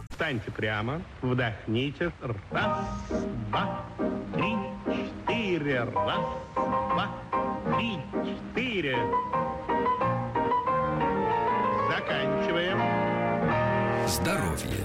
Встаньте 0.09 0.51
прямо, 0.51 1.01
вдохните. 1.21 2.11
Раз, 2.51 2.85
два, 3.49 3.85
три, 4.33 4.55
четыре. 5.27 5.83
Раз, 5.83 6.25
два, 6.55 7.11
три, 7.77 7.97
четыре. 8.25 8.97
Заканчиваем. 11.89 12.79
Здоровье. 14.07 14.83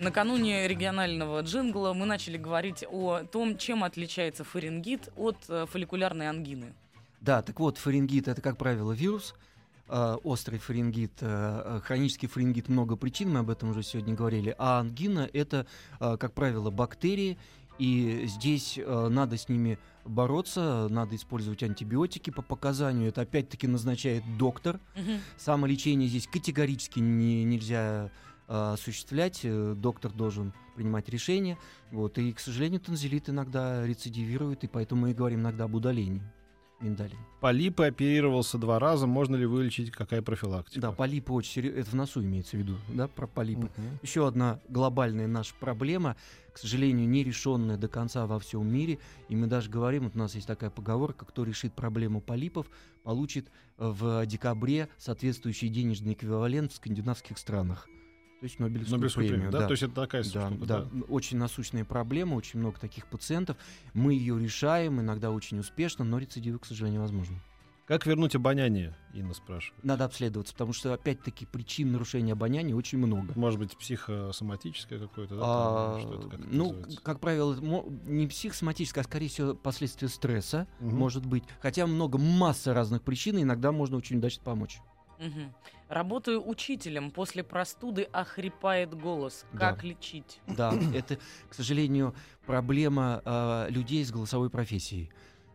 Накануне 0.00 0.66
регионального 0.66 1.42
джингла 1.42 1.92
мы 1.92 2.06
начали 2.06 2.38
говорить 2.38 2.84
о 2.90 3.20
том, 3.24 3.58
чем 3.58 3.84
отличается 3.84 4.44
фарингит 4.44 5.10
от 5.14 5.36
э, 5.50 5.66
фолликулярной 5.70 6.26
ангины. 6.30 6.72
Да, 7.20 7.42
так 7.42 7.60
вот, 7.60 7.76
фарингит 7.76 8.26
это, 8.26 8.40
как 8.40 8.56
правило, 8.56 8.92
вирус. 8.92 9.34
Э, 9.88 10.16
острый 10.24 10.58
фарингит, 10.58 11.12
э, 11.20 11.80
хронический 11.84 12.28
фарингит 12.28 12.70
много 12.70 12.96
причин, 12.96 13.30
мы 13.30 13.40
об 13.40 13.50
этом 13.50 13.70
уже 13.70 13.82
сегодня 13.82 14.14
говорили. 14.14 14.54
А 14.56 14.80
ангина 14.80 15.28
это, 15.34 15.66
как 15.98 16.32
правило, 16.32 16.70
бактерии. 16.70 17.36
И 17.78 18.24
здесь 18.26 18.78
надо 18.86 19.38
с 19.38 19.48
ними 19.48 19.78
бороться, 20.04 20.86
надо 20.90 21.16
использовать 21.16 21.62
антибиотики 21.62 22.30
по 22.30 22.42
показанию. 22.42 23.08
Это 23.08 23.22
опять-таки 23.22 23.66
назначает 23.66 24.22
доктор. 24.38 24.80
Мгм. 24.96 25.20
Самолечение 25.38 26.08
здесь 26.08 26.26
категорически 26.26 27.00
не, 27.00 27.44
нельзя 27.44 28.10
э, 28.50 28.72
осуществлять. 28.74 29.40
Э, 29.44 29.74
Доктор 29.74 30.12
должен 30.12 30.52
принимать 30.74 31.08
решение. 31.08 31.56
Вот. 31.90 32.18
И, 32.18 32.32
к 32.32 32.40
сожалению, 32.40 32.80
танзелит 32.80 33.30
иногда 33.30 33.86
рецидивирует, 33.86 34.64
и 34.64 34.66
поэтому 34.66 35.02
мы 35.02 35.12
и 35.12 35.14
говорим 35.14 35.40
иногда 35.40 35.64
об 35.64 35.74
удалении 35.74 36.22
миндалин. 36.80 37.18
Полипы 37.40 37.84
оперировался 37.84 38.58
два 38.58 38.78
раза. 38.78 39.06
Можно 39.06 39.36
ли 39.36 39.46
вылечить? 39.46 39.90
Какая 39.90 40.22
профилактика? 40.22 40.80
Да, 40.80 40.92
полипы 40.92 41.32
очень 41.32 41.52
серьезно. 41.52 41.78
Это 41.78 41.90
в 41.90 41.94
носу 41.94 42.22
имеется 42.22 42.56
в 42.56 42.60
виду, 42.60 42.76
да, 42.88 43.08
про 43.08 43.26
полипы. 43.26 43.70
Мгм. 43.76 43.98
Еще 44.02 44.26
одна 44.26 44.60
глобальная 44.68 45.26
наша 45.26 45.54
проблема, 45.58 46.16
к 46.52 46.58
сожалению, 46.58 47.08
не 47.08 47.22
решенная 47.24 47.76
до 47.76 47.88
конца 47.88 48.26
во 48.26 48.38
всем 48.38 48.66
мире. 48.66 48.98
И 49.28 49.36
мы 49.36 49.46
даже 49.46 49.70
говорим, 49.70 50.04
вот 50.04 50.16
у 50.16 50.18
нас 50.18 50.34
есть 50.34 50.46
такая 50.46 50.70
поговорка, 50.70 51.24
кто 51.24 51.44
решит 51.44 51.72
проблему 51.72 52.20
полипов, 52.20 52.66
получит 53.02 53.48
в 53.76 54.24
декабре 54.26 54.88
соответствующий 54.98 55.68
денежный 55.68 56.14
эквивалент 56.14 56.72
в 56.72 56.76
скандинавских 56.76 57.38
странах. 57.38 57.88
То 58.40 58.46
есть 58.46 58.58
Нобелевскую, 58.58 58.96
Нобелевскую 58.96 59.28
премию, 59.28 59.50
да? 59.50 59.60
да. 59.60 59.66
То 59.66 59.72
есть 59.72 59.82
это 59.82 59.94
такая 59.94 60.24
Да, 60.24 60.48
штука, 60.48 60.66
да, 60.66 60.88
очень 61.08 61.36
насущная 61.36 61.84
проблема, 61.84 62.36
очень 62.36 62.58
много 62.58 62.80
таких 62.80 63.06
пациентов. 63.06 63.58
Мы 63.92 64.14
ее 64.14 64.40
решаем, 64.40 64.98
иногда 64.98 65.30
очень 65.30 65.58
успешно, 65.58 66.06
но 66.06 66.16
рецидивы, 66.18 66.58
к 66.58 66.64
сожалению, 66.64 67.02
возможны. 67.02 67.38
Как 67.84 68.06
вернуть 68.06 68.34
обоняние, 68.36 68.96
Инна 69.12 69.34
спрашивает. 69.34 69.84
Надо 69.84 70.04
обследоваться, 70.04 70.54
потому 70.54 70.72
что, 70.72 70.94
опять-таки, 70.94 71.44
причин 71.44 71.92
нарушения 71.92 72.32
обоняния 72.32 72.74
очень 72.74 72.98
много. 72.98 73.32
Может 73.34 73.58
быть, 73.58 73.76
психосоматическое 73.76 75.00
какое-то, 75.00 75.34
да? 75.34 75.42
А, 75.44 75.98
что 76.00 76.14
это, 76.14 76.28
как 76.28 76.40
это 76.40 76.48
ну, 76.50 76.66
называется? 76.66 77.00
как 77.02 77.20
правило, 77.20 77.54
не 78.06 78.26
психосоматическое, 78.28 79.02
а 79.02 79.04
скорее 79.04 79.28
всего 79.28 79.54
последствия 79.54 80.08
стресса, 80.08 80.66
Мгм. 80.78 80.96
может 80.96 81.26
быть. 81.26 81.42
Хотя 81.60 81.86
много, 81.86 82.16
масса 82.16 82.72
разных 82.72 83.02
причин, 83.02 83.36
и 83.38 83.42
иногда 83.42 83.72
можно 83.72 83.96
очень 83.96 84.18
удачно 84.18 84.44
помочь. 84.44 84.78
Мгм. 85.20 85.52
Работаю 85.88 86.48
учителем. 86.48 87.10
После 87.10 87.44
простуды 87.44 88.04
охрипает 88.04 88.94
голос. 88.94 89.44
Да. 89.52 89.58
Как 89.72 89.84
лечить? 89.84 90.40
Да, 90.46 90.72
это, 90.94 91.18
к 91.48 91.54
сожалению, 91.54 92.14
проблема 92.46 93.22
а, 93.24 93.68
людей 93.68 94.04
с 94.04 94.10
голосовой 94.10 94.50
профессией. 94.50 95.10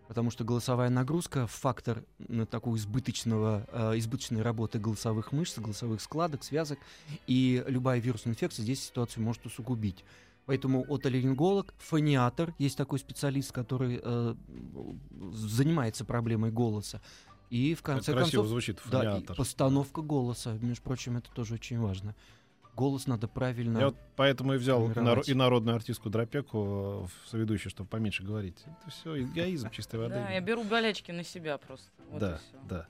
потому 0.08 0.30
что 0.30 0.44
голосовая 0.44 0.90
нагрузка— 0.92 1.48
фактор 1.50 2.04
м, 2.30 2.46
такого 2.46 2.76
избыточного, 2.76 3.66
э, 3.72 3.98
избыточной 3.98 4.44
работы 4.44 4.78
голосовых 4.78 5.32
мышц, 5.32 5.58
голосовых 5.58 6.00
складок, 6.00 6.44
связок, 6.44 6.78
и 7.26 7.64
любая 7.68 8.00
вирусная 8.00 8.34
инфекция 8.34 8.62
здесь 8.62 8.84
ситуацию 8.84 9.24
может 9.24 9.44
усугубить. 9.48 10.06
Поэтому 10.46 10.86
отоларинголог, 10.88 11.74
фониатор, 11.80 12.54
есть 12.60 12.78
такой 12.78 13.00
специалист, 13.00 13.52
который 13.52 14.00
э, 14.04 14.36
занимается 15.32 16.06
проблемой 16.06 16.52
голоса. 16.52 17.02
И 17.56 17.74
в 17.74 17.82
конце 17.84 18.12
красиво 18.12 18.42
концов, 18.42 18.48
звучит 18.48 18.82
да, 18.92 19.18
и 19.18 19.22
постановка 19.22 20.02
голоса, 20.02 20.58
между 20.62 20.84
прочим, 20.84 21.16
это 21.16 21.32
тоже 21.32 21.54
очень 21.54 21.80
важно. 21.80 22.14
Голос 22.76 23.08
надо 23.08 23.30
правильно. 23.30 23.78
Я 23.78 23.86
вот 23.86 23.96
поэтому 24.18 24.56
и 24.56 24.58
взял 24.58 24.86
иноро- 24.90 25.24
инородную 25.26 25.78
артистку 25.78 26.10
Дропеку 26.10 27.08
в 27.08 27.30
соведущую, 27.30 27.70
чтобы 27.70 27.88
поменьше 27.88 28.24
говорить. 28.24 28.58
Это 28.66 28.92
все 28.92 29.24
эгоизм 29.24 29.70
чистой 29.70 30.02
воды. 30.02 30.16
Да, 30.16 30.32
я 30.32 30.42
беру 30.42 30.66
болячки 30.66 31.14
на 31.14 31.24
себя 31.24 31.58
просто. 31.58 31.88
Вот 32.10 32.20
да, 32.20 32.42
и 32.52 32.68
да. 32.68 32.88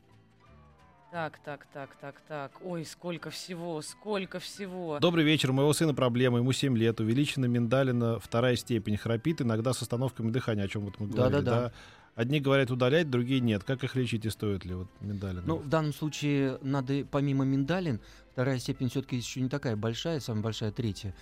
Так, 1.12 1.40
так, 1.46 1.68
так, 1.72 1.96
так, 2.02 2.16
так. 2.28 2.52
Ой, 2.64 2.84
сколько 2.86 3.30
всего, 3.30 3.84
сколько 3.84 4.40
всего. 4.40 4.98
Добрый 5.00 5.24
вечер. 5.24 5.52
У 5.52 5.54
моего 5.54 5.74
сына 5.74 5.94
проблема. 5.94 6.40
Ему 6.40 6.52
7 6.52 6.76
лет. 6.76 7.00
Увеличена 7.00 7.46
миндалина, 7.46 8.20
вторая 8.20 8.56
степень. 8.56 8.98
Храпит 8.98 9.42
иногда 9.42 9.74
с 9.74 9.82
остановками 9.84 10.32
дыхания, 10.32 10.64
о 10.64 10.68
чем 10.68 10.86
вот 10.86 11.00
мы 11.00 11.08
говорили. 11.08 11.36
Да-да-да. 11.36 11.62
да? 11.68 11.74
Одни 12.16 12.40
говорят 12.40 12.72
удалять, 12.72 13.10
другие 13.10 13.42
нет. 13.42 13.66
Как 13.66 13.84
их 13.84 13.96
лечить 13.96 14.26
и 14.26 14.30
стоит 14.30 14.64
ли 14.64 14.74
вот 14.74 14.88
миндалина? 15.02 15.44
Ну, 15.46 15.58
в 15.58 15.68
данном 15.68 15.94
случае 15.94 16.58
надо, 16.62 17.06
помимо 17.12 17.44
миндалин, 17.44 18.00
вторая 18.32 18.58
степень 18.58 18.90
все-таки 18.90 19.18
еще 19.18 19.42
не 19.42 19.50
такая 19.50 19.76
большая, 19.76 20.22
самая 20.22 20.42
большая 20.42 20.72
третья. 20.72 21.14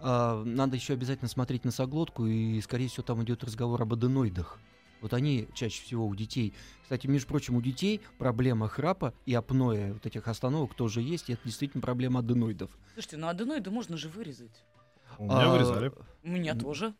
а, 0.00 0.42
надо 0.42 0.74
еще 0.74 0.94
обязательно 0.94 1.28
смотреть 1.28 1.64
носоглотку, 1.64 2.26
и, 2.26 2.60
скорее 2.62 2.88
всего, 2.88 3.04
там 3.04 3.22
идет 3.22 3.44
разговор 3.44 3.80
об 3.80 3.92
аденоидах. 3.92 4.58
Вот 5.00 5.14
они 5.14 5.48
чаще 5.54 5.82
всего 5.82 6.06
у 6.06 6.14
детей. 6.14 6.52
Кстати, 6.82 7.06
между 7.06 7.28
прочим, 7.28 7.54
у 7.54 7.62
детей 7.62 8.00
проблема 8.18 8.68
храпа 8.68 9.14
и 9.26 9.34
апноэ 9.34 9.92
вот 9.92 10.04
этих 10.04 10.26
остановок 10.26 10.74
тоже 10.74 11.00
есть, 11.00 11.30
и 11.30 11.34
это 11.34 11.42
действительно 11.44 11.80
проблема 11.80 12.20
аденоидов. 12.20 12.70
Слушайте, 12.94 13.16
ну 13.16 13.28
аденоиды 13.28 13.70
можно 13.70 13.96
же 13.96 14.08
вырезать. 14.08 14.64
У 15.16 15.24
меня 15.24 15.44
а, 15.44 15.52
вырезали. 15.52 15.92
У 16.24 16.28
меня 16.28 16.54
тоже. 16.54 16.92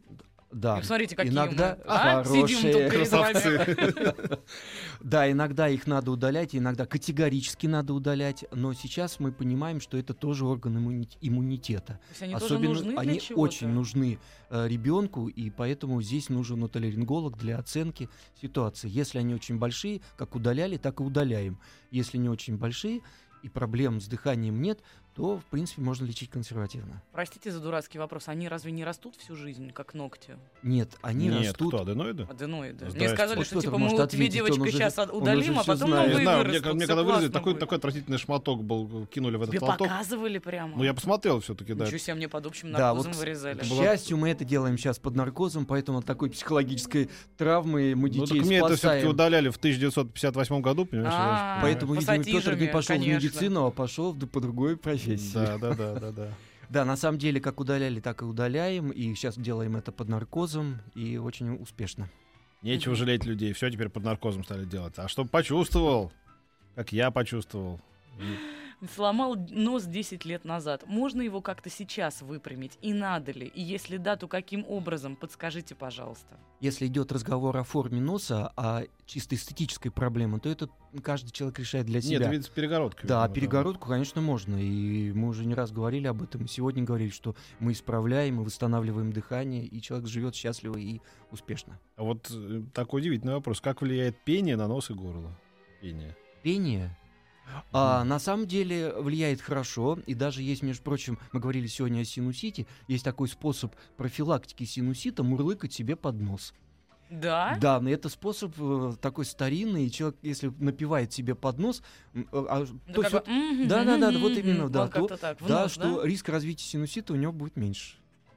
Да. 0.52 0.78
И 0.78 0.80
посмотрите, 0.80 1.14
какие 1.16 1.32
иногда 1.32 1.76
мы. 1.78 1.84
А? 1.86 2.24
Сидим 2.24 2.40
хорошие 2.40 2.72
тут 2.72 2.90
перед 2.90 3.10
вами. 3.10 3.32
красавцы. 3.32 4.38
Да, 5.00 5.30
иногда 5.30 5.68
их 5.68 5.86
надо 5.86 6.10
удалять, 6.10 6.54
иногда 6.54 6.84
категорически 6.84 7.66
надо 7.66 7.94
удалять, 7.94 8.44
но 8.52 8.74
сейчас 8.74 9.18
мы 9.18 9.32
понимаем, 9.32 9.80
что 9.80 9.96
это 9.96 10.12
тоже 10.12 10.44
орган 10.44 10.76
иммуни- 10.76 11.16
иммунитета. 11.22 11.98
Они 12.20 12.34
Особенно 12.34 12.74
нужны 12.74 12.94
они 12.96 13.20
очень 13.34 13.68
нужны 13.68 14.18
э, 14.50 14.68
ребенку, 14.68 15.28
и 15.28 15.48
поэтому 15.48 16.02
здесь 16.02 16.28
нужен 16.28 16.62
отоларинголог 16.64 17.38
для 17.38 17.58
оценки 17.58 18.10
ситуации. 18.40 18.90
Если 18.90 19.18
они 19.18 19.34
очень 19.34 19.58
большие, 19.58 20.02
как 20.18 20.34
удаляли, 20.34 20.76
так 20.76 21.00
и 21.00 21.02
удаляем. 21.02 21.58
Если 21.90 22.18
не 22.18 22.28
очень 22.28 22.58
большие 22.58 23.00
и 23.42 23.48
проблем 23.48 24.00
с 24.00 24.06
дыханием 24.06 24.60
нет, 24.60 24.80
то, 25.20 25.38
в 25.38 25.44
принципе, 25.46 25.82
можно 25.82 26.04
лечить 26.06 26.30
консервативно. 26.30 27.02
Простите 27.12 27.50
за 27.50 27.60
дурацкий 27.60 27.98
вопрос. 27.98 28.28
Они 28.28 28.48
разве 28.48 28.72
не 28.72 28.84
растут 28.84 29.16
всю 29.16 29.36
жизнь, 29.36 29.70
как 29.70 29.94
ногти? 29.94 30.36
Нет, 30.62 30.90
они 31.02 31.28
Нет, 31.28 31.48
растут. 31.48 31.68
кто, 31.68 31.82
аденоиды? 31.82 32.22
Аденоиды. 32.28 32.84
Мне 32.86 32.90
Здрасте. 32.90 33.14
сказали, 33.16 33.36
Вот 33.38 33.46
что 33.46 33.54
кто-то 33.56 33.66
типа 33.66 33.78
мы 33.78 33.84
может 33.84 33.98
вот 33.98 34.02
он 34.14 34.28
девочка, 34.28 34.60
уже- 34.62 34.72
сейчас 34.72 34.98
удалим, 35.12 35.58
а 35.58 35.64
потом 35.64 35.76
знает. 35.88 36.08
Новые 36.08 36.22
знаю, 36.24 36.38
мне, 36.38 36.48
вырастут. 36.52 36.74
мне 36.74 36.86
когда 36.86 37.02
вырезали, 37.02 37.28
такой, 37.32 37.52
будет. 37.52 37.60
такой 37.60 37.78
отвратительный 37.78 38.18
шматок 38.18 38.64
был, 38.64 39.06
кинули 39.06 39.36
в 39.36 39.42
этот 39.42 39.50
Тебе 39.52 39.60
платок. 39.60 39.88
показывали 39.88 40.38
прямо? 40.38 40.76
Ну, 40.76 40.84
я 40.84 40.94
посмотрел 40.94 41.40
все-таки, 41.40 41.74
да. 41.74 41.84
Ничего 41.84 41.98
себе, 41.98 42.14
мне 42.14 42.28
под 42.28 42.46
общим 42.46 42.72
Да, 42.72 42.78
наркозом 42.88 43.12
вот, 43.12 43.20
вырезали. 43.20 43.58
К 43.60 43.64
счастью, 43.64 44.16
мы 44.16 44.30
это 44.30 44.44
делаем 44.44 44.78
сейчас 44.78 44.98
под 44.98 45.16
наркозом, 45.16 45.66
поэтому 45.66 45.98
от 45.98 46.06
такой 46.06 46.30
психологической 46.30 47.10
травмы 47.36 47.94
мы 47.94 48.08
Ну, 48.08 48.14
детей 48.26 48.38
так 48.38 48.46
мне 48.46 48.56
это 48.58 48.66
все-таки 48.68 48.78
спасаем. 48.78 49.08
удаляли 49.08 49.48
в 49.50 49.56
1958 49.56 50.60
году, 50.62 50.86
понимаешь? 50.86 51.12
А, 51.14 51.58
Поэтому, 51.62 51.94
видимо, 51.94 52.22
Петр 52.24 52.56
не 52.56 52.66
пошел 52.68 52.96
в 52.96 53.00
медицину, 53.00 53.66
а 53.66 53.70
пошел 53.70 54.14
по 54.14 54.40
другой 54.40 54.76
понимаю. 54.76 55.09
Профессии. 55.16 55.34
Да, 55.34 55.58
да, 55.58 55.74
да, 55.74 55.94
да, 56.00 56.12
да. 56.12 56.28
Да, 56.70 56.84
на 56.84 56.96
самом 56.96 57.18
деле, 57.18 57.40
как 57.40 57.58
удаляли, 57.58 57.98
так 57.98 58.22
и 58.22 58.24
удаляем. 58.24 58.90
И 58.90 59.12
сейчас 59.16 59.36
делаем 59.36 59.74
это 59.74 59.90
под 59.90 60.08
наркозом 60.08 60.78
и 60.94 61.16
очень 61.16 61.56
успешно. 61.56 62.08
Нечего 62.62 62.94
жалеть 62.94 63.24
людей. 63.24 63.52
Все 63.54 63.70
теперь 63.70 63.88
под 63.88 64.04
наркозом 64.04 64.44
стали 64.44 64.64
делать. 64.64 64.94
А 64.96 65.08
чтобы 65.08 65.30
почувствовал, 65.30 66.12
как 66.76 66.92
я 66.92 67.10
почувствовал. 67.10 67.80
И 68.20 68.36
Сломал 68.94 69.36
нос 69.36 69.84
10 69.84 70.24
лет 70.24 70.44
назад. 70.44 70.84
Можно 70.86 71.20
его 71.20 71.42
как-то 71.42 71.68
сейчас 71.68 72.22
выпрямить? 72.22 72.78
И 72.80 72.94
надо 72.94 73.32
ли? 73.32 73.46
И 73.46 73.60
если 73.60 73.98
да, 73.98 74.16
то 74.16 74.26
каким 74.26 74.64
образом? 74.66 75.16
Подскажите, 75.16 75.74
пожалуйста. 75.74 76.38
Если 76.60 76.86
идет 76.86 77.12
разговор 77.12 77.56
о 77.58 77.62
форме 77.62 78.00
носа, 78.00 78.52
о 78.56 78.84
чисто 79.04 79.34
эстетической 79.34 79.90
проблеме, 79.90 80.38
то 80.38 80.48
это 80.48 80.70
каждый 81.02 81.30
человек 81.30 81.58
решает 81.58 81.86
для 81.86 81.96
Нет, 81.96 82.04
себя. 82.04 82.20
это 82.20 82.30
ведь 82.30 82.46
с 82.46 82.48
перегородкой. 82.48 83.06
Да, 83.06 83.22
видимо, 83.22 83.34
перегородку, 83.34 83.88
конечно, 83.88 84.22
можно. 84.22 84.56
И 84.56 85.12
мы 85.12 85.28
уже 85.28 85.44
не 85.44 85.54
раз 85.54 85.72
говорили 85.72 86.06
об 86.06 86.22
этом. 86.22 86.48
Сегодня 86.48 86.82
говорили, 86.82 87.10
что 87.10 87.34
мы 87.58 87.72
исправляем, 87.72 88.36
мы 88.36 88.44
восстанавливаем 88.44 89.12
дыхание, 89.12 89.64
и 89.66 89.82
человек 89.82 90.08
живет 90.08 90.34
счастливо 90.34 90.78
и 90.78 91.00
успешно. 91.30 91.78
А 91.96 92.02
вот 92.02 92.30
э, 92.30 92.62
такой 92.72 93.02
удивительный 93.02 93.34
вопрос. 93.34 93.60
Как 93.60 93.82
влияет 93.82 94.18
пение 94.24 94.56
на 94.56 94.68
нос 94.68 94.88
и 94.88 94.94
горло? 94.94 95.36
Пение. 95.82 96.16
Пение 96.42 96.96
а, 97.72 98.04
на 98.04 98.18
самом 98.18 98.46
деле 98.46 98.92
влияет 98.92 99.40
хорошо, 99.40 99.98
и 100.06 100.14
даже 100.14 100.42
есть, 100.42 100.62
между 100.62 100.82
прочим, 100.82 101.18
мы 101.32 101.40
говорили 101.40 101.66
сегодня 101.66 102.00
о 102.00 102.04
синусите, 102.04 102.66
есть 102.88 103.04
такой 103.04 103.28
способ 103.28 103.74
профилактики 103.96 104.64
синусита 104.64 105.22
мурлыкать 105.22 105.72
себе 105.72 105.96
под 105.96 106.20
нос. 106.20 106.54
Да? 107.10 107.56
Да, 107.60 107.80
но 107.80 107.90
это 107.90 108.08
способ 108.08 108.54
э, 108.58 108.92
такой 109.00 109.24
старинный, 109.24 109.86
и 109.86 109.90
человек, 109.90 110.16
если 110.22 110.52
напивает 110.58 111.12
себе 111.12 111.34
под 111.34 111.58
нос, 111.58 111.82
э, 112.14 112.22
а, 112.32 112.64
Ну, 112.86 112.94
то 112.94 113.02
как 113.02 113.12
есть 113.12 113.26
бы, 113.26 113.32
мгм, 113.32 113.68
да-да-да, 113.68 114.10
мгм, 114.12 114.20
вот 114.20 114.36
именно, 114.36 114.68
да, 114.68 114.86
то- 114.86 115.08
так, 115.08 115.38
да, 115.46 115.68
что 115.68 116.04
риск 116.04 116.28
развития 116.28 116.64
синусита 116.64 117.12
у 117.12 117.16
него 117.16 117.32
будет 117.32 117.56
меньше. 117.56 117.96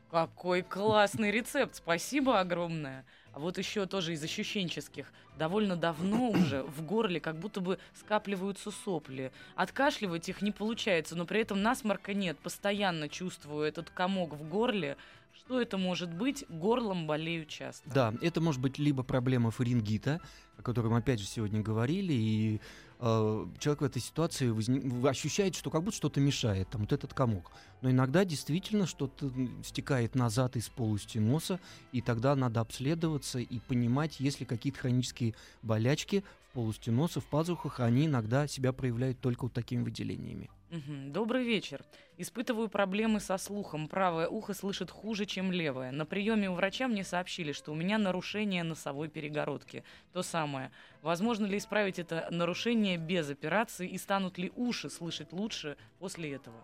Какой 0.10 0.62
классный 0.62 1.32
рецепт, 1.32 1.76
спасибо 1.76 2.40
огромное. 2.40 3.06
А 3.34 3.40
вот 3.40 3.58
еще 3.58 3.88
тоже 3.88 4.14
из 4.14 4.24
ощущенческих. 4.24 5.12
Довольно 5.38 5.76
давно 5.76 6.30
уже 6.30 6.64
в 6.64 6.86
горле 6.86 7.20
как 7.20 7.40
будто 7.40 7.62
бы 7.62 7.80
скапливаются 7.96 8.70
сопли. 8.70 9.32
Откашливать 9.56 10.30
их 10.30 10.44
не 10.44 10.52
получается, 10.52 11.16
но 11.16 11.26
при 11.26 11.42
этом 11.42 11.62
насморка 11.62 12.14
нет. 12.14 12.38
Постоянно 12.38 13.10
чувствую 13.10 13.66
этот 13.66 13.90
комок 13.90 14.34
в 14.34 14.48
горле. 14.48 14.98
Что 15.34 15.60
это 15.60 15.80
может 15.80 16.14
быть? 16.14 16.46
Горлом 16.48 17.08
болею 17.08 17.46
часто. 17.46 17.90
Да, 17.90 18.14
это 18.22 18.40
может 18.40 18.62
быть 18.62 18.78
либо 18.78 19.02
проблема 19.02 19.50
фарингита, 19.50 20.22
о 20.58 20.62
которой 20.62 20.88
мы 20.90 20.98
опять 20.98 21.20
же 21.20 21.26
сегодня 21.26 21.62
говорили, 21.62 22.14
и 22.14 22.62
э, 23.00 23.46
человек 23.60 23.82
в 23.82 23.86
этой 23.86 24.02
ситуации 24.02 24.50
возни- 24.50 25.08
ощущает, 25.08 25.56
что 25.56 25.70
как 25.70 25.84
будто 25.84 25.98
что-то 25.98 26.20
мешает, 26.20 26.70
там 26.70 26.82
вот 26.82 26.94
этот 26.94 27.14
комок. 27.14 27.52
Но 27.82 27.92
иногда 27.92 28.26
действительно 28.26 28.86
что-то 28.86 29.32
стекает 29.64 30.16
назад 30.16 30.56
из 30.56 30.70
полости 30.70 31.18
носа, 31.18 31.60
и 31.92 32.02
тогда 32.02 32.36
надо 32.36 32.62
обследоваться 32.62 33.40
и 33.40 33.60
понимать, 33.60 34.20
есть 34.20 34.40
ли 34.40 34.46
какие-то 34.46 34.80
хронические 34.80 35.36
болячки 35.62 36.24
в 36.50 36.54
полости 36.54 36.90
носа, 36.90 37.20
в 37.20 37.26
пазухах, 37.26 37.80
они 37.80 38.06
иногда 38.06 38.48
себя 38.48 38.74
проявляют 38.74 39.20
только 39.20 39.44
вот 39.44 39.54
такими 39.54 39.84
выделениями. 39.84 40.50
Добрый 40.74 41.44
вечер. 41.44 41.82
Испытываю 42.18 42.68
проблемы 42.68 43.20
со 43.20 43.38
слухом. 43.38 43.88
Правое 43.88 44.28
ухо 44.28 44.56
слышит 44.56 44.90
хуже, 44.90 45.28
чем 45.28 45.52
левое. 45.52 45.92
На 45.92 46.04
приеме 46.08 46.50
у 46.50 46.56
врача 46.56 46.88
мне 46.88 47.04
сообщили, 47.04 47.52
что 47.52 47.72
у 47.72 47.76
меня 47.76 48.00
нарушение 48.00 48.64
носовой 48.64 49.08
перегородки. 49.08 49.84
То 50.14 50.24
самое. 50.24 50.72
Возможно 51.04 51.46
ли 51.46 51.60
исправить 51.60 52.00
это 52.00 52.28
нарушение 52.32 52.98
без 52.98 53.30
операции 53.30 53.88
и 53.88 54.00
станут 54.00 54.40
ли 54.40 54.52
уши 54.56 54.90
слышать 54.90 55.32
лучше 55.32 55.78
после 56.00 56.34
этого? 56.34 56.58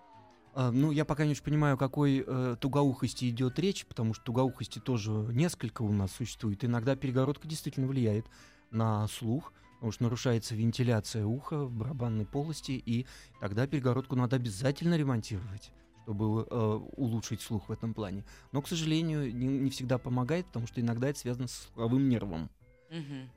А, 0.56 0.72
ну, 0.72 0.90
я 0.90 1.06
пока 1.06 1.26
не 1.26 1.32
очень 1.32 1.44
понимаю, 1.44 1.76
о 1.76 1.78
какой 1.78 2.24
э, 2.26 2.56
тугоухости 2.60 3.30
идет 3.30 3.60
речь, 3.60 3.86
потому 3.86 4.16
что 4.16 4.26
тугоухости 4.26 4.80
тоже 4.80 5.12
несколько 5.12 5.84
у 5.84 5.92
нас 5.92 6.14
существует. 6.14 6.66
Иногда 6.66 6.96
перегородка 6.96 7.48
действительно 7.48 7.86
влияет 7.86 8.26
на 8.72 9.08
слух, 9.08 9.54
потому 9.80 9.94
что 9.94 10.04
нарушается 10.04 10.56
вентиляция 10.56 11.26
уха 11.26 11.66
барабанной 11.66 12.26
полости, 12.26 12.72
и 12.72 13.08
тогда 13.40 13.66
перегородку 13.66 14.16
надо 14.16 14.36
обязательно 14.36 14.96
ремонтировать 14.96 15.72
чтобы 16.04 16.48
э, 16.50 16.80
улучшить 16.98 17.40
слух 17.40 17.70
в 17.70 17.72
этом 17.72 17.94
плане. 17.94 18.26
Но, 18.52 18.64
к 18.64 18.68
сожалению, 18.68 19.32
не, 19.32 19.46
не 19.46 19.70
всегда 19.70 20.00
помогает, 20.00 20.48
потому 20.48 20.66
что 20.66 20.82
иногда 20.82 21.10
это 21.10 21.20
связано 21.20 21.48
с 21.48 21.52
слуховым 21.52 22.10
нервом. 22.10 22.50
Мгм. 22.90 23.30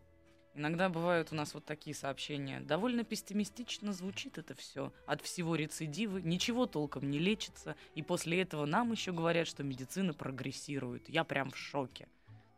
Иногда 0.55 0.89
бывают 0.89 1.33
у 1.33 1.35
нас 1.35 1.53
вот 1.53 1.67
такие 1.67 1.95
сообщения. 1.95 2.61
Довольно 2.61 3.05
пессимистично 3.05 3.93
звучит 3.93 4.39
это 4.39 4.55
все. 4.55 4.91
От 5.07 5.21
всего 5.21 5.55
рецидивы, 5.55 6.23
ничего 6.23 6.65
толком 6.65 7.11
не 7.11 7.19
лечится. 7.19 7.77
И 7.95 8.03
после 8.03 8.41
этого 8.41 8.65
нам 8.65 8.91
еще 8.93 9.13
говорят, 9.13 9.47
что 9.47 9.63
медицина 9.63 10.15
прогрессирует. 10.15 11.11
Я 11.11 11.25
прям 11.25 11.51
в 11.51 11.59
шоке. 11.59 12.09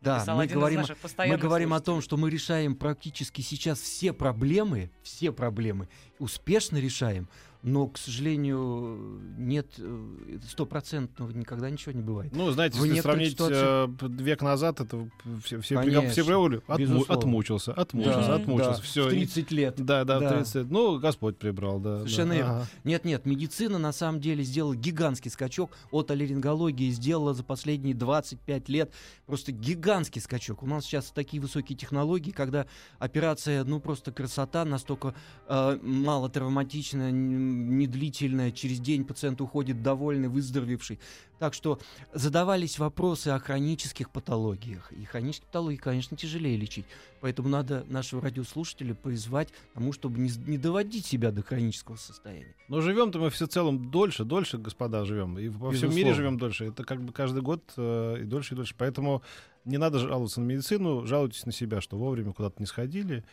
Да, 0.01 0.23
мы 0.27 0.45
говорим, 0.45 0.83
мы 1.17 1.37
говорим 1.37 1.73
о 1.73 1.79
том, 1.79 2.01
что 2.01 2.17
мы 2.17 2.29
решаем 2.29 2.75
практически 2.75 3.41
сейчас 3.41 3.79
все 3.79 4.13
проблемы, 4.13 4.91
все 5.01 5.31
проблемы, 5.31 5.89
успешно 6.19 6.77
решаем, 6.77 7.27
но, 7.65 7.87
к 7.87 7.97
сожалению, 7.97 9.19
нет 9.39 9.65
э, 9.79 10.37
стопроцентного 10.47 11.31
никогда 11.31 11.67
ничего 11.67 11.93
не 11.93 12.03
бывает. 12.03 12.31
Ну, 12.35 12.51
знаете, 12.51 12.79
В 12.79 12.83
если 12.83 13.01
сравнить 13.01 13.35
э, 13.39 13.87
век 14.01 14.43
назад, 14.43 14.81
это 14.81 15.09
все, 15.43 15.59
все, 15.61 15.75
Конечно, 15.75 16.09
все 16.09 16.23
говорили, 16.23 16.61
отму- 16.67 17.05
отмучился, 17.07 17.73
отмучился, 17.73 18.27
Да, 18.27 18.35
отмучился. 18.35 18.71
Да, 18.77 18.81
Все. 18.83 19.05
в 19.07 19.09
30 19.09 19.51
лет. 19.51 19.75
Да, 19.83 20.03
да, 20.03 20.19
Да. 20.19 20.29
в 20.29 20.33
30 20.33 20.55
лет. 20.55 20.67
Ну, 20.69 20.99
Господь 20.99 21.37
прибрал, 21.37 21.79
да. 21.79 21.97
Совершенно 22.01 22.29
да. 22.29 22.35
верно. 22.35 22.55
Ага. 22.57 22.67
Нет, 22.83 23.03
нет, 23.03 23.25
медицина 23.25 23.79
на 23.79 23.91
самом 23.91 24.21
деле 24.21 24.43
сделала 24.43 24.75
гигантский 24.75 25.31
скачок 25.31 25.71
от 25.89 26.11
аллерингологии, 26.11 26.91
сделала 26.91 27.33
за 27.33 27.43
последние 27.43 27.95
25 27.95 28.69
лет 28.69 28.93
просто 29.25 29.51
гигантский 29.51 30.21
скачок. 30.21 30.61
У 30.61 30.67
нас 30.67 30.85
сейчас 30.85 31.05
такие 31.09 31.41
высокие 31.41 31.75
технологии, 31.75 32.29
когда 32.29 32.67
операция, 32.99 33.63
ну 33.63 33.79
просто 33.79 34.11
красота, 34.11 34.65
настолько 34.65 35.15
э, 35.47 35.79
мало 35.81 36.29
травматичная, 36.29 37.11
недлительная, 37.55 38.51
через 38.51 38.79
день 38.79 39.05
пациент 39.05 39.41
уходит 39.41 39.81
довольный, 39.81 40.27
выздоровевший. 40.27 40.99
Так 41.39 41.53
что 41.53 41.79
задавались 42.13 42.79
вопросы 42.79 43.29
о 43.29 43.39
хронических 43.39 44.09
патологиях. 44.09 44.91
И 44.93 45.03
хронические 45.03 45.47
патологии, 45.47 45.77
конечно, 45.77 46.15
тяжелее 46.15 46.55
лечить. 46.55 46.85
Поэтому 47.19 47.49
надо 47.49 47.85
нашего 47.89 48.21
радиослушателя 48.21 48.93
призвать 48.93 49.51
к 49.51 49.73
тому, 49.73 49.91
чтобы 49.91 50.19
не, 50.19 50.31
не 50.47 50.57
доводить 50.57 51.05
себя 51.05 51.31
до 51.31 51.43
хронического 51.43 51.97
состояния. 51.97 52.55
Но 52.69 52.81
живем-то 52.81 53.19
мы 53.19 53.29
все 53.29 53.47
целом 53.47 53.91
дольше, 53.91 54.23
дольше, 54.23 54.57
господа, 54.57 55.03
живем. 55.05 55.37
И 55.37 55.49
во 55.49 55.71
всем 55.71 55.89
мире 55.89 56.09
Безусловно. 56.09 56.15
живем 56.15 56.37
дольше. 56.37 56.65
Это 56.65 56.83
как 56.83 57.01
бы 57.01 57.11
каждый 57.11 57.41
год 57.41 57.61
э, 57.75 58.21
и 58.21 58.23
дольше, 58.23 58.53
и 58.53 58.57
дольше. 58.57 58.75
Поэтому 58.77 59.21
не 59.65 59.77
надо 59.77 59.99
жаловаться 59.99 60.39
на 60.39 60.45
медицину, 60.45 61.05
жалуйтесь 61.05 61.45
на 61.45 61.51
себя, 61.51 61.81
что 61.81 61.97
вовремя 61.97 62.31
куда-то 62.31 62.55
не 62.59 62.65
сходили. 62.65 63.25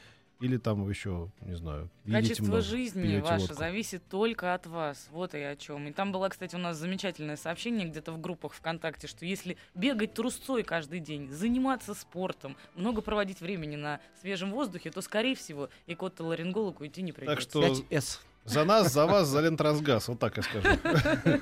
Или 0.42 0.56
там 0.56 0.88
еще, 0.90 1.30
не 1.42 1.56
знаю, 1.56 1.88
Качество 2.04 2.42
много, 2.44 2.62
жизни 2.62 3.20
ваше 3.20 3.42
водку. 3.42 3.54
зависит 3.54 4.02
только 4.08 4.54
от 4.54 4.66
вас. 4.66 5.08
Вот 5.12 5.34
и 5.34 5.38
о 5.38 5.54
чем. 5.54 5.86
И 5.86 5.92
там 5.92 6.10
было, 6.10 6.28
кстати, 6.28 6.56
у 6.56 6.58
нас 6.58 6.76
замечательное 6.76 7.36
сообщение 7.36 7.86
где-то 7.88 8.10
в 8.10 8.20
группах 8.20 8.52
ВКонтакте, 8.54 9.06
что 9.06 9.24
если 9.24 9.56
бегать 9.76 10.14
трусцой 10.14 10.64
каждый 10.64 10.98
день, 10.98 11.30
заниматься 11.30 11.94
спортом, 11.94 12.56
много 12.74 13.02
проводить 13.02 13.40
времени 13.40 13.76
на 13.76 14.00
свежем 14.20 14.50
воздухе, 14.50 14.90
то, 14.90 15.00
скорее 15.00 15.36
всего, 15.36 15.68
и 15.86 15.94
к 15.94 16.02
отоларингологу 16.02 16.84
идти 16.86 17.02
не 17.02 17.12
придется. 17.12 17.60
Так 17.60 17.72
что 17.72 17.84
5С. 17.88 18.18
За 18.44 18.64
нас, 18.64 18.92
за 18.92 19.06
вас, 19.06 19.28
за 19.28 19.40
Лентрансгаз. 19.40 20.08
Вот 20.08 20.18
так 20.18 20.36
я 20.36 20.42
скажу. 20.42 20.68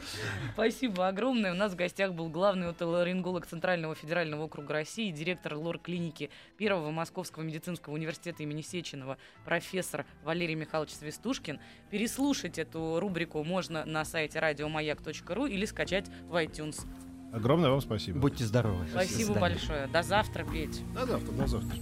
Спасибо 0.52 1.08
огромное. 1.08 1.52
У 1.52 1.54
нас 1.54 1.72
в 1.72 1.76
гостях 1.76 2.12
был 2.12 2.28
главный 2.28 2.68
отоларинголог 2.68 3.46
Центрального 3.46 3.94
федерального 3.94 4.44
округа 4.44 4.74
России, 4.74 5.10
директор 5.10 5.54
лор-клиники 5.54 6.30
Первого 6.58 6.90
Московского 6.90 7.42
медицинского 7.42 7.94
университета 7.94 8.42
имени 8.42 8.62
Сеченова, 8.62 9.16
профессор 9.44 10.04
Валерий 10.24 10.54
Михайлович 10.54 10.92
Свистушкин. 10.92 11.58
Переслушать 11.90 12.58
эту 12.58 13.00
рубрику 13.00 13.42
можно 13.44 13.84
на 13.84 14.04
сайте 14.04 14.38
радиомаяк.ру 14.38 15.46
или 15.46 15.64
скачать 15.64 16.06
в 16.28 16.34
iTunes. 16.36 16.86
Огромное 17.32 17.70
вам 17.70 17.80
спасибо. 17.80 18.18
Будьте 18.18 18.44
здоровы. 18.44 18.84
До 18.84 18.90
Спасибо 18.90 19.16
свидания. 19.18 19.40
большое. 19.40 19.86
До 19.86 20.02
завтра, 20.02 20.44
Петь. 20.44 20.82
До 20.92 21.06
завтра, 21.06 21.32
до 21.32 21.46
завтра. 21.46 21.78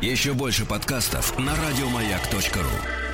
Еще 0.00 0.32
больше 0.32 0.64
подкастов 0.64 1.36
на 1.38 1.54
радиомаяк.ру. 1.56 3.07